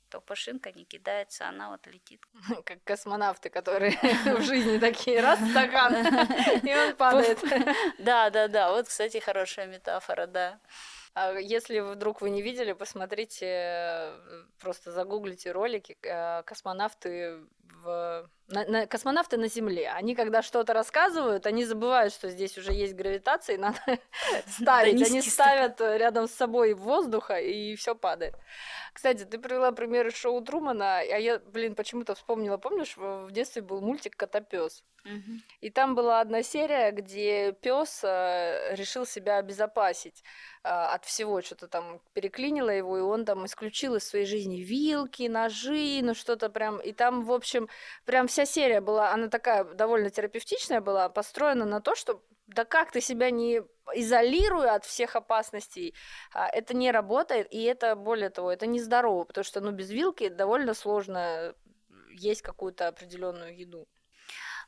то 0.08 0.20
пушинка 0.20 0.72
не 0.72 0.84
кидается, 0.84 1.48
она 1.48 1.70
вот 1.70 1.86
летит. 1.86 2.22
Как 2.64 2.82
космонавты, 2.84 3.50
которые 3.50 3.98
в 4.24 4.42
жизни 4.42 4.78
такие, 4.78 5.20
раз 5.20 5.38
стакан, 5.50 5.94
и 6.62 6.74
он 6.74 6.96
падает. 6.96 7.38
Да, 7.98 8.30
да, 8.30 8.48
да, 8.48 8.72
вот, 8.72 8.88
кстати, 8.88 9.18
хорошая 9.18 9.66
метафора, 9.66 10.26
да. 10.26 10.60
А 11.14 11.32
если 11.32 11.80
вдруг 11.80 12.20
вы 12.20 12.28
не 12.28 12.42
видели, 12.42 12.74
посмотрите, 12.74 13.46
э, 13.46 14.44
просто 14.60 14.92
загуглите 14.92 15.50
ролики 15.50 15.96
э, 16.02 16.42
космонавты 16.42 17.40
в 17.82 18.28
на, 18.48 18.64
на, 18.64 18.86
космонавты 18.86 19.36
на 19.36 19.48
Земле. 19.48 19.90
Они 19.90 20.14
когда 20.14 20.42
что-то 20.42 20.72
рассказывают, 20.72 21.46
они 21.46 21.64
забывают, 21.64 22.12
что 22.12 22.30
здесь 22.30 22.56
уже 22.56 22.72
есть 22.72 22.94
гравитация, 22.94 23.56
и 23.56 23.58
надо 23.58 23.78
ставить. 24.46 25.02
Они 25.02 25.20
ставят 25.20 25.80
рядом 25.80 26.28
с 26.28 26.32
собой 26.32 26.74
воздуха, 26.74 27.38
и 27.40 27.74
все 27.74 27.94
падает. 27.94 28.34
Кстати, 28.92 29.24
ты 29.24 29.38
привела 29.38 29.72
пример 29.72 30.12
шоу 30.12 30.40
Трумана, 30.42 30.98
а 30.98 31.18
я, 31.18 31.38
блин, 31.38 31.74
почему-то 31.74 32.14
вспомнила, 32.14 32.56
помнишь, 32.56 32.96
в 32.96 33.30
детстве 33.32 33.62
был 33.62 33.80
мультик 33.80 34.16
Котопес. 34.16 34.84
И 35.60 35.70
там 35.70 35.94
была 35.94 36.20
одна 36.20 36.42
серия, 36.42 36.90
где 36.90 37.52
пес 37.52 38.00
э, 38.02 38.74
решил 38.74 39.06
себя 39.06 39.36
обезопасить 39.36 40.24
э, 40.64 40.68
от 40.68 41.04
всего, 41.04 41.42
что-то 41.42 41.68
там 41.68 42.00
переклинило 42.12 42.70
его, 42.70 42.98
и 42.98 43.02
он 43.02 43.24
там 43.24 43.46
исключил 43.46 43.94
из 43.94 44.08
своей 44.08 44.26
жизни 44.26 44.56
вилки, 44.56 45.28
ножи, 45.28 46.00
ну 46.02 46.12
что-то 46.14 46.50
прям. 46.50 46.80
И 46.80 46.92
там, 46.92 47.24
в 47.24 47.30
общем, 47.30 47.55
прям 48.04 48.26
вся 48.26 48.46
серия 48.46 48.80
была, 48.80 49.12
она 49.12 49.28
такая 49.28 49.64
довольно 49.64 50.10
терапевтичная 50.10 50.80
была, 50.80 51.08
построена 51.08 51.64
на 51.64 51.80
то, 51.80 51.94
что 51.94 52.22
да 52.46 52.64
как 52.64 52.92
ты 52.92 53.00
себя 53.00 53.30
не 53.30 53.62
изолируя 53.94 54.74
от 54.74 54.84
всех 54.84 55.16
опасностей, 55.16 55.94
а, 56.32 56.48
это 56.48 56.74
не 56.74 56.90
работает, 56.90 57.48
и 57.50 57.62
это, 57.62 57.96
более 57.96 58.30
того, 58.30 58.52
это 58.52 58.66
нездорово, 58.66 59.24
потому 59.24 59.44
что, 59.44 59.60
ну, 59.60 59.72
без 59.72 59.90
вилки 59.90 60.28
довольно 60.28 60.74
сложно 60.74 61.54
есть 62.10 62.42
какую-то 62.42 62.88
определенную 62.88 63.56
еду. 63.56 63.86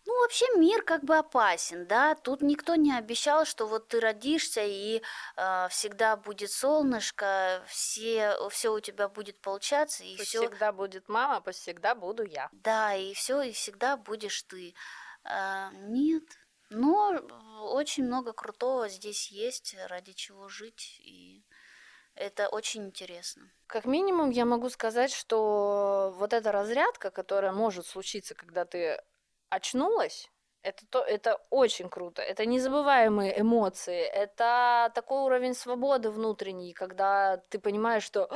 Ну, 0.09 0.22
вообще 0.22 0.46
мир 0.56 0.82
как 0.84 1.04
бы 1.04 1.18
опасен, 1.18 1.86
да. 1.86 2.14
Тут 2.14 2.40
никто 2.40 2.76
не 2.76 2.96
обещал, 2.96 3.44
что 3.44 3.66
вот 3.66 3.88
ты 3.88 4.00
родишься 4.00 4.62
и 4.64 5.02
э, 5.36 5.68
всегда 5.68 6.16
будет 6.16 6.50
солнышко, 6.50 7.62
все, 7.66 8.34
все 8.48 8.72
у 8.72 8.80
тебя 8.80 9.11
будет 9.11 9.38
получаться 9.42 10.04
и 10.04 10.16
Пусть 10.16 10.30
все. 10.30 10.40
всегда 10.40 10.72
будет 10.72 11.11
мама, 11.11 11.42
пусть 11.42 11.59
всегда 11.61 11.94
буду 11.94 12.24
я. 12.24 12.48
Да, 12.52 12.94
и 12.94 13.12
все, 13.12 13.42
и 13.42 13.52
всегда 13.52 13.98
будешь 13.98 14.42
ты. 14.44 14.74
А, 15.24 15.70
нет. 15.72 16.24
Но 16.70 17.20
очень 17.70 18.04
много 18.06 18.32
крутого 18.32 18.88
здесь 18.88 19.30
есть, 19.30 19.76
ради 19.88 20.14
чего 20.14 20.48
жить, 20.48 20.96
и 21.04 21.44
это 22.14 22.48
очень 22.48 22.86
интересно. 22.86 23.52
Как 23.66 23.84
минимум, 23.84 24.30
я 24.30 24.46
могу 24.46 24.70
сказать, 24.70 25.12
что 25.12 26.14
вот 26.16 26.32
эта 26.32 26.50
разрядка, 26.50 27.11
которая 27.11 27.52
может 27.52 27.84
случиться, 27.84 28.34
когда 28.34 28.64
ты 28.64 29.02
очнулась, 29.51 30.30
это, 30.62 30.84
то, 30.86 31.01
это 31.01 31.40
очень 31.51 31.88
круто. 31.88 32.20
Это 32.20 32.44
незабываемые 32.44 33.40
эмоции. 33.40 34.01
Это 34.01 34.90
такой 34.94 35.22
уровень 35.22 35.55
свободы 35.55 36.11
внутренней, 36.11 36.72
когда 36.72 37.38
ты 37.49 37.59
понимаешь, 37.59 38.03
что 38.03 38.28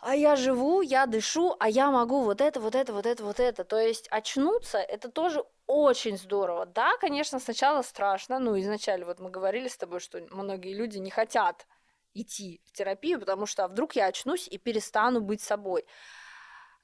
а 0.00 0.14
я 0.14 0.36
живу, 0.36 0.82
я 0.82 1.06
дышу, 1.06 1.56
а 1.58 1.68
я 1.68 1.90
могу 1.90 2.20
вот 2.20 2.40
это, 2.40 2.60
вот 2.60 2.74
это, 2.74 2.92
вот 2.92 3.06
это, 3.06 3.24
вот 3.24 3.40
это. 3.40 3.64
То 3.64 3.78
есть 3.78 4.08
очнуться, 4.10 4.78
это 4.78 5.10
тоже 5.10 5.44
очень 5.66 6.18
здорово. 6.18 6.66
Да, 6.66 6.96
конечно, 6.98 7.40
сначала 7.40 7.82
страшно. 7.82 8.38
Ну, 8.38 8.58
изначально 8.60 9.06
вот 9.06 9.20
мы 9.20 9.30
говорили 9.30 9.68
с 9.68 9.76
тобой, 9.76 10.00
что 10.00 10.20
многие 10.30 10.74
люди 10.74 10.98
не 10.98 11.10
хотят 11.10 11.66
идти 12.14 12.60
в 12.64 12.72
терапию, 12.72 13.20
потому 13.20 13.46
что 13.46 13.64
а 13.64 13.68
вдруг 13.68 13.96
я 13.96 14.06
очнусь 14.06 14.48
и 14.48 14.58
перестану 14.58 15.20
быть 15.20 15.40
собой. 15.40 15.84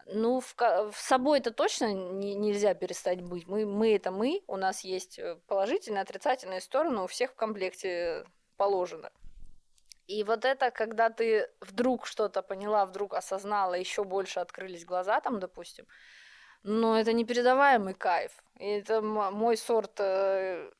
Ну, 0.07 0.41
в, 0.41 0.55
в 0.57 0.97
собой 0.97 1.39
это 1.39 1.51
точно 1.51 1.93
не, 1.93 2.35
нельзя 2.35 2.75
перестать 2.75 3.21
быть. 3.23 3.47
Мы, 3.47 3.67
мы 3.67 3.95
это 3.95 4.11
мы, 4.11 4.43
у 4.47 4.57
нас 4.57 4.83
есть 4.85 5.19
э, 5.19 5.37
положительные, 5.47 6.03
отрицательные 6.03 6.61
стороны, 6.61 7.03
у 7.03 7.07
всех 7.07 7.33
в 7.33 7.35
комплекте 7.35 8.25
положено. 8.57 9.11
И 10.07 10.25
вот 10.25 10.45
это, 10.45 10.71
когда 10.71 11.11
ты 11.11 11.49
вдруг 11.61 12.07
что-то 12.07 12.43
поняла, 12.43 12.85
вдруг 12.87 13.15
осознала, 13.15 13.75
еще 13.75 14.05
больше 14.05 14.41
открылись 14.41 14.85
глаза 14.85 15.21
там, 15.21 15.39
допустим, 15.41 15.87
но 16.63 16.99
это 16.99 17.13
непередаваемый 17.13 17.95
кайф. 17.95 18.33
И 18.59 18.67
это 18.67 19.01
мой 19.01 19.57
сорт 19.57 19.99
э, 19.99 20.71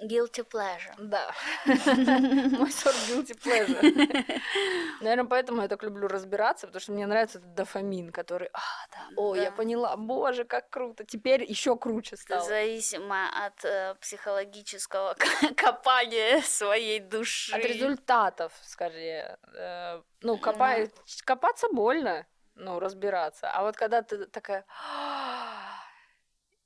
Guilty 0.00 0.44
pleasure. 0.44 0.94
Да. 0.98 1.32
Мой 1.66 2.70
сорт 2.70 2.96
guilty 3.08 3.36
pleasure. 3.36 4.40
Наверное, 5.00 5.24
поэтому 5.24 5.62
я 5.62 5.68
так 5.68 5.82
люблю 5.82 6.06
разбираться, 6.06 6.66
потому 6.66 6.80
что 6.80 6.92
мне 6.92 7.04
нравится 7.06 7.38
этот 7.38 7.54
дофамин, 7.54 8.12
который, 8.12 8.48
а, 8.52 8.60
да, 8.92 8.98
о, 9.16 9.34
да. 9.34 9.42
я 9.42 9.50
поняла, 9.50 9.96
боже, 9.96 10.44
как 10.44 10.70
круто, 10.70 11.04
теперь 11.04 11.42
еще 11.42 11.76
круче 11.76 12.16
стало. 12.16 12.44
Зависимо 12.44 13.28
от 13.46 13.64
э, 13.64 13.96
психологического 14.00 15.16
копания 15.56 16.42
своей 16.42 17.00
души. 17.00 17.56
От 17.56 17.64
результатов, 17.64 18.52
скорее. 18.62 19.36
Э, 19.52 20.00
ну, 20.22 20.38
копа... 20.38 20.76
да. 20.76 20.86
копаться 21.24 21.68
больно, 21.72 22.24
ну, 22.54 22.78
разбираться. 22.78 23.50
А 23.50 23.62
вот 23.62 23.76
когда 23.76 24.02
ты 24.02 24.26
такая... 24.26 24.64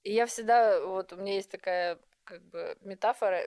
И 0.02 0.12
я 0.12 0.26
всегда, 0.26 0.84
вот 0.84 1.12
у 1.12 1.16
меня 1.16 1.34
есть 1.34 1.50
такая 1.50 1.98
как 2.24 2.42
бы 2.42 2.76
метафора. 2.82 3.46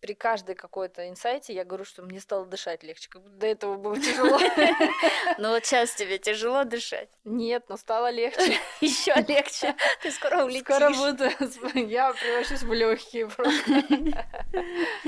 При 0.00 0.12
каждой 0.12 0.54
какой-то 0.54 1.08
инсайте 1.08 1.54
я 1.54 1.64
говорю, 1.64 1.86
что 1.86 2.02
мне 2.02 2.20
стало 2.20 2.44
дышать 2.44 2.82
легче. 2.82 3.08
Как 3.08 3.22
будто 3.22 3.36
до 3.36 3.46
этого 3.46 3.76
было 3.78 3.98
тяжело. 3.98 4.38
Ну 5.38 5.48
вот 5.48 5.64
сейчас 5.64 5.94
тебе 5.94 6.18
тяжело 6.18 6.64
дышать. 6.64 7.08
Нет, 7.24 7.64
но 7.70 7.78
стало 7.78 8.10
легче. 8.10 8.58
Еще 8.82 9.14
легче. 9.26 9.74
Ты 10.02 10.10
скоро 10.10 10.44
улетишь. 10.44 10.66
Скоро 10.66 10.90
буду. 10.90 11.24
Я 11.88 12.12
превращусь 12.12 12.62
в 12.62 12.72
легкие 12.74 13.28
просто. 13.28 13.70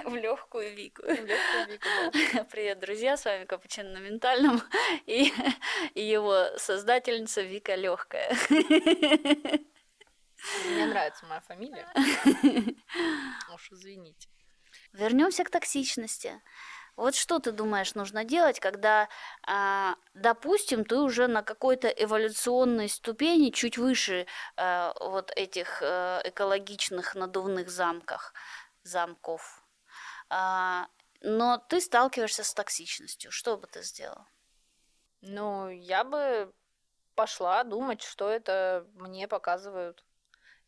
В 0.05 0.17
легкую 0.17 0.75
Вику. 0.75 1.03
Привет, 2.51 2.81
друзья, 2.81 3.19
с 3.19 3.27
вами 3.27 3.45
Капучино 3.45 3.91
на 3.91 3.99
ментальном 3.99 4.63
и 5.05 5.31
его 5.95 6.47
создательница 6.57 7.43
Вика 7.43 7.75
Легкая. 7.75 8.35
Мне 10.66 10.87
нравится 10.87 11.26
моя 11.26 11.41
фамилия. 11.41 11.87
Уж 13.55 13.72
извините. 13.72 14.28
Вернемся 14.93 15.45
к 15.45 15.51
токсичности. 15.51 16.41
Вот 16.97 17.14
что 17.14 17.39
ты 17.39 17.53
думаешь 17.53 17.95
нужно 17.95 18.24
делать, 18.24 18.59
когда, 18.59 19.09
а, 19.47 19.97
допустим, 20.14 20.84
ты 20.84 20.97
уже 20.97 21.26
на 21.26 21.43
какой-то 21.43 21.89
эволюционной 21.89 22.89
ступени 22.89 23.51
чуть 23.51 23.76
выше 23.76 24.26
а, 24.57 24.95
вот 25.01 25.30
этих 25.37 25.82
а, 25.82 26.22
экологичных 26.24 27.14
надувных 27.14 27.68
замках, 27.68 28.32
замков, 28.82 29.62
но 30.28 31.64
ты 31.68 31.80
сталкиваешься 31.80 32.45
с 32.45 32.55
токсичностью. 32.55 33.30
Что 33.30 33.57
бы 33.57 33.66
ты 33.66 33.82
сделал? 33.82 34.26
Ну, 35.20 35.68
я 35.68 36.05
бы 36.05 36.53
пошла 37.14 37.64
думать, 37.64 38.03
что 38.03 38.28
это 38.28 38.87
мне 38.95 39.26
показывают 39.26 40.06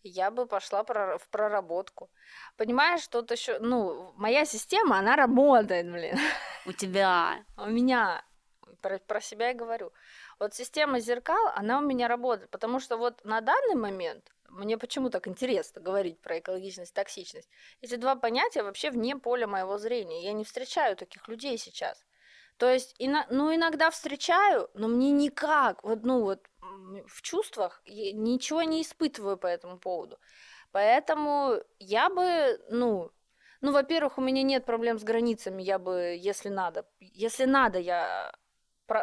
я 0.08 0.30
бы 0.30 0.46
пошла 0.46 0.82
в 0.84 1.28
проработку. 1.30 2.10
Понимаешь, 2.56 3.06
тут 3.08 3.30
еще, 3.30 3.58
ну, 3.58 4.12
моя 4.16 4.44
система, 4.44 4.98
она 4.98 5.16
работает, 5.16 5.90
блин. 5.90 6.18
У 6.66 6.72
тебя. 6.72 7.44
У 7.56 7.66
меня. 7.66 8.24
Про, 8.80 8.98
про 8.98 9.20
себя 9.20 9.48
я 9.48 9.54
говорю. 9.54 9.92
Вот 10.38 10.54
система 10.54 11.00
зеркал, 11.00 11.52
она 11.54 11.78
у 11.78 11.82
меня 11.82 12.06
работает, 12.06 12.50
потому 12.50 12.78
что 12.78 12.96
вот 12.96 13.24
на 13.24 13.40
данный 13.40 13.74
момент 13.74 14.32
мне 14.48 14.78
почему 14.78 15.10
так 15.10 15.28
интересно 15.28 15.80
говорить 15.80 16.20
про 16.20 16.38
экологичность, 16.38 16.94
токсичность. 16.94 17.48
Эти 17.80 17.96
два 17.96 18.16
понятия 18.16 18.62
вообще 18.62 18.90
вне 18.90 19.16
поля 19.16 19.46
моего 19.46 19.78
зрения. 19.78 20.22
Я 20.22 20.32
не 20.32 20.44
встречаю 20.44 20.96
таких 20.96 21.28
людей 21.28 21.58
сейчас. 21.58 22.04
То 22.58 22.70
есть, 22.72 22.96
ну, 22.98 23.54
иногда 23.54 23.90
встречаю, 23.90 24.68
но 24.74 24.88
мне 24.88 25.12
никак, 25.12 25.84
вот, 25.84 26.04
ну, 26.04 26.22
вот, 26.22 26.44
в 27.06 27.22
чувствах 27.22 27.82
ничего 27.86 28.62
не 28.62 28.82
испытываю 28.82 29.36
по 29.36 29.46
этому 29.46 29.78
поводу. 29.78 30.18
Поэтому 30.72 31.62
я 31.78 32.10
бы, 32.10 32.60
ну, 32.68 33.10
ну, 33.60 33.72
во-первых, 33.72 34.18
у 34.18 34.20
меня 34.20 34.42
нет 34.42 34.64
проблем 34.64 34.98
с 34.98 35.04
границами, 35.04 35.62
я 35.62 35.78
бы, 35.78 36.16
если 36.20 36.48
надо, 36.48 36.84
если 37.00 37.44
надо, 37.44 37.78
я 37.78 38.32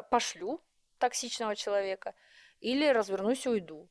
пошлю 0.09 0.61
токсичного 0.97 1.55
человека 1.55 2.13
или 2.59 2.87
развернусь 2.87 3.45
и 3.45 3.49
уйду. 3.49 3.89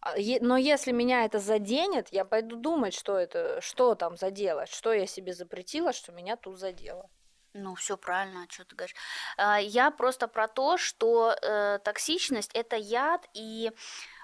А, 0.00 0.14
но 0.40 0.56
если 0.56 0.92
меня 0.92 1.24
это 1.24 1.38
заденет, 1.38 2.08
я 2.10 2.24
пойду 2.24 2.56
думать, 2.56 2.94
что 2.94 3.18
это, 3.18 3.60
что 3.60 3.94
там 3.94 4.16
задело, 4.16 4.66
что 4.66 4.92
я 4.92 5.06
себе 5.06 5.32
запретила, 5.32 5.92
что 5.92 6.12
меня 6.12 6.36
тут 6.36 6.58
задело. 6.58 7.10
Ну, 7.52 7.74
все 7.74 7.96
правильно, 7.96 8.46
что 8.48 8.64
ты 8.64 8.76
говоришь. 8.76 8.94
А, 9.36 9.58
я 9.58 9.90
просто 9.90 10.28
про 10.28 10.46
то, 10.46 10.76
что 10.76 11.34
э, 11.42 11.78
токсичность 11.82 12.52
это 12.54 12.76
яд, 12.76 13.28
и 13.34 13.72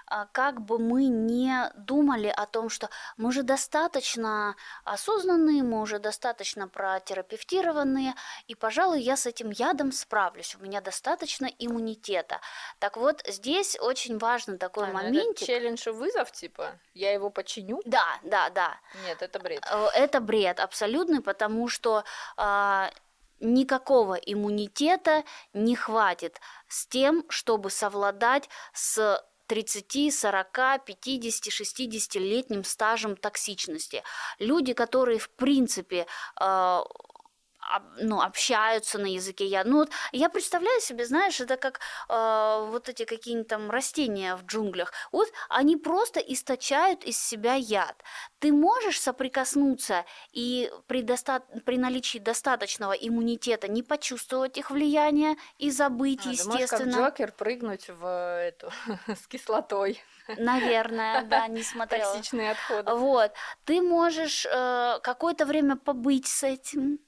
э, 0.09 0.25
как 0.31 0.61
бы 0.61 0.79
мы 0.79 1.07
не 1.07 1.69
думали 1.75 2.27
о 2.29 2.45
том, 2.45 2.69
что 2.69 2.89
мы 3.17 3.27
уже 3.27 3.43
достаточно 3.43 4.55
осознанные, 4.85 5.61
мы 5.61 5.81
уже 5.81 5.99
достаточно 5.99 6.69
протерапевтированные, 6.69 8.13
и, 8.47 8.55
пожалуй, 8.55 9.01
я 9.01 9.17
с 9.17 9.25
этим 9.25 9.49
ядом 9.49 9.91
справлюсь, 9.91 10.55
у 10.55 10.63
меня 10.63 10.79
достаточно 10.79 11.47
иммунитета. 11.59 12.39
Так 12.79 12.95
вот, 12.95 13.21
здесь 13.27 13.77
очень 13.77 14.17
важный 14.19 14.57
такой 14.57 14.87
а, 14.87 14.93
момент. 14.93 15.35
Это 15.35 15.45
челлендж 15.45 15.85
и 15.85 15.91
вызов, 15.91 16.31
типа, 16.31 16.79
я 16.93 17.11
его 17.11 17.29
починю? 17.29 17.81
Да, 17.83 18.19
да, 18.23 18.49
да. 18.51 18.79
Нет, 19.05 19.21
это 19.21 19.37
бред. 19.39 19.65
Э, 19.69 19.87
это 19.95 20.21
бред 20.21 20.61
абсолютный, 20.61 21.21
потому 21.21 21.67
что 21.67 22.05
э, 22.37 22.89
никакого 23.39 24.15
иммунитета 24.15 25.23
не 25.53 25.75
хватит 25.75 26.39
с 26.67 26.87
тем, 26.87 27.23
чтобы 27.29 27.69
совладать 27.69 28.49
с 28.73 29.21
30, 29.47 30.13
40, 30.13 30.85
50, 30.85 31.47
60-летним 31.47 32.63
стажем 32.63 33.15
токсичности. 33.15 34.03
Люди, 34.39 34.73
которые, 34.73 35.19
в 35.19 35.29
принципе, 35.29 36.05
э, 36.39 36.81
ну, 37.99 38.21
общаются 38.21 38.97
на 38.97 39.07
языке 39.07 39.45
я. 39.45 39.63
Ну, 39.63 39.77
вот 39.77 39.89
я 40.11 40.29
представляю 40.29 40.79
себе, 40.81 41.05
знаешь, 41.05 41.39
это 41.41 41.57
как 41.57 41.79
э, 42.09 42.67
вот 42.69 42.89
эти 42.89 43.05
какие-нибудь 43.05 43.47
там 43.47 43.69
растения 43.69 44.35
в 44.35 44.45
джунглях. 44.45 44.93
Вот 45.11 45.27
они 45.49 45.77
просто 45.77 46.19
источают 46.19 47.03
из 47.03 47.17
себя 47.17 47.53
яд. 47.55 48.03
Ты 48.39 48.51
можешь 48.51 48.99
соприкоснуться 48.99 50.05
и 50.31 50.71
при, 50.87 51.01
доста- 51.01 51.43
при 51.65 51.77
наличии 51.77 52.19
достаточного 52.19 52.93
иммунитета 52.93 53.67
не 53.67 53.83
почувствовать 53.83 54.57
их 54.57 54.71
влияние 54.71 55.35
и 55.57 55.71
забыть, 55.71 56.25
а, 56.25 56.29
естественно. 56.29 56.67
Ты 56.67 56.69
можешь 56.69 56.69
как 56.69 56.87
Джокер 56.87 57.31
прыгнуть 57.31 57.89
в 57.89 58.05
эту 58.05 58.71
с 59.07 59.27
кислотой. 59.27 60.01
Наверное, 60.37 61.21
да, 61.29 61.47
не 61.47 61.63
смотрела. 61.63 62.13
Токсичные 62.13 62.51
отходы. 62.51 62.93
Вот. 62.93 63.31
Ты 63.65 63.81
можешь 63.81 64.45
э, 64.45 64.99
какое-то 65.01 65.45
время 65.45 65.75
побыть 65.75 66.27
с 66.27 66.43
этим. 66.43 66.99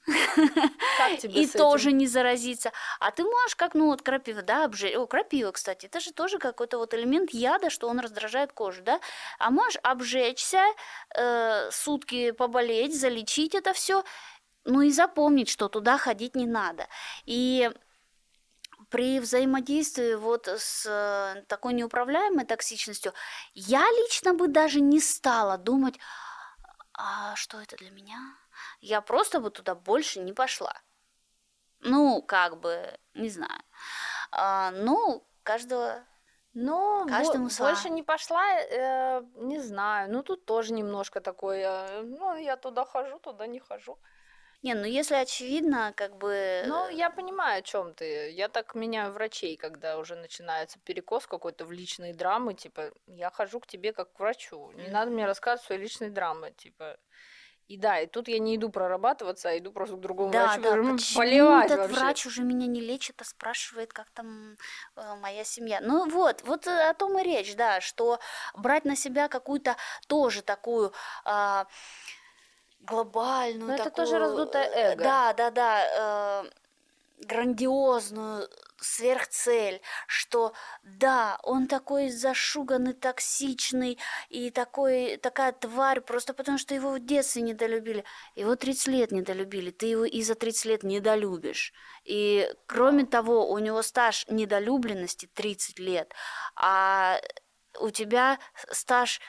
Как 0.97 1.17
тебе 1.20 1.41
И 1.41 1.45
с 1.45 1.51
тоже 1.51 1.89
этим? 1.89 1.97
не 1.99 2.07
заразиться. 2.07 2.72
А 2.99 3.11
ты 3.11 3.24
можешь, 3.24 3.55
как, 3.55 3.74
ну, 3.74 3.88
вот 3.88 4.01
крапива, 4.01 4.41
да, 4.41 4.65
обжечь. 4.65 4.95
О, 4.95 5.05
крапива, 5.07 5.51
кстати, 5.51 5.86
это 5.86 5.99
же 5.99 6.13
тоже 6.13 6.38
какой-то 6.38 6.78
вот 6.78 6.93
элемент 6.93 7.32
яда, 7.32 7.70
что 7.70 7.88
он 7.88 7.99
раздражает 7.99 8.53
кожу, 8.53 8.82
да. 8.84 8.99
А 9.38 9.49
можешь 9.49 9.80
обжечься, 9.84 10.63
э, 11.15 11.70
сутки 11.72 12.32
поболеть, 12.32 12.99
залечить 12.99 13.55
это 13.55 13.74
все, 13.74 14.03
ну 14.65 14.82
и 14.82 14.91
запомнить, 14.91 15.49
что 15.49 15.67
туда 15.67 15.97
ходить 15.97 16.36
не 16.36 16.45
надо. 16.45 16.88
И 17.26 17.72
при 18.89 19.19
взаимодействии 19.19 20.15
вот 20.15 20.47
с 20.47 20.85
э, 20.85 21.43
такой 21.47 21.73
неуправляемой 21.73 22.45
токсичностью 22.45 23.13
я 23.53 23.81
лично 23.91 24.33
бы 24.33 24.47
даже 24.47 24.81
не 24.81 24.99
стала 24.99 25.57
думать, 25.57 25.99
а 26.93 27.35
что 27.35 27.59
это 27.61 27.75
для 27.77 27.91
меня? 27.91 28.19
Я 28.81 29.01
просто 29.01 29.39
бы 29.39 29.51
туда 29.51 29.75
больше 29.75 30.19
не 30.19 30.33
пошла. 30.33 30.73
Ну, 31.81 32.21
как 32.21 32.59
бы, 32.59 32.97
не 33.13 33.29
знаю. 33.29 33.61
А, 34.31 34.71
ну, 34.71 35.25
каждого 35.43 36.03
Ну, 36.53 37.05
Каждому 37.07 37.49
своя. 37.49 37.71
больше 37.73 37.89
не 37.89 38.03
пошла, 38.03 38.43
э, 38.59 39.21
не 39.35 39.59
знаю. 39.59 40.11
Ну, 40.11 40.23
тут 40.23 40.45
тоже 40.45 40.73
немножко 40.73 41.21
такое, 41.21 42.01
ну, 42.01 42.35
я 42.35 42.57
туда 42.57 42.85
хожу, 42.85 43.19
туда 43.19 43.47
не 43.47 43.59
хожу. 43.59 43.97
Не, 44.62 44.74
ну 44.74 44.84
если 44.86 45.16
очевидно, 45.16 45.93
как 45.95 46.18
бы... 46.18 46.64
Ну, 46.68 46.89
я 46.89 47.10
понимаю, 47.10 47.60
о 47.60 47.62
чем 47.62 47.93
ты. 47.93 48.32
Я 48.32 48.49
так 48.49 48.76
меняю 48.76 49.14
врачей, 49.14 49.55
когда 49.55 49.97
уже 49.97 50.16
начинается 50.16 50.80
перекос 50.80 51.28
какой-то 51.28 51.66
в 51.66 51.72
личные 51.72 52.14
драмы, 52.14 52.53
типа, 52.53 52.91
я 53.07 53.30
хожу 53.30 53.62
к 53.62 53.68
тебе 53.68 53.93
как 53.93 54.12
к 54.14 54.20
врачу. 54.20 54.72
Не 54.74 54.84
Мгм. 54.84 54.91
надо 54.91 55.12
мне 55.12 55.26
рассказывать 55.26 55.66
свои 55.66 55.78
личные 55.78 56.10
драмы, 56.10 56.51
типа. 56.51 56.97
И 57.70 57.78
да, 57.78 57.99
и 57.99 58.07
тут 58.07 58.28
я 58.28 58.39
не 58.39 58.55
иду 58.55 58.70
прорабатываться, 58.70 59.49
а 59.49 59.57
иду 59.57 59.72
просто 59.72 59.95
к 59.95 59.99
другому 60.01 60.32
Да, 60.32 60.47
врачу, 60.47 60.62
да, 60.62 60.70
говорю, 60.70 60.89
«М, 60.89 60.97
почему 60.97 61.60
этот 61.60 61.78
вообще. 61.78 61.95
врач 61.95 62.26
уже 62.26 62.41
меня 62.43 62.66
не 62.68 62.82
лечит, 62.82 63.22
а 63.22 63.26
спрашивает, 63.26 63.93
как 63.93 64.10
там 64.10 64.57
э, 64.95 65.16
моя 65.22 65.43
семья. 65.43 65.80
Ну 65.80 66.10
вот, 66.10 66.41
вот 66.43 66.66
э, 66.66 66.89
о 66.89 66.93
том 66.95 67.18
и 67.20 67.24
речь, 67.24 67.55
да, 67.55 67.80
что 67.80 68.20
брать 68.55 68.86
на 68.86 68.95
себя 68.95 69.28
какую-то 69.28 69.76
тоже 70.07 70.41
такую 70.41 70.93
а, 71.26 71.68
глобальную, 72.80 73.67
Но 73.67 73.73
это 73.75 73.86
такую, 73.86 74.05
тоже 74.05 74.19
раздутое 74.19 74.63
э, 74.63 74.93
эго. 74.93 75.03
Да, 75.03 75.34
да, 75.34 75.51
да, 75.51 76.43
э, 76.45 76.49
грандиозную 77.25 78.47
сверхцель, 78.82 79.82
что 80.07 80.53
да, 80.84 81.38
он 81.43 81.67
такой 81.67 82.09
зашуганный, 82.09 82.93
токсичный 82.93 83.97
и 84.30 84.51
такой, 84.51 85.17
такая 85.17 85.51
тварь, 85.51 86.01
просто 86.01 86.34
потому 86.34 86.57
что 86.57 86.73
его 86.73 86.91
в 86.93 86.99
детстве 86.99 87.41
недолюбили. 87.41 88.05
Его 88.36 88.55
30 88.55 88.88
лет 88.88 89.11
недолюбили, 89.11 89.71
ты 89.71 89.88
его 89.88 90.05
и 90.05 90.21
за 90.21 90.36
30 90.36 90.65
лет 90.65 90.84
недолюбишь. 90.84 91.73
И 92.05 92.49
кроме 92.67 93.05
того, 93.05 93.49
у 93.51 93.57
него 93.59 93.82
стаж 93.82 94.25
недолюбленности 94.30 95.30
30 95.34 95.80
лет, 95.80 96.13
а 96.55 97.19
у 97.80 97.89
тебя 97.89 98.39
стаж 98.71 99.19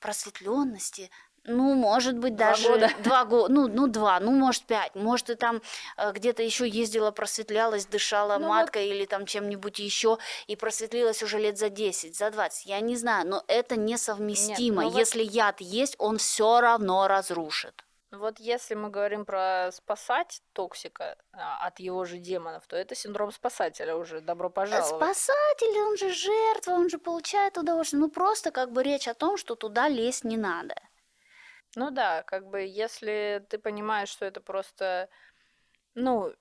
просветленности 0.00 1.10
ну, 1.46 1.74
может 1.74 2.18
быть, 2.18 2.36
Два 2.36 2.48
даже 2.50 2.68
года. 2.68 2.90
два 3.04 3.24
года, 3.24 3.52
ну, 3.52 3.68
ну, 3.68 3.86
два, 3.86 4.20
ну, 4.20 4.32
может, 4.32 4.64
пять. 4.64 4.94
Может, 4.94 5.26
ты 5.26 5.36
там 5.36 5.62
э, 5.96 6.12
где-то 6.12 6.42
еще 6.42 6.68
ездила, 6.68 7.10
просветлялась, 7.10 7.86
дышала 7.86 8.38
Ну, 8.38 8.46
вот- 8.48 8.54
маткой 8.54 8.88
или 8.88 9.04
там 9.06 9.26
чем-нибудь 9.26 9.78
еще, 9.78 10.18
и 10.46 10.56
просветлилась 10.56 11.22
уже 11.22 11.38
лет 11.38 11.58
за 11.58 11.68
10, 11.70 12.16
за 12.16 12.30
20. 12.30 12.66
Я 12.66 12.80
не 12.80 12.96
знаю, 12.96 13.26
но 13.26 13.44
это 13.48 13.76
несовместимо. 13.76 14.82
ну 14.82 14.90
вот- 14.90 14.98
Если 14.98 15.22
яд 15.22 15.60
есть, 15.60 15.96
он 15.98 16.18
все 16.18 16.60
равно 16.60 17.08
разрушит. 17.08 17.82
Вот 18.12 18.38
если 18.38 18.74
мы 18.74 18.88
говорим 18.88 19.24
про 19.24 19.70
спасать 19.72 20.40
токсика 20.52 21.16
а, 21.32 21.66
от 21.66 21.80
его 21.80 22.04
же 22.04 22.18
демонов, 22.18 22.66
то 22.66 22.76
это 22.76 22.94
синдром 22.94 23.32
спасателя 23.32 23.96
уже. 23.96 24.20
Добро 24.20 24.48
пожаловать. 24.48 24.86
Спасатель, 24.88 25.78
он 25.80 25.96
же 25.96 26.10
жертва, 26.12 26.72
он 26.72 26.88
же 26.88 26.98
получает 26.98 27.58
удовольствие. 27.58 28.00
Ну, 28.00 28.08
просто 28.08 28.52
как 28.52 28.70
бы 28.72 28.82
речь 28.84 29.08
о 29.08 29.14
том, 29.14 29.36
что 29.36 29.54
туда 29.54 29.88
лезть 29.88 30.24
не 30.24 30.36
надо. 30.36 30.76
Ну 31.76 31.90
да, 31.90 32.22
как 32.22 32.46
бы 32.48 32.62
если 32.62 33.46
ты 33.50 33.58
понимаешь, 33.58 34.08
что 34.08 34.24
это 34.24 34.40
просто, 34.40 35.08
ну, 35.94 36.34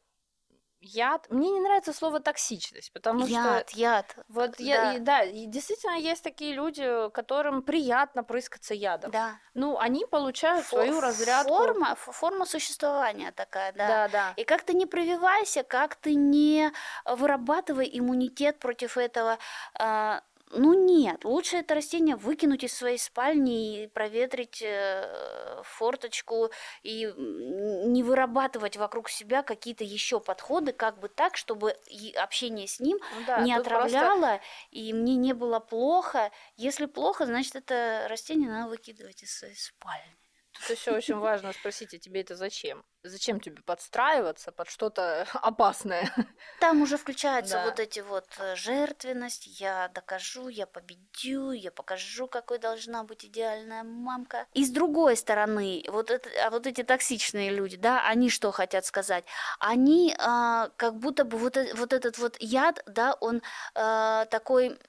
яд. 0.79 1.27
Мне 1.29 1.51
не 1.51 1.59
нравится 1.59 1.93
слово 1.93 2.19
токсичность, 2.19 2.93
потому 2.93 3.25
яд, 3.25 3.69
что 3.69 3.77
яд. 3.77 4.15
вот 4.27 4.59
я, 4.59 4.75
да. 4.75 4.93
и, 4.93 4.99
да, 4.99 5.23
и 5.23 5.45
действительно 5.47 5.97
есть 5.97 6.23
такие 6.23 6.53
люди, 6.53 7.09
которым 7.11 7.63
приятно 7.63 8.23
прыскаться 8.23 8.73
ядом. 8.73 9.11
Да. 9.11 9.39
Ну, 9.53 9.77
они 9.77 10.05
получают 10.05 10.65
Фо- 10.65 10.69
свою 10.69 11.01
разрядку. 11.01 11.49
Форма, 11.49 11.95
форма 11.95 12.45
существования 12.45 13.31
такая, 13.31 13.73
да. 13.73 13.87
Да, 13.87 14.07
да. 14.07 14.33
И 14.37 14.43
как 14.43 14.63
ты 14.63 14.73
не 14.73 14.85
прививайся, 14.85 15.63
как 15.63 15.95
ты 15.95 16.15
не 16.15 16.71
вырабатывай 17.05 17.89
иммунитет 17.91 18.59
против 18.59 18.97
этого, 18.97 19.37
а, 19.77 20.23
ну 20.55 20.73
нет, 20.73 21.25
лучше 21.25 21.57
это 21.57 21.75
растение 21.75 22.15
выкинуть 22.15 22.63
из 22.63 22.73
своей 22.73 22.97
спальни 22.97 23.83
и 23.83 23.87
проветрить 23.87 24.61
э, 24.65 25.61
форточку 25.63 26.49
и 26.83 27.13
не 27.17 28.03
вырабатывать 28.03 28.77
вокруг 28.77 29.09
себя 29.09 29.43
какие-то 29.43 29.83
еще 29.83 30.19
подходы, 30.19 30.71
как 30.71 30.99
бы 30.99 31.09
так, 31.09 31.37
чтобы 31.37 31.75
общение 32.17 32.67
с 32.67 32.79
ним 32.79 32.97
Ну 33.15 33.25
да, 33.27 33.41
не 33.41 33.55
тут 33.55 33.65
просто- 33.65 33.99
отравляло 33.99 34.41
и 34.71 34.93
мне 34.93 35.15
не 35.15 35.33
было 35.33 35.59
плохо. 35.59 36.31
Если 36.57 36.85
плохо, 36.85 37.25
значит 37.25 37.55
это 37.55 38.07
растение 38.09 38.49
надо 38.49 38.69
выкидывать 38.69 39.23
из 39.23 39.37
своей 39.37 39.55
спальни. 39.55 40.24
Тут 40.59 40.77
еще 40.77 40.91
очень 40.91 41.17
важно 41.17 41.53
спросить, 41.53 41.93
а 41.93 41.97
тебе 41.97 42.21
это 42.21 42.35
зачем? 42.35 42.83
Зачем 43.03 43.39
тебе 43.39 43.61
подстраиваться 43.61 44.51
под 44.51 44.69
что-то 44.69 45.27
опасное? 45.33 46.11
Там 46.59 46.81
уже 46.81 46.97
включаются 46.97 47.55
Да. 47.55 47.65
вот 47.65 47.79
эти 47.79 47.99
вот 47.99 48.25
э, 48.39 48.55
жертвенность, 48.55 49.59
я 49.59 49.89
докажу, 49.89 50.47
я 50.47 50.65
победю, 50.65 51.51
я 51.51 51.71
покажу, 51.71 52.27
какой 52.27 52.59
должна 52.59 53.03
быть 53.03 53.25
идеальная 53.25 53.83
мамка. 53.83 54.47
И 54.53 54.65
с 54.65 54.69
другой 54.69 55.17
стороны, 55.17 55.83
вот, 55.89 56.09
это, 56.09 56.29
а 56.45 56.49
вот 56.49 56.65
эти 56.65 56.83
токсичные 56.83 57.49
люди, 57.51 57.77
да, 57.77 58.07
они 58.07 58.29
что 58.29 58.51
хотят 58.51 58.85
сказать? 58.85 59.25
Они 59.59 60.15
а, 60.17 60.69
как 60.77 60.95
будто 60.95 61.25
бы 61.25 61.37
вот, 61.37 61.57
э- 61.57 61.73
вот 61.75 61.91
этот 61.93 62.17
вот 62.17 62.37
яд, 62.39 62.81
да, 62.85 63.13
он 63.19 63.41
а, 63.75 64.25
такой 64.25 64.79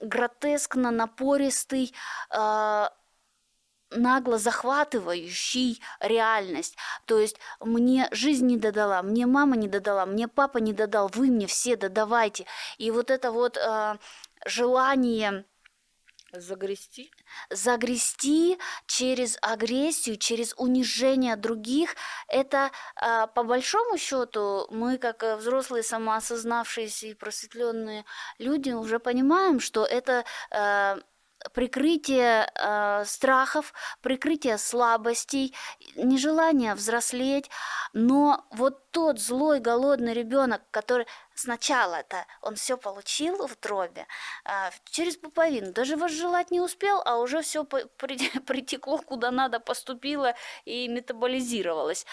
гротескно 0.00 0.90
напористый, 0.90 1.94
а, 2.30 2.92
нагло 3.94 4.38
захватывающий 4.38 5.80
реальность. 6.00 6.76
То 7.06 7.18
есть 7.18 7.36
мне 7.60 8.08
жизнь 8.10 8.46
не 8.46 8.56
додала, 8.56 9.02
мне 9.02 9.26
мама 9.26 9.56
не 9.56 9.68
додала, 9.68 10.06
мне 10.06 10.28
папа 10.28 10.58
не 10.58 10.72
додал, 10.72 11.10
вы 11.14 11.26
мне 11.28 11.46
все 11.46 11.76
додавайте. 11.76 12.46
И 12.78 12.90
вот 12.90 13.10
это 13.10 13.32
вот 13.32 13.56
а, 13.58 13.98
желание 14.44 15.44
Загрести? 16.32 17.10
загрести 17.50 18.58
через 18.86 19.36
агрессию, 19.42 20.16
через 20.16 20.54
унижение 20.56 21.36
других, 21.36 21.94
это 22.26 22.70
а, 22.96 23.26
по 23.26 23.42
большому 23.42 23.98
счету 23.98 24.66
мы, 24.70 24.96
как 24.96 25.22
э, 25.22 25.36
взрослые, 25.36 25.82
самоосознавшиеся 25.82 27.08
и 27.08 27.14
просветленные 27.14 28.06
люди, 28.38 28.70
уже 28.70 28.98
понимаем, 28.98 29.60
что 29.60 29.84
это 29.84 30.24
а, 30.50 30.98
прикрытие 31.52 32.50
а, 32.54 33.04
страхов, 33.04 33.72
прикрытие 34.00 34.58
слабостей, 34.58 35.54
нежелание 35.96 36.74
взрослеть, 36.74 37.50
но 37.92 38.44
вот 38.50 38.90
тот 38.90 39.20
злой, 39.20 39.60
голодный 39.60 40.12
ребенок, 40.14 40.62
который 40.70 41.06
сначала 41.34 41.96
это 41.96 42.26
он 42.40 42.56
все 42.56 42.76
получил 42.76 43.46
в 43.46 43.52
утробе, 43.52 44.06
а, 44.44 44.70
через 44.90 45.16
пуповину, 45.16 45.72
даже 45.72 45.96
возжелать 45.96 46.50
не 46.50 46.60
успел, 46.60 47.02
а 47.04 47.18
уже 47.18 47.42
все 47.42 47.64
притекло 48.46 48.98
куда 48.98 49.30
надо, 49.30 49.60
поступило 49.60 50.34
и 50.64 50.88
метаболизировалось. 50.88 52.06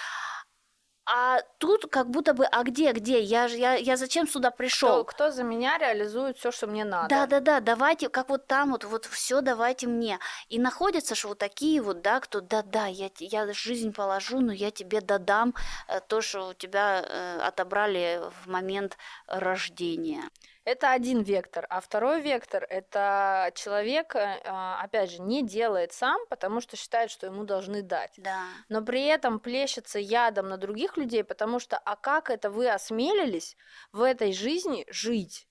А 1.12 1.42
тут 1.58 1.88
как 1.90 2.12
будто 2.12 2.36
бы, 2.36 2.46
а 2.46 2.64
где, 2.64 2.92
где? 2.92 3.20
Я, 3.20 3.48
же- 3.48 3.58
я, 3.58 3.74
я 3.74 3.98
зачем 3.98 4.28
сюда 4.28 4.50
Кто, 4.52 4.58
пришел? 4.58 5.04
кто 5.06 5.32
за 5.32 5.44
меня 5.44 5.80
реализует 5.80 6.38
все, 6.38 6.52
что 6.52 6.68
мне 6.68 6.86
надо? 6.86 7.10
Да, 7.10 7.26
да, 7.26 7.40
да, 7.40 7.60
давайте, 7.62 8.10
как 8.10 8.30
вот 8.30 8.46
там 8.46 8.72
вот, 8.72 8.84
вот 8.84 9.06
все 9.06 9.42
давайте 9.42 9.88
мне. 9.88 10.20
И 10.50 10.60
находятся 10.60 11.16
же 11.16 11.28
вот 11.28 11.40
такие 11.40 11.82
вот, 11.82 12.02
да, 12.02 12.20
кто, 12.20 12.42
да, 12.42 12.62
да, 12.62 12.86
я, 12.86 13.10
я 13.18 13.52
жизнь 13.54 13.92
положу, 13.92 14.40
но 14.40 14.54
я 14.54 14.70
тебе 14.70 15.02
додам 15.02 15.56
э, 15.88 16.00
то, 16.08 16.22
что 16.22 16.50
у 16.50 16.54
тебя 16.54 17.02
э, 17.02 17.40
отобрали 17.42 18.22
в 18.44 18.48
момент 18.48 18.96
рождения. 19.26 20.30
Это 20.70 20.92
один 20.92 21.24
вектор. 21.24 21.66
А 21.72 21.82
второй 21.82 22.22
вектор– 22.22 22.64
это 22.70 23.52
человек, 23.56 24.16
э, 24.16 24.40
опять 24.80 25.10
же, 25.10 25.20
не 25.20 25.42
делает 25.42 25.94
сам, 25.94 26.20
потому 26.30 26.62
что 26.62 26.78
считает, 26.78 27.10
что 27.10 27.26
ему 27.26 27.44
должны 27.44 27.82
дать. 27.82 28.14
Да. 28.18 28.44
но 28.70 28.84
при 28.84 29.06
этом 29.06 29.40
плещется 29.40 29.98
ядом 29.98 30.50
на 30.50 30.58
других 30.58 30.96
людей, 30.96 31.24
потому 31.24 31.60
что 31.60 31.80
а 31.80 31.96
как 31.96 32.30
это 32.30 32.52
вы 32.52 32.70
осмелились 32.70 33.58
в 33.92 34.04
этой 34.04 34.32
жизни 34.32 34.86
жить? 34.90 35.49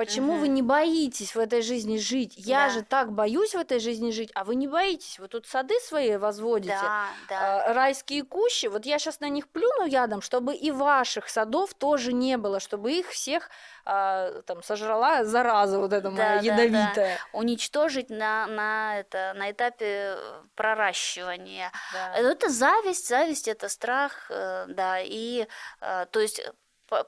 Почему 0.00 0.32
Мгм. 0.32 0.40
вы 0.40 0.48
не 0.48 0.62
боитесь 0.62 1.34
в 1.34 1.38
этой 1.38 1.60
жизни 1.60 1.98
жить? 1.98 2.32
Я 2.38 2.68
Да. 2.68 2.70
же 2.70 2.82
так 2.82 3.12
боюсь 3.12 3.54
в 3.54 3.58
этой 3.58 3.80
жизни 3.80 4.12
жить, 4.12 4.30
а 4.34 4.44
вы 4.44 4.54
не 4.54 4.66
боитесь. 4.66 5.18
Вы 5.18 5.28
тут 5.28 5.46
сады 5.46 5.78
свои 5.80 6.16
возводите, 6.16 6.72
Да, 6.80 7.08
да. 7.28 7.64
а, 7.66 7.74
райские 7.74 8.22
кущи. 8.24 8.64
Вот 8.68 8.86
я 8.86 8.98
сейчас 8.98 9.20
на 9.20 9.28
них 9.28 9.46
плюну 9.50 9.84
ядом, 9.84 10.22
чтобы 10.22 10.54
и 10.54 10.70
ваших 10.70 11.28
садов 11.28 11.74
тоже 11.74 12.14
не 12.14 12.38
было, 12.38 12.60
чтобы 12.60 12.92
их 12.92 13.10
всех 13.10 13.50
а, 13.84 14.40
там 14.46 14.62
сожрала 14.62 15.24
зараза 15.24 15.78
вот 15.78 15.92
эта 15.92 16.10
моя 16.10 16.36
Да, 16.36 16.40
да, 16.40 16.56
да. 16.56 16.62
ядовитая. 16.62 17.18
Уничтожить 17.34 18.08
на, 18.08 18.46
на, 18.46 19.00
это, 19.00 19.34
на 19.36 19.50
этапе 19.50 20.14
э, 20.16 20.42
проращивания. 20.54 21.72
Да. 21.92 22.14
Э, 22.16 22.22
Это 22.30 22.48
зависть, 22.48 23.06
зависть 23.06 23.48
это 23.48 23.68
страх, 23.68 24.30
э, 24.30 24.64
да, 24.68 24.98
и 25.00 25.46
э, 25.82 26.06
то 26.10 26.20
есть 26.20 26.40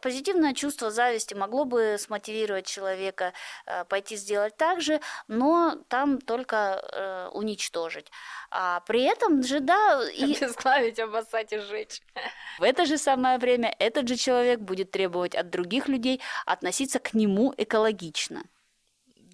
позитивное 0.00 0.54
чувство 0.54 0.90
зависти 0.90 1.34
могло 1.34 1.64
бы 1.64 1.96
смотивировать 1.98 2.66
человека 2.66 3.32
э, 3.66 3.84
пойти 3.84 4.16
сделать 4.16 4.56
так 4.56 4.80
же, 4.80 5.00
но 5.28 5.76
там 5.88 6.20
только 6.20 6.56
э, 6.56 7.28
уничтожить. 7.32 8.10
А 8.50 8.80
при 8.80 9.02
этом 9.02 9.42
же, 9.42 9.60
да, 9.60 10.02
и 10.08 10.34
Обесславить, 10.34 10.98
обоссать 11.00 11.52
и 11.52 11.58
сжечь. 11.58 12.00
в 12.58 12.62
это 12.62 12.86
же 12.86 12.98
самое 12.98 13.38
время 13.38 13.74
этот 13.78 14.08
же 14.08 14.16
человек 14.16 14.60
будет 14.60 14.90
требовать 14.90 15.34
от 15.34 15.50
других 15.50 15.88
людей 15.88 16.20
относиться 16.46 16.98
к 16.98 17.14
нему 17.14 17.54
экологично, 17.56 18.44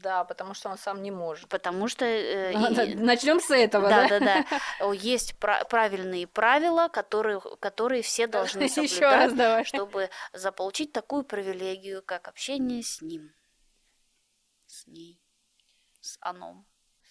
Да, 0.02 0.24
потому 0.24 0.54
что 0.54 0.68
он 0.70 0.78
сам 0.78 1.02
не 1.02 1.10
может. 1.10 1.48
потому 1.48 1.88
что 1.88 2.04
э, 2.04 2.52
и- 2.52 2.94
Начнем 2.94 3.40
с 3.40 3.50
этого, 3.50 3.88
Да, 3.88 4.08
да? 4.08 4.20
да, 4.20 4.44
да. 4.80 4.92
Есть 4.92 5.38
пра- 5.38 5.64
правильные 5.64 6.26
правила, 6.26 6.88
которые, 6.88 7.40
которые 7.60 8.02
все 8.02 8.26
должны 8.26 8.60
раз 8.62 8.72
соблюдать, 8.74 9.36
давай. 9.36 9.64
чтобы 9.64 10.10
заполучить 10.32 10.92
такую 10.92 11.24
привилегию, 11.24 12.02
как 12.02 12.28
общение 12.28 12.82
с 12.82 13.02
ним, 13.02 13.32
с 14.66 14.86
ней, 14.86 15.20
с 16.00 16.16
оном. 16.20 16.66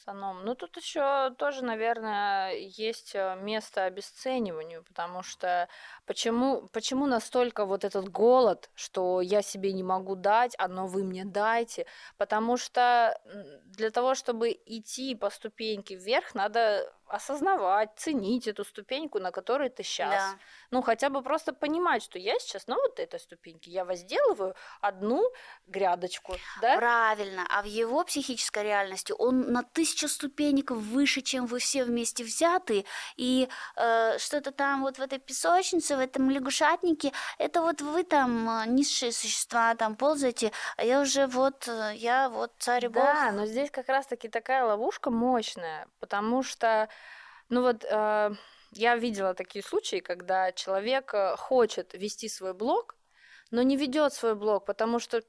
Саном. 0.08 0.46
Ну, 0.46 0.56
тут 0.56 0.78
еще 0.78 1.32
тоже, 1.38 1.66
наверное, 1.66 2.54
есть 2.56 3.12
э, 3.14 3.36
место 3.42 3.84
обесцениванию, 3.84 4.84
потому 4.84 5.22
что 5.22 5.68
почему, 6.06 6.68
почему 6.72 7.08
настолько 7.08 7.66
вот 7.66 7.84
этот 7.84 8.08
голод, 8.08 8.70
что 8.74 9.20
я 9.20 9.42
себе 9.42 9.74
не 9.74 9.84
могу 9.84 10.16
дать, 10.16 10.56
а 10.58 10.70
но 10.70 10.88
вы 10.88 11.04
мне 11.04 11.26
дайте? 11.26 11.86
Потому 12.18 12.56
что 12.56 13.20
для 13.66 13.92
того, 13.92 14.16
чтобы 14.16 14.52
идти 14.66 15.14
по 15.14 15.30
ступеньке 15.30 15.96
вверх, 15.96 16.34
надо 16.36 16.94
осознавать, 17.10 17.90
ценить 17.96 18.48
эту 18.48 18.64
ступеньку, 18.64 19.20
на 19.20 19.32
которой 19.32 19.70
ты 19.70 19.84
сейчас. 19.84 20.10
Да. 20.10 20.40
Ну, 20.72 20.82
хотя 20.82 21.10
бы 21.10 21.22
просто 21.22 21.54
понимать, 21.54 22.04
что 22.04 22.20
я 22.20 22.40
сейчас 22.40 22.68
на 22.68 22.76
вот 22.76 23.00
этой 23.00 23.20
ступеньке, 23.20 23.72
я 23.72 23.86
возделываю 23.86 24.56
одну 24.82 25.24
грядочку, 25.68 26.36
да? 26.62 26.78
Правильно. 26.78 27.46
А 27.50 27.62
в 27.62 27.66
его 27.66 28.04
психической 28.04 28.64
реальности 28.64 29.14
он 29.18 29.52
на 29.52 29.64
тысячу 29.64 30.08
ступенек 30.08 30.72
выше, 30.72 31.22
чем 31.22 31.46
вы 31.46 31.60
все 31.60 31.84
вместе 31.84 32.24
взятые. 32.24 32.86
И 33.16 33.48
э, 33.76 34.18
что-то 34.18 34.52
там 34.52 34.82
вот 34.82 34.98
в 34.98 35.02
этой 35.02 35.20
песочнице, 35.20 35.96
в 35.96 36.00
этом 36.00 36.30
лягушатнике, 36.30 37.12
это 37.38 37.62
вот 37.62 37.82
вы 37.82 38.04
там 38.04 38.50
э, 38.50 38.66
низшие 38.68 39.12
существа 39.12 39.76
там 39.76 39.96
ползаете, 39.96 40.52
а 40.76 40.84
я 40.84 41.02
уже 41.02 41.28
вот, 41.28 41.68
э, 41.68 41.94
я 41.96 42.30
вот 42.30 42.52
царь 42.60 42.90
бог. 42.90 43.04
Да, 43.04 43.32
но 43.32 43.46
здесь 43.46 43.72
как 43.72 43.90
раз-таки 43.90 44.28
такая 44.28 44.66
ловушка 44.66 45.10
мощная, 45.10 45.88
потому 46.00 46.44
что, 46.44 46.90
ну 47.50 47.62
вот, 47.62 47.84
э, 47.84 48.32
я 48.72 48.96
видела 48.98 49.34
такие 49.34 49.64
случаи, 49.64 50.00
когда 50.00 50.52
человек 50.52 51.14
э, 51.14 51.36
хочет 51.38 51.94
вести 51.94 52.30
свой 52.30 52.54
блог, 52.54 52.96
но 53.52 53.62
не 53.62 53.78
ведет 53.78 54.14
свой 54.14 54.36
блог, 54.36 54.66
потому 54.66 55.00
что 55.00 55.22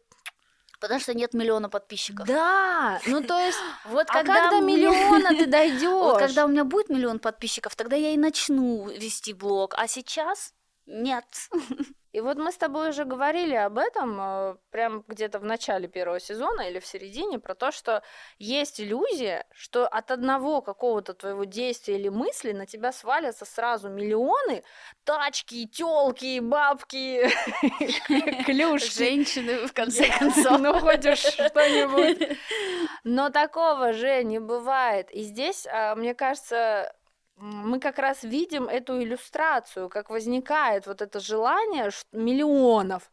Потому 0.81 1.01
что 1.01 1.13
нет 1.13 1.35
миллиона 1.35 1.69
подписчиков. 1.69 2.25
да, 2.29 3.01
ну 3.07 3.21
то 3.21 3.37
есть, 3.37 3.59
Вот 3.85 4.07
а 4.11 4.13
когда, 4.13 4.49
до 4.51 4.61
меня- 4.61 4.91
миллиона 4.91 5.31
ты 5.31 5.47
дойдешь? 5.47 5.83
Вот 5.91 6.19
когда 6.19 6.45
у 6.45 6.49
меня 6.49 6.65
будет 6.65 6.89
миллион 6.89 7.19
подписчиков, 7.19 7.75
тогда 7.75 7.97
я 7.97 8.11
и 8.11 8.17
начну 8.17 8.89
вести 8.89 9.33
блог. 9.33 9.75
А 9.77 9.89
сейчас 9.89 10.55
нет. 10.87 11.25
И 12.19 12.21
вот 12.21 12.37
мы 12.37 12.51
с 12.51 12.57
тобой 12.57 12.89
уже 12.89 13.05
говорили 13.05 13.55
об 13.55 13.79
этом 13.79 14.19
э, 14.21 14.57
прям 14.73 15.05
где-то 15.07 15.39
в 15.39 15.45
начале 15.45 15.87
первого 15.87 16.19
сезона 16.19 16.63
или 16.63 16.81
в 16.81 16.87
середине, 16.87 17.39
про 17.39 17.55
то, 17.55 17.71
что 17.71 18.03
есть 18.39 18.81
иллюзия, 18.81 19.47
что 19.53 19.87
от 19.87 20.11
одного 20.11 20.61
какого-то 20.61 21.15
твоего 21.15 21.45
действия 21.45 21.95
или 21.95 22.09
мысли 22.09 22.51
на 22.51 22.67
тебя 22.67 22.91
свалятся 22.91 23.45
сразу 23.45 23.89
миллионы 23.89 24.65
тачки, 25.05 25.69
телки, 25.69 26.41
бабки, 26.41 27.31
клюшки. 28.45 28.99
Женщины, 28.99 29.69
в 29.69 29.73
конце 29.73 30.09
концов. 30.19 30.59
Ну, 30.59 30.77
хоть 30.81 31.07
уж 31.07 31.19
что-нибудь. 31.19 32.37
Но 33.05 33.31
такого 33.31 33.93
же 33.93 34.25
не 34.25 34.41
бывает. 34.41 35.09
И 35.13 35.23
здесь, 35.23 35.69
а, 35.71 35.95
мне 35.95 36.15
кажется, 36.15 36.93
мы 37.41 37.81
как 37.81 37.99
раз 37.99 38.23
видим 38.23 38.69
эту 38.69 39.03
иллюстрацию, 39.03 39.89
как 39.89 40.11
возникает 40.11 40.87
вот 40.87 41.03
это 41.03 41.21
желание 41.21 41.91
миллионов. 42.13 43.11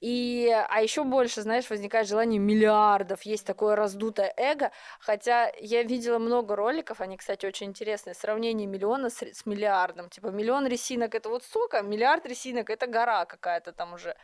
И, 0.00 0.48
а 0.68 0.80
еще 0.80 1.02
больше, 1.02 1.42
знаешь, 1.42 1.68
возникает 1.70 2.06
желание 2.06 2.38
миллиардов, 2.38 3.22
есть 3.22 3.44
такое 3.44 3.74
раздутое 3.74 4.32
эго, 4.36 4.70
хотя 5.00 5.50
я 5.58 5.82
видела 5.82 6.18
много 6.18 6.54
роликов, 6.54 7.00
они, 7.00 7.16
кстати, 7.16 7.46
очень 7.46 7.66
интересные, 7.66 8.14
сравнение 8.14 8.68
миллиона 8.68 9.10
с, 9.10 9.20
с 9.22 9.44
миллиардом, 9.44 10.08
типа 10.08 10.28
миллион 10.28 10.68
ресинок 10.68 11.16
это 11.16 11.28
вот 11.28 11.42
столько, 11.42 11.82
миллиард 11.82 12.26
ресинок 12.26 12.70
это 12.70 12.86
гора 12.86 13.24
какая-то 13.24 13.72
там 13.72 13.94
уже. 13.94 14.16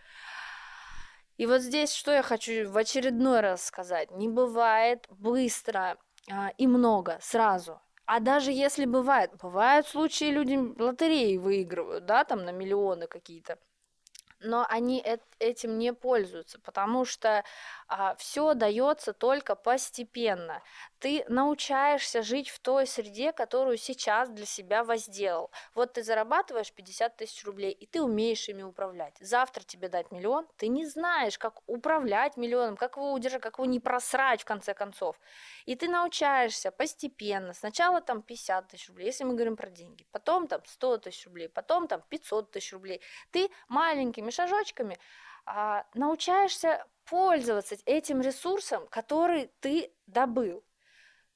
И 1.39 1.47
вот 1.47 1.61
здесь 1.61 1.93
что 1.93 2.13
я 2.13 2.23
хочу 2.23 2.71
в 2.71 2.77
очередной 2.77 3.41
раз 3.41 3.65
сказать. 3.65 4.13
Не 4.13 4.29
бывает 4.29 5.05
быстро 5.09 5.99
а, 6.31 6.51
и 6.57 6.69
много 6.69 7.19
сразу. 7.21 7.81
А 8.07 8.21
даже 8.21 8.53
если 8.53 8.85
бывает, 8.85 9.31
бывают 9.41 9.87
случаи, 9.87 10.31
люди 10.31 10.57
лотереи 10.57 11.37
выигрывают, 11.39 12.05
да, 12.07 12.25
там 12.25 12.45
на 12.45 12.51
миллионы 12.53 13.07
какие-то. 13.07 13.59
Но 14.41 14.67
они 14.69 15.03
эт- 15.03 15.23
этим 15.39 15.79
не 15.79 15.95
пользуются, 15.95 16.61
потому 16.61 17.05
что 17.07 17.45
все 18.19 18.55
дается 18.55 19.13
только 19.15 19.55
постепенно. 19.57 20.63
Ты 21.05 21.23
научаешься 21.29 22.23
жить 22.23 22.49
в 22.49 22.61
той 22.61 22.87
среде, 22.87 23.33
которую 23.33 23.77
сейчас 23.77 24.31
для 24.31 24.47
себя 24.47 24.83
возделал. 24.85 25.51
Вот 25.75 25.93
ты 25.93 26.03
зарабатываешь 26.03 26.73
50 26.73 27.19
тысяч 27.19 27.45
рублей, 27.45 27.73
и 27.73 27.85
ты 27.85 28.01
умеешь 28.01 28.49
ими 28.49 28.63
управлять. 28.63 29.15
Завтра 29.21 29.65
тебе 29.65 29.91
дать 29.91 30.11
миллион, 30.11 30.49
ты 30.57 30.69
не 30.69 30.87
знаешь, 30.87 31.37
как 31.37 31.61
управлять 31.67 32.39
миллионом, 32.39 32.79
как 32.79 32.97
его 32.97 33.13
удержать, 33.13 33.43
как 33.43 33.59
его 33.59 33.67
не 33.67 33.81
просрать 33.81 34.41
в 34.41 34.45
конце 34.47 34.73
концов. 34.73 35.21
И 35.67 35.77
ты 35.77 35.89
научаешься 35.89 36.71
постепенно. 36.71 37.53
Сначала 37.53 38.01
там 38.01 38.23
50 38.23 38.69
тысяч 38.69 38.89
рублей, 38.89 39.09
если 39.09 39.25
мы 39.25 39.35
говорим 39.35 39.57
про 39.57 39.69
деньги. 39.69 40.07
Потом 40.11 40.47
там 40.47 40.63
100 40.65 40.97
тысяч 40.97 41.27
рублей, 41.27 41.51
потом 41.51 41.87
там 41.87 42.03
500 42.09 42.51
тысяч 42.51 42.73
рублей. 42.73 43.03
Ты 43.31 43.51
маленькими 43.69 44.31
шажочками 44.31 44.97
а, 45.45 45.85
научаешься 45.93 46.87
пользоваться 47.05 47.77
этим 47.85 48.23
ресурсом, 48.23 48.87
который 48.87 49.51
ты 49.61 49.93
добыл. 50.07 50.65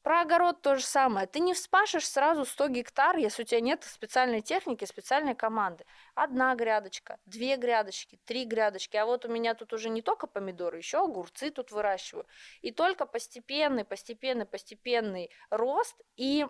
Про 0.08 0.22
огород 0.22 0.62
то 0.62 0.74
же 0.74 0.84
самое. 0.86 1.26
Ты 1.26 1.40
не 1.40 1.52
вспашешь 1.52 2.08
сразу 2.08 2.46
100 2.46 2.68
гектар, 2.68 3.18
если 3.18 3.42
у 3.42 3.44
тебя 3.44 3.60
нет 3.60 3.84
специальной 3.84 4.40
техники, 4.40 4.86
специальной 4.86 5.34
команды. 5.34 5.84
Одна 6.14 6.54
грядочка, 6.54 7.18
две 7.26 7.56
грядочки, 7.56 8.18
три 8.24 8.46
грядочки. 8.46 8.96
А 8.96 9.04
вот 9.04 9.26
у 9.26 9.28
меня 9.28 9.52
тут 9.52 9.74
уже 9.74 9.90
не 9.90 10.00
только 10.00 10.26
помидоры, 10.26 10.78
еще 10.78 11.04
огурцы 11.04 11.50
тут 11.50 11.72
выращиваю. 11.72 12.24
И 12.62 12.72
только 12.72 13.04
постепенный, 13.04 13.84
постепенный, 13.84 14.46
постепенный 14.46 15.30
рост 15.50 16.00
и, 16.16 16.46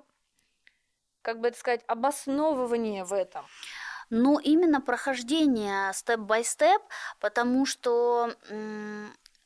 как 1.23 1.41
бы 1.41 1.49
это 1.49 1.59
сказать, 1.59 1.83
обосновывание 1.89 3.03
в 3.03 3.13
этом. 3.13 3.45
Ну, 4.09 4.39
именно 4.39 4.81
прохождение 4.81 5.93
степ-бай-степ, 5.95 6.83
потому 7.19 7.67
что 7.67 8.31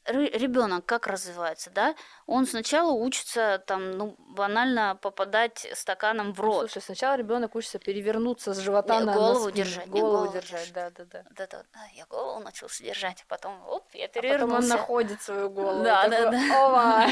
ребенок 0.06 0.84
как 0.86 1.06
развивается, 1.06 1.70
да? 1.70 1.94
Он 2.26 2.46
сначала 2.46 2.92
учится 2.92 3.62
там, 3.66 3.92
ну, 3.92 4.16
банально 4.18 4.98
попадать 5.00 5.66
стаканом 5.74 6.32
в 6.32 6.40
рот. 6.40 6.70
Слушай, 6.70 6.84
сначала 6.84 7.16
ребенок 7.16 7.54
учится 7.54 7.78
перевернуться 7.78 8.54
с 8.54 8.58
живота 8.58 8.98
Не, 9.00 9.06
на 9.06 9.14
голову 9.14 9.46
на 9.46 9.52
держать, 9.52 9.88
голову, 9.88 10.10
голову 10.16 10.32
держать, 10.32 10.72
да, 10.72 10.90
да, 10.90 11.04
да. 11.04 11.24
Да, 11.30 11.46
да, 11.46 11.62
да, 11.72 11.80
я 11.94 12.06
голову 12.06 12.40
начался 12.40 12.84
держать, 12.84 13.24
потом, 13.28 13.60
оп, 13.68 13.84
я 13.94 14.06
А 14.06 14.08
потом 14.08 14.18
он 14.18 14.30
перевернулся. 14.30 14.68
находит 14.68 15.22
свою 15.22 15.50
голову. 15.50 15.84
Да, 15.84 16.06
и 16.06 16.10
да, 16.10 16.30
да. 16.30 16.38
«Ова!» 16.64 17.06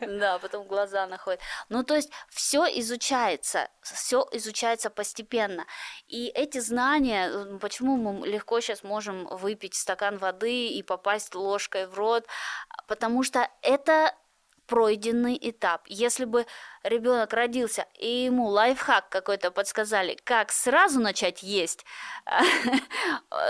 Да, 0.00 0.38
потом 0.38 0.66
глаза 0.66 1.06
находит. 1.06 1.40
Ну, 1.68 1.82
то 1.84 1.94
есть 1.94 2.10
все 2.30 2.64
изучается, 2.80 3.68
все 3.82 4.26
изучается 4.32 4.90
постепенно. 4.90 5.66
И 6.08 6.26
эти 6.28 6.58
знания, 6.58 7.58
почему 7.60 7.96
мы 7.96 8.26
легко 8.26 8.60
сейчас 8.60 8.82
можем 8.82 9.26
выпить 9.26 9.74
стакан 9.74 10.18
воды 10.18 10.68
и 10.68 10.82
попасть 10.82 11.34
ложкой 11.34 11.86
в 11.86 11.94
рот, 11.94 12.23
потому 12.86 13.22
что 13.22 13.48
это 13.62 14.14
пройденный 14.66 15.38
этап. 15.40 15.82
Если 15.86 16.24
бы 16.24 16.46
ребенок 16.82 17.32
родился 17.32 17.86
и 17.98 18.24
ему 18.24 18.46
лайфхак 18.48 19.08
какой-то 19.08 19.50
подсказали, 19.50 20.18
как 20.24 20.52
сразу 20.52 21.00
начать 21.00 21.42
есть, 21.42 21.84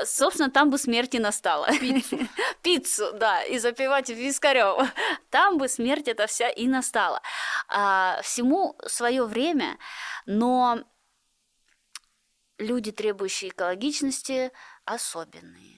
собственно, 0.05 0.51
там 0.51 0.71
бы 0.71 0.79
смерти 0.79 1.19
настала. 1.19 1.69
Пиццу. 1.79 2.19
Пиццу, 2.63 3.13
да, 3.15 3.43
и 3.43 3.59
запивать 3.59 4.09
вискарем. 4.11 4.89
Там 5.31 5.59
бы 5.59 5.69
смерть 5.69 6.09
эта 6.09 6.27
вся 6.27 6.49
и 6.49 6.67
настала. 6.67 7.23
А, 7.69 8.21
всему 8.23 8.77
свое 8.87 9.25
время, 9.25 9.79
но 10.27 10.81
люди, 12.59 12.91
требующие 12.91 13.51
экологичности, 13.51 14.53
особенные. 14.85 15.74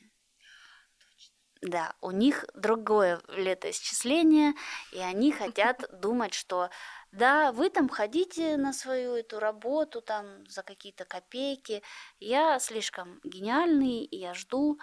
Да, 1.62 1.94
у 2.02 2.10
них 2.10 2.44
другое 2.54 3.20
летоисчисление, 3.28 4.52
и 4.92 4.98
они 4.98 5.32
хотят 5.32 5.84
думать, 6.00 6.34
что 6.34 6.70
да, 7.12 7.50
вы 7.52 7.70
там 7.70 7.88
ходите 7.88 8.56
на 8.58 8.74
свою 8.74 9.14
эту 9.14 9.38
работу 9.38 10.02
там 10.02 10.46
за 10.48 10.62
какие-то 10.62 11.06
копейки. 11.06 11.82
Я 12.20 12.58
слишком 12.58 13.20
гениальный, 13.24 14.04
и 14.04 14.18
я 14.18 14.34
жду, 14.34 14.78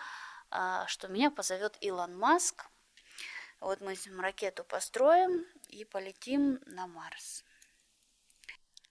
а, 0.50 0.88
что 0.88 1.08
меня 1.10 1.30
позовет 1.30 1.78
Илон 1.82 2.18
Маск. 2.18 2.66
Вот 3.60 3.80
мы 3.82 3.96
с 3.96 4.08
ним 4.08 4.20
ракету 4.20 4.64
построим 4.64 5.46
и 5.70 5.86
полетим 5.86 6.60
на 6.66 6.88
Марс 6.88 7.44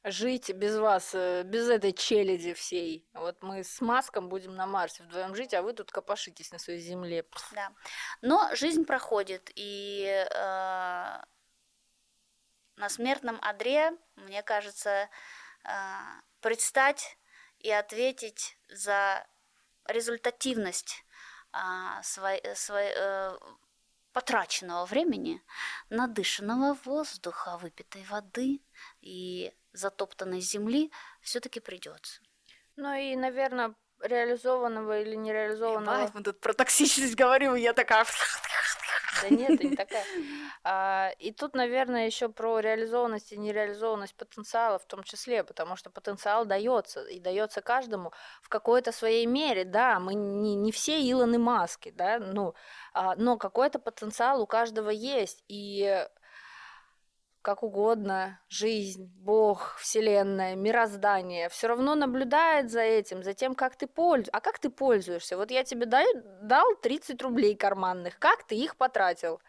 жить 0.05 0.53
без 0.53 0.76
вас, 0.78 1.14
э, 1.14 1.42
без 1.44 1.68
этой 1.68 1.92
челяди 1.92 2.55
всей. 2.55 3.07
Вот 3.14 3.42
мы 3.42 3.62
с 3.62 3.80
Маском 3.80 4.28
будем 4.28 4.55
на 4.55 4.66
Марсе 4.66 5.03
вдвоем 5.05 5.34
жить, 5.34 5.55
а 5.55 5.62
вы 5.62 5.72
тут 5.72 5.92
копошитесь 5.92 6.50
на 6.53 6.59
своей 6.59 6.80
земле. 6.80 7.24
Да. 7.53 7.72
Но 8.20 8.48
жизнь 8.55 8.84
проходит, 8.84 9.50
и 9.55 10.05
э, 10.05 11.22
на 12.76 12.88
смертном 12.88 13.38
одре, 13.42 13.92
мне 14.16 14.42
кажется, 14.42 15.09
э, 15.64 15.68
предстать 16.40 17.16
и 17.61 17.70
ответить 17.70 18.59
за 18.68 19.24
результативность 19.86 21.05
э, 21.53 22.03
свой, 22.03 22.42
свой, 22.57 22.92
э, 22.94 23.38
потраченного 24.12 24.84
времени, 24.84 25.42
надышанного 25.88 26.74
воздуха, 26.84 27.57
выпитой 27.59 28.05
воды 28.05 28.61
и 29.00 29.55
затоптанной 29.72 30.40
земли 30.40 30.90
все-таки 31.20 31.60
придется. 31.60 32.20
Ну 32.76 32.94
и, 32.94 33.16
наверное, 33.16 33.74
реализованного 34.00 35.00
или 35.00 35.14
нереализованного. 35.14 35.96
Ебать, 35.96 36.14
мы 36.14 36.22
тут 36.22 36.40
про 36.40 36.52
токсичность 36.52 37.14
говорим, 37.14 37.54
и 37.54 37.60
я 37.60 37.72
такая. 37.72 38.04
Да 39.22 39.28
нет, 39.28 39.62
не 39.62 39.76
такая. 39.76 40.04
А, 40.64 41.10
и 41.18 41.32
тут, 41.32 41.54
наверное, 41.54 42.06
еще 42.06 42.28
про 42.28 42.60
реализованность 42.60 43.32
и 43.32 43.36
нереализованность 43.36 44.14
потенциала 44.14 44.78
в 44.78 44.86
том 44.86 45.02
числе, 45.02 45.44
потому 45.44 45.76
что 45.76 45.90
потенциал 45.90 46.44
дается, 46.44 47.02
и 47.02 47.20
дается 47.20 47.60
каждому 47.60 48.12
в 48.42 48.48
какой-то 48.48 48.92
своей 48.92 49.26
мере. 49.26 49.64
Да, 49.64 50.00
мы 50.00 50.14
не, 50.14 50.54
не 50.54 50.72
все 50.72 50.98
Илоны 50.98 51.38
Маски, 51.38 51.90
да, 51.90 52.18
ну, 52.18 52.54
а, 52.94 53.14
но 53.16 53.36
какой-то 53.36 53.78
потенциал 53.78 54.40
у 54.40 54.46
каждого 54.46 54.90
есть. 54.90 55.44
И 55.48 56.06
как 57.43 57.62
угодно, 57.62 58.40
жизнь, 58.49 59.12
Бог, 59.16 59.76
Вселенная, 59.78 60.55
мироздание, 60.55 61.49
все 61.49 61.66
равно 61.66 61.95
наблюдает 61.95 62.70
за 62.70 62.80
этим, 62.80 63.22
за 63.22 63.34
тем, 63.34 63.55
как 63.55 63.76
ты 63.76 63.86
пользуешься. 63.86 64.30
А 64.32 64.40
как 64.40 64.59
ты 64.59 64.70
пользуешься? 64.70 65.36
Вот 65.36 65.51
я 65.51 65.64
тебе 65.64 65.86
дай, 65.86 66.07
дал 66.43 66.74
30 66.76 67.20
рублей 67.22 67.57
карманных, 67.57 68.18
как 68.18 68.45
ты 68.45 68.55
их 68.55 68.76
потратил? 68.76 69.40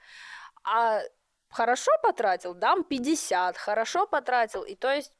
А 0.63 1.01
хорошо 1.49 1.91
потратил, 2.01 2.53
дам 2.53 2.83
50, 2.83 3.57
хорошо 3.57 4.07
потратил. 4.07 4.63
И 4.63 4.75
то 4.75 4.91
есть 4.91 5.13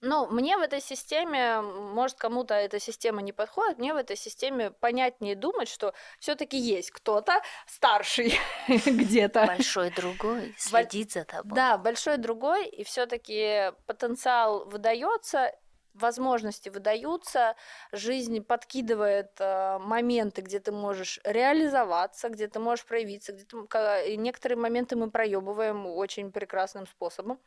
ну, 0.00 0.26
мне 0.30 0.56
в 0.56 0.60
этой 0.60 0.80
системе, 0.80 1.60
может, 1.60 2.18
кому-то 2.18 2.54
эта 2.54 2.78
система 2.78 3.20
не 3.20 3.32
подходит, 3.32 3.78
мне 3.78 3.92
в 3.92 3.96
этой 3.96 4.16
системе 4.16 4.70
понятнее 4.70 5.34
думать, 5.34 5.68
что 5.68 5.92
все-таки 6.20 6.56
есть 6.56 6.92
кто-то 6.92 7.42
старший 7.66 8.38
где-то. 8.68 9.46
Большой 9.46 9.90
другой 9.90 10.54
следит 10.58 11.12
за 11.12 11.24
тобой. 11.24 11.54
Да, 11.54 11.78
большой 11.78 12.16
другой, 12.16 12.68
и 12.68 12.84
все-таки 12.84 13.72
потенциал 13.86 14.66
выдается, 14.66 15.52
возможности 15.94 16.68
выдаются, 16.68 17.56
жизнь 17.90 18.40
подкидывает 18.40 19.32
э, 19.40 19.78
моменты, 19.80 20.42
где 20.42 20.60
ты 20.60 20.70
можешь 20.70 21.18
реализоваться, 21.24 22.28
где 22.28 22.46
ты 22.46 22.60
можешь 22.60 22.84
проявиться, 22.84 23.32
где 23.32 23.44
ты, 23.44 24.16
некоторые 24.16 24.58
моменты 24.58 24.94
мы 24.94 25.10
проебываем 25.10 25.86
очень 25.86 26.30
прекрасным 26.30 26.86
способом. 26.86 27.40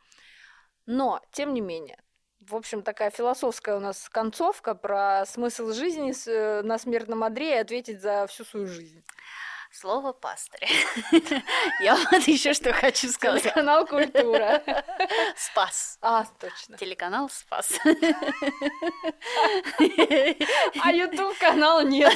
Но, 0.84 1.22
тем 1.30 1.54
не 1.54 1.60
менее, 1.60 2.02
в 2.48 2.56
общем, 2.56 2.82
такая 2.82 3.10
философская 3.10 3.76
у 3.76 3.80
нас 3.80 4.08
концовка 4.08 4.74
про 4.74 5.24
смысл 5.26 5.72
жизни 5.72 6.12
э, 6.28 6.62
на 6.62 6.78
смертном 6.78 7.22
одре 7.24 7.56
и 7.56 7.58
ответить 7.58 8.00
за 8.00 8.26
всю 8.26 8.44
свою 8.44 8.66
жизнь. 8.66 9.04
Слово 9.70 10.12
пастыря. 10.12 10.68
Я 11.80 11.96
вот 11.96 12.22
еще 12.24 12.52
что 12.52 12.74
хочу 12.74 13.08
сказать. 13.08 13.42
Телеканал 13.42 13.86
«Культура». 13.86 14.62
Спас. 15.36 15.98
А, 16.02 16.26
точно. 16.38 16.76
Телеканал 16.76 17.30
«Спас». 17.30 17.72
А 20.82 20.92
YouTube-канал 20.92 21.82
нет. 21.86 22.12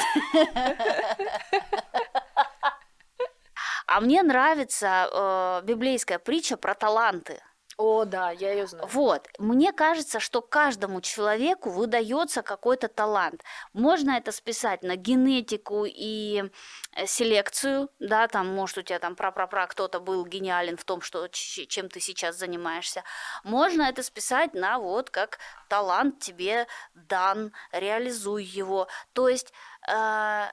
А 3.86 4.00
мне 4.00 4.22
нравится 4.22 5.08
э, 5.10 5.62
библейская 5.64 6.18
притча 6.18 6.58
про 6.58 6.74
таланты. 6.74 7.40
О, 7.78 8.06
да, 8.06 8.30
я 8.30 8.52
ее 8.52 8.66
знаю. 8.66 8.88
Вот, 8.88 9.28
мне 9.38 9.70
кажется, 9.70 10.18
что 10.18 10.40
каждому 10.40 11.02
человеку 11.02 11.68
выдается 11.68 12.42
какой-то 12.42 12.88
талант. 12.88 13.44
Можно 13.74 14.12
это 14.12 14.32
списать 14.32 14.82
на 14.82 14.96
генетику 14.96 15.84
и 15.86 16.44
э, 16.92 17.06
селекцию, 17.06 17.90
да, 17.98 18.28
там, 18.28 18.48
может, 18.48 18.78
у 18.78 18.82
тебя 18.82 18.98
там 18.98 19.14
пра-пра-пра 19.14 19.66
кто-то 19.66 20.00
был 20.00 20.24
гениален 20.24 20.78
в 20.78 20.84
том, 20.84 21.02
что, 21.02 21.28
чем 21.28 21.90
ты 21.90 22.00
сейчас 22.00 22.38
занимаешься. 22.38 23.04
Можно 23.44 23.82
это 23.82 24.02
списать 24.02 24.54
на 24.54 24.78
вот 24.78 25.10
как 25.10 25.38
талант 25.68 26.20
тебе 26.20 26.66
дан, 26.94 27.52
реализуй 27.72 28.42
его. 28.42 28.88
То 29.12 29.28
есть 29.28 29.52
э, 29.86 30.50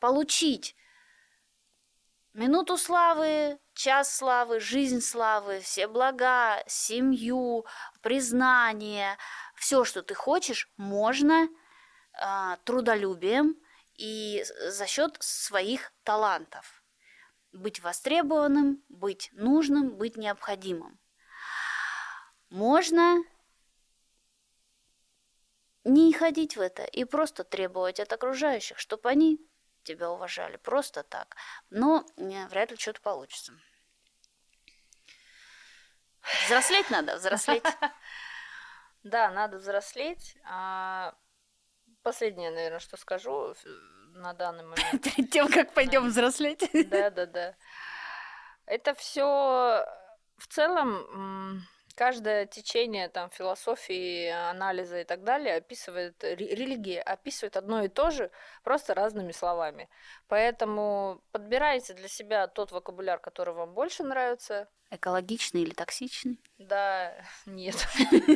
получить 0.00 0.76
Минуту 2.38 2.76
славы, 2.78 3.58
час 3.78 4.12
славы, 4.12 4.58
жизнь 4.58 5.00
славы, 5.00 5.60
все 5.60 5.86
блага, 5.86 6.64
семью, 6.66 7.64
признание, 8.02 9.16
все, 9.54 9.84
что 9.84 10.02
ты 10.02 10.14
хочешь, 10.14 10.68
можно 10.76 11.48
э, 12.12 12.56
трудолюбием 12.64 13.56
и 13.94 14.44
за 14.66 14.86
счет 14.88 15.16
своих 15.20 15.92
талантов. 16.02 16.82
Быть 17.52 17.80
востребованным, 17.80 18.82
быть 18.88 19.30
нужным, 19.32 19.96
быть 19.96 20.16
необходимым. 20.16 20.98
Можно 22.50 23.22
не 25.84 26.12
ходить 26.12 26.56
в 26.56 26.60
это 26.60 26.82
и 26.82 27.04
просто 27.04 27.44
требовать 27.44 28.00
от 28.00 28.12
окружающих, 28.12 28.78
чтобы 28.78 29.08
они 29.08 29.38
тебя 29.84 30.10
уважали 30.10 30.56
просто 30.56 31.04
так. 31.04 31.36
Но 31.70 32.04
не, 32.16 32.44
вряд 32.48 32.72
ли 32.72 32.76
что-то 32.76 33.00
получится. 33.00 33.52
Взрослеть 36.46 36.90
надо, 36.90 37.16
взрослеть. 37.16 37.64
Да, 39.04 39.30
надо 39.30 39.58
взрослеть. 39.58 40.36
А 40.44 41.14
последнее, 42.02 42.50
наверное, 42.50 42.80
что 42.80 42.96
скажу 42.96 43.54
на 44.12 44.34
данный 44.34 44.64
момент. 44.64 45.02
Перед 45.16 45.30
тем, 45.30 45.48
как 45.48 45.72
пойдем 45.72 46.08
взрослеть. 46.08 46.68
Да, 46.90 47.08
да, 47.10 47.26
да. 47.26 47.54
Это 48.66 48.94
все 48.94 49.86
в 50.36 50.46
целом 50.48 51.64
каждое 51.98 52.46
течение 52.46 53.08
там 53.08 53.28
философии, 53.28 54.28
анализа 54.28 55.00
и 55.00 55.04
так 55.04 55.24
далее 55.24 55.56
описывает 55.56 56.22
религия 56.22 57.02
описывает 57.02 57.56
одно 57.56 57.82
и 57.82 57.88
то 57.88 58.10
же 58.10 58.30
просто 58.62 58.94
разными 58.94 59.32
словами. 59.32 59.88
Поэтому 60.28 61.20
подбирайте 61.32 61.94
для 61.94 62.06
себя 62.06 62.46
тот 62.46 62.70
вокабуляр, 62.70 63.18
который 63.18 63.52
вам 63.52 63.74
больше 63.74 64.04
нравится. 64.04 64.68
Экологичный 64.90 65.62
или 65.62 65.74
токсичный? 65.74 66.38
Да, 66.58 67.12
нет. 67.46 67.74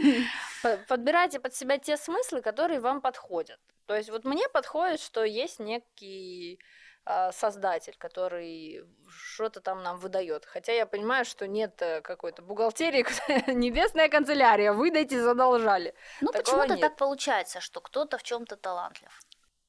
Подбирайте 0.89 1.39
под 1.39 1.55
себя 1.55 1.79
те 1.79 1.97
смыслы, 1.97 2.43
которые 2.43 2.81
вам 2.81 3.01
подходят. 3.01 3.61
То 3.87 3.95
есть 3.95 4.11
вот 4.11 4.25
мне 4.25 4.49
подходит, 4.49 4.99
что 4.99 5.23
есть 5.23 5.61
некий 5.61 6.59
создатель, 7.33 7.97
который 7.99 8.85
что-то 9.09 9.61
там 9.61 9.83
нам 9.83 9.97
выдает. 9.99 10.45
Хотя 10.45 10.73
я 10.73 10.87
понимаю, 10.87 11.25
что 11.25 11.47
нет 11.47 11.81
э, 11.83 12.01
какой-то 12.01 12.43
бухгалтерии, 12.43 13.05
небесная 13.53 14.09
канцелярия, 14.09 14.73
выдайте, 14.73 15.21
задолжали. 15.21 15.95
Ну, 16.21 16.33
почему-то 16.33 16.77
так 16.77 16.97
получается, 16.97 17.61
что 17.61 17.81
кто-то 17.81 18.19
в 18.19 18.23
чем-то 18.23 18.57
талантлив. 18.57 19.11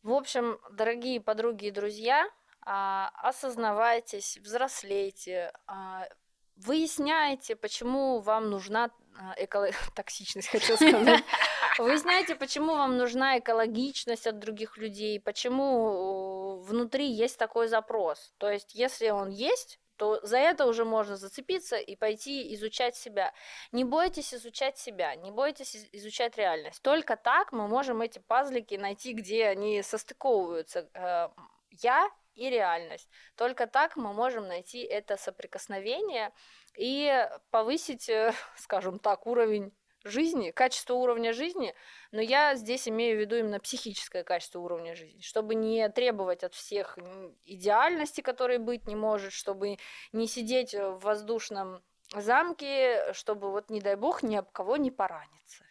В 0.04 0.12
общем, 0.12 0.60
дорогие 0.72 1.22
подруги 1.22 1.68
и 1.68 1.72
друзья, 1.72 2.30
а, 2.66 3.10
осознавайтесь, 3.22 4.38
взрослейте, 4.38 5.52
а, 5.66 6.08
выясняйте, 6.56 7.56
почему 7.56 8.20
вам 8.20 8.50
нужна 8.50 8.92
а, 9.18 9.34
эко... 9.38 9.72
токсичность, 9.96 10.50
хотел 10.50 10.76
сказать. 10.76 11.24
Выясняйте, 11.78 12.36
почему 12.36 12.76
вам 12.76 12.98
нужна 12.98 13.40
экологичность 13.40 14.28
от 14.28 14.40
других 14.40 14.78
людей, 14.78 15.20
почему 15.20 16.60
внутри 16.60 17.10
есть 17.10 17.38
такой 17.38 17.68
запрос. 17.68 18.34
То 18.38 18.50
есть, 18.50 18.76
если 18.76 19.10
он 19.10 19.30
есть, 19.30 19.80
то 19.98 20.20
за 20.24 20.38
это 20.38 20.66
уже 20.66 20.86
можно 20.86 21.16
зацепиться 21.18 21.78
и 21.78 21.96
пойти 21.96 22.54
изучать 22.56 22.96
себя. 22.96 23.34
Не 23.72 23.84
бойтесь 23.84 24.34
изучать 24.34 24.78
себя, 24.78 25.16
не 25.16 25.32
бойтесь 25.32 25.76
изучать 25.92 26.38
реальность. 26.38 26.82
Только 26.82 27.16
так 27.16 27.52
мы 27.52 27.68
можем 27.68 28.02
эти 28.02 28.20
пазлики 28.20 28.76
найти, 28.76 29.14
где 29.14 29.48
они 29.48 29.82
состыковываются. 29.82 30.90
Э, 30.94 31.30
я 31.70 32.10
и 32.36 32.50
реальность. 32.50 33.08
Только 33.36 33.68
так 33.68 33.96
мы 33.96 34.14
можем 34.14 34.48
найти 34.48 34.82
это 34.82 35.18
соприкосновение 35.18 36.32
и 36.78 37.28
повысить, 37.52 38.10
э, 38.10 38.34
скажем 38.58 39.00
так, 39.00 39.28
уровень 39.28 39.74
жизни, 40.04 40.52
качество 40.52 40.96
уровня 40.96 41.34
жизни, 41.34 41.74
но 42.12 42.22
я 42.22 42.56
здесь 42.56 42.88
имею 42.88 43.18
в 43.18 43.22
виду 43.22 43.38
именно 43.38 43.60
психическое 43.60 44.24
качество 44.24 44.60
уровня 44.60 44.96
жизни, 44.96 45.22
чтобы 45.22 45.56
не 45.56 45.88
требовать 45.90 46.44
от 46.44 46.54
всех 46.54 46.98
идеальности, 47.46 48.22
которой 48.22 48.58
быть 48.58 48.86
не 48.86 48.96
может, 48.96 49.32
чтобы 49.32 49.78
не 50.12 50.28
сидеть 50.28 50.74
в 50.74 51.00
воздушном 51.00 51.82
замке, 52.14 53.14
чтобы 53.14 53.52
вот, 53.52 53.70
не 53.70 53.80
дай 53.80 53.96
бог, 53.96 54.24
ни 54.24 54.36
об 54.36 54.52
кого 54.52 54.78
не 54.78 54.92
пораниться. 54.92 55.64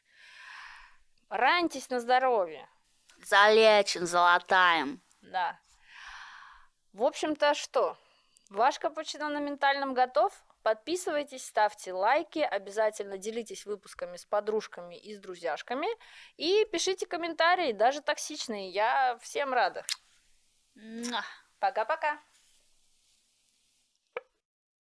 Раньтесь 1.29 1.91
на 1.91 2.01
здоровье. 2.01 2.69
Залечим, 3.25 4.07
золотаем. 4.07 5.01
Да. 5.21 5.59
В 6.93 7.03
общем-то, 7.03 7.55
что? 7.55 7.97
Ваш 8.51 8.79
капучино 8.79 9.29
на 9.29 9.39
ментальном 9.39 9.95
готов? 9.95 10.33
Подписывайтесь, 10.63 11.47
ставьте 11.47 11.93
лайки, 11.93 12.39
обязательно 12.39 13.19
делитесь 13.19 13.67
выпусками 13.67 14.17
с 14.17 14.25
подружками 14.25 14.97
и 14.97 15.15
с 15.15 15.19
друзьяшками 15.19 15.89
и 16.37 16.65
пишите 16.71 17.07
комментарии, 17.07 17.73
даже 17.73 18.01
токсичные. 18.01 18.71
Я 18.71 19.19
всем 19.21 19.53
рада. 19.53 19.85
Пока-пока. 21.59 22.21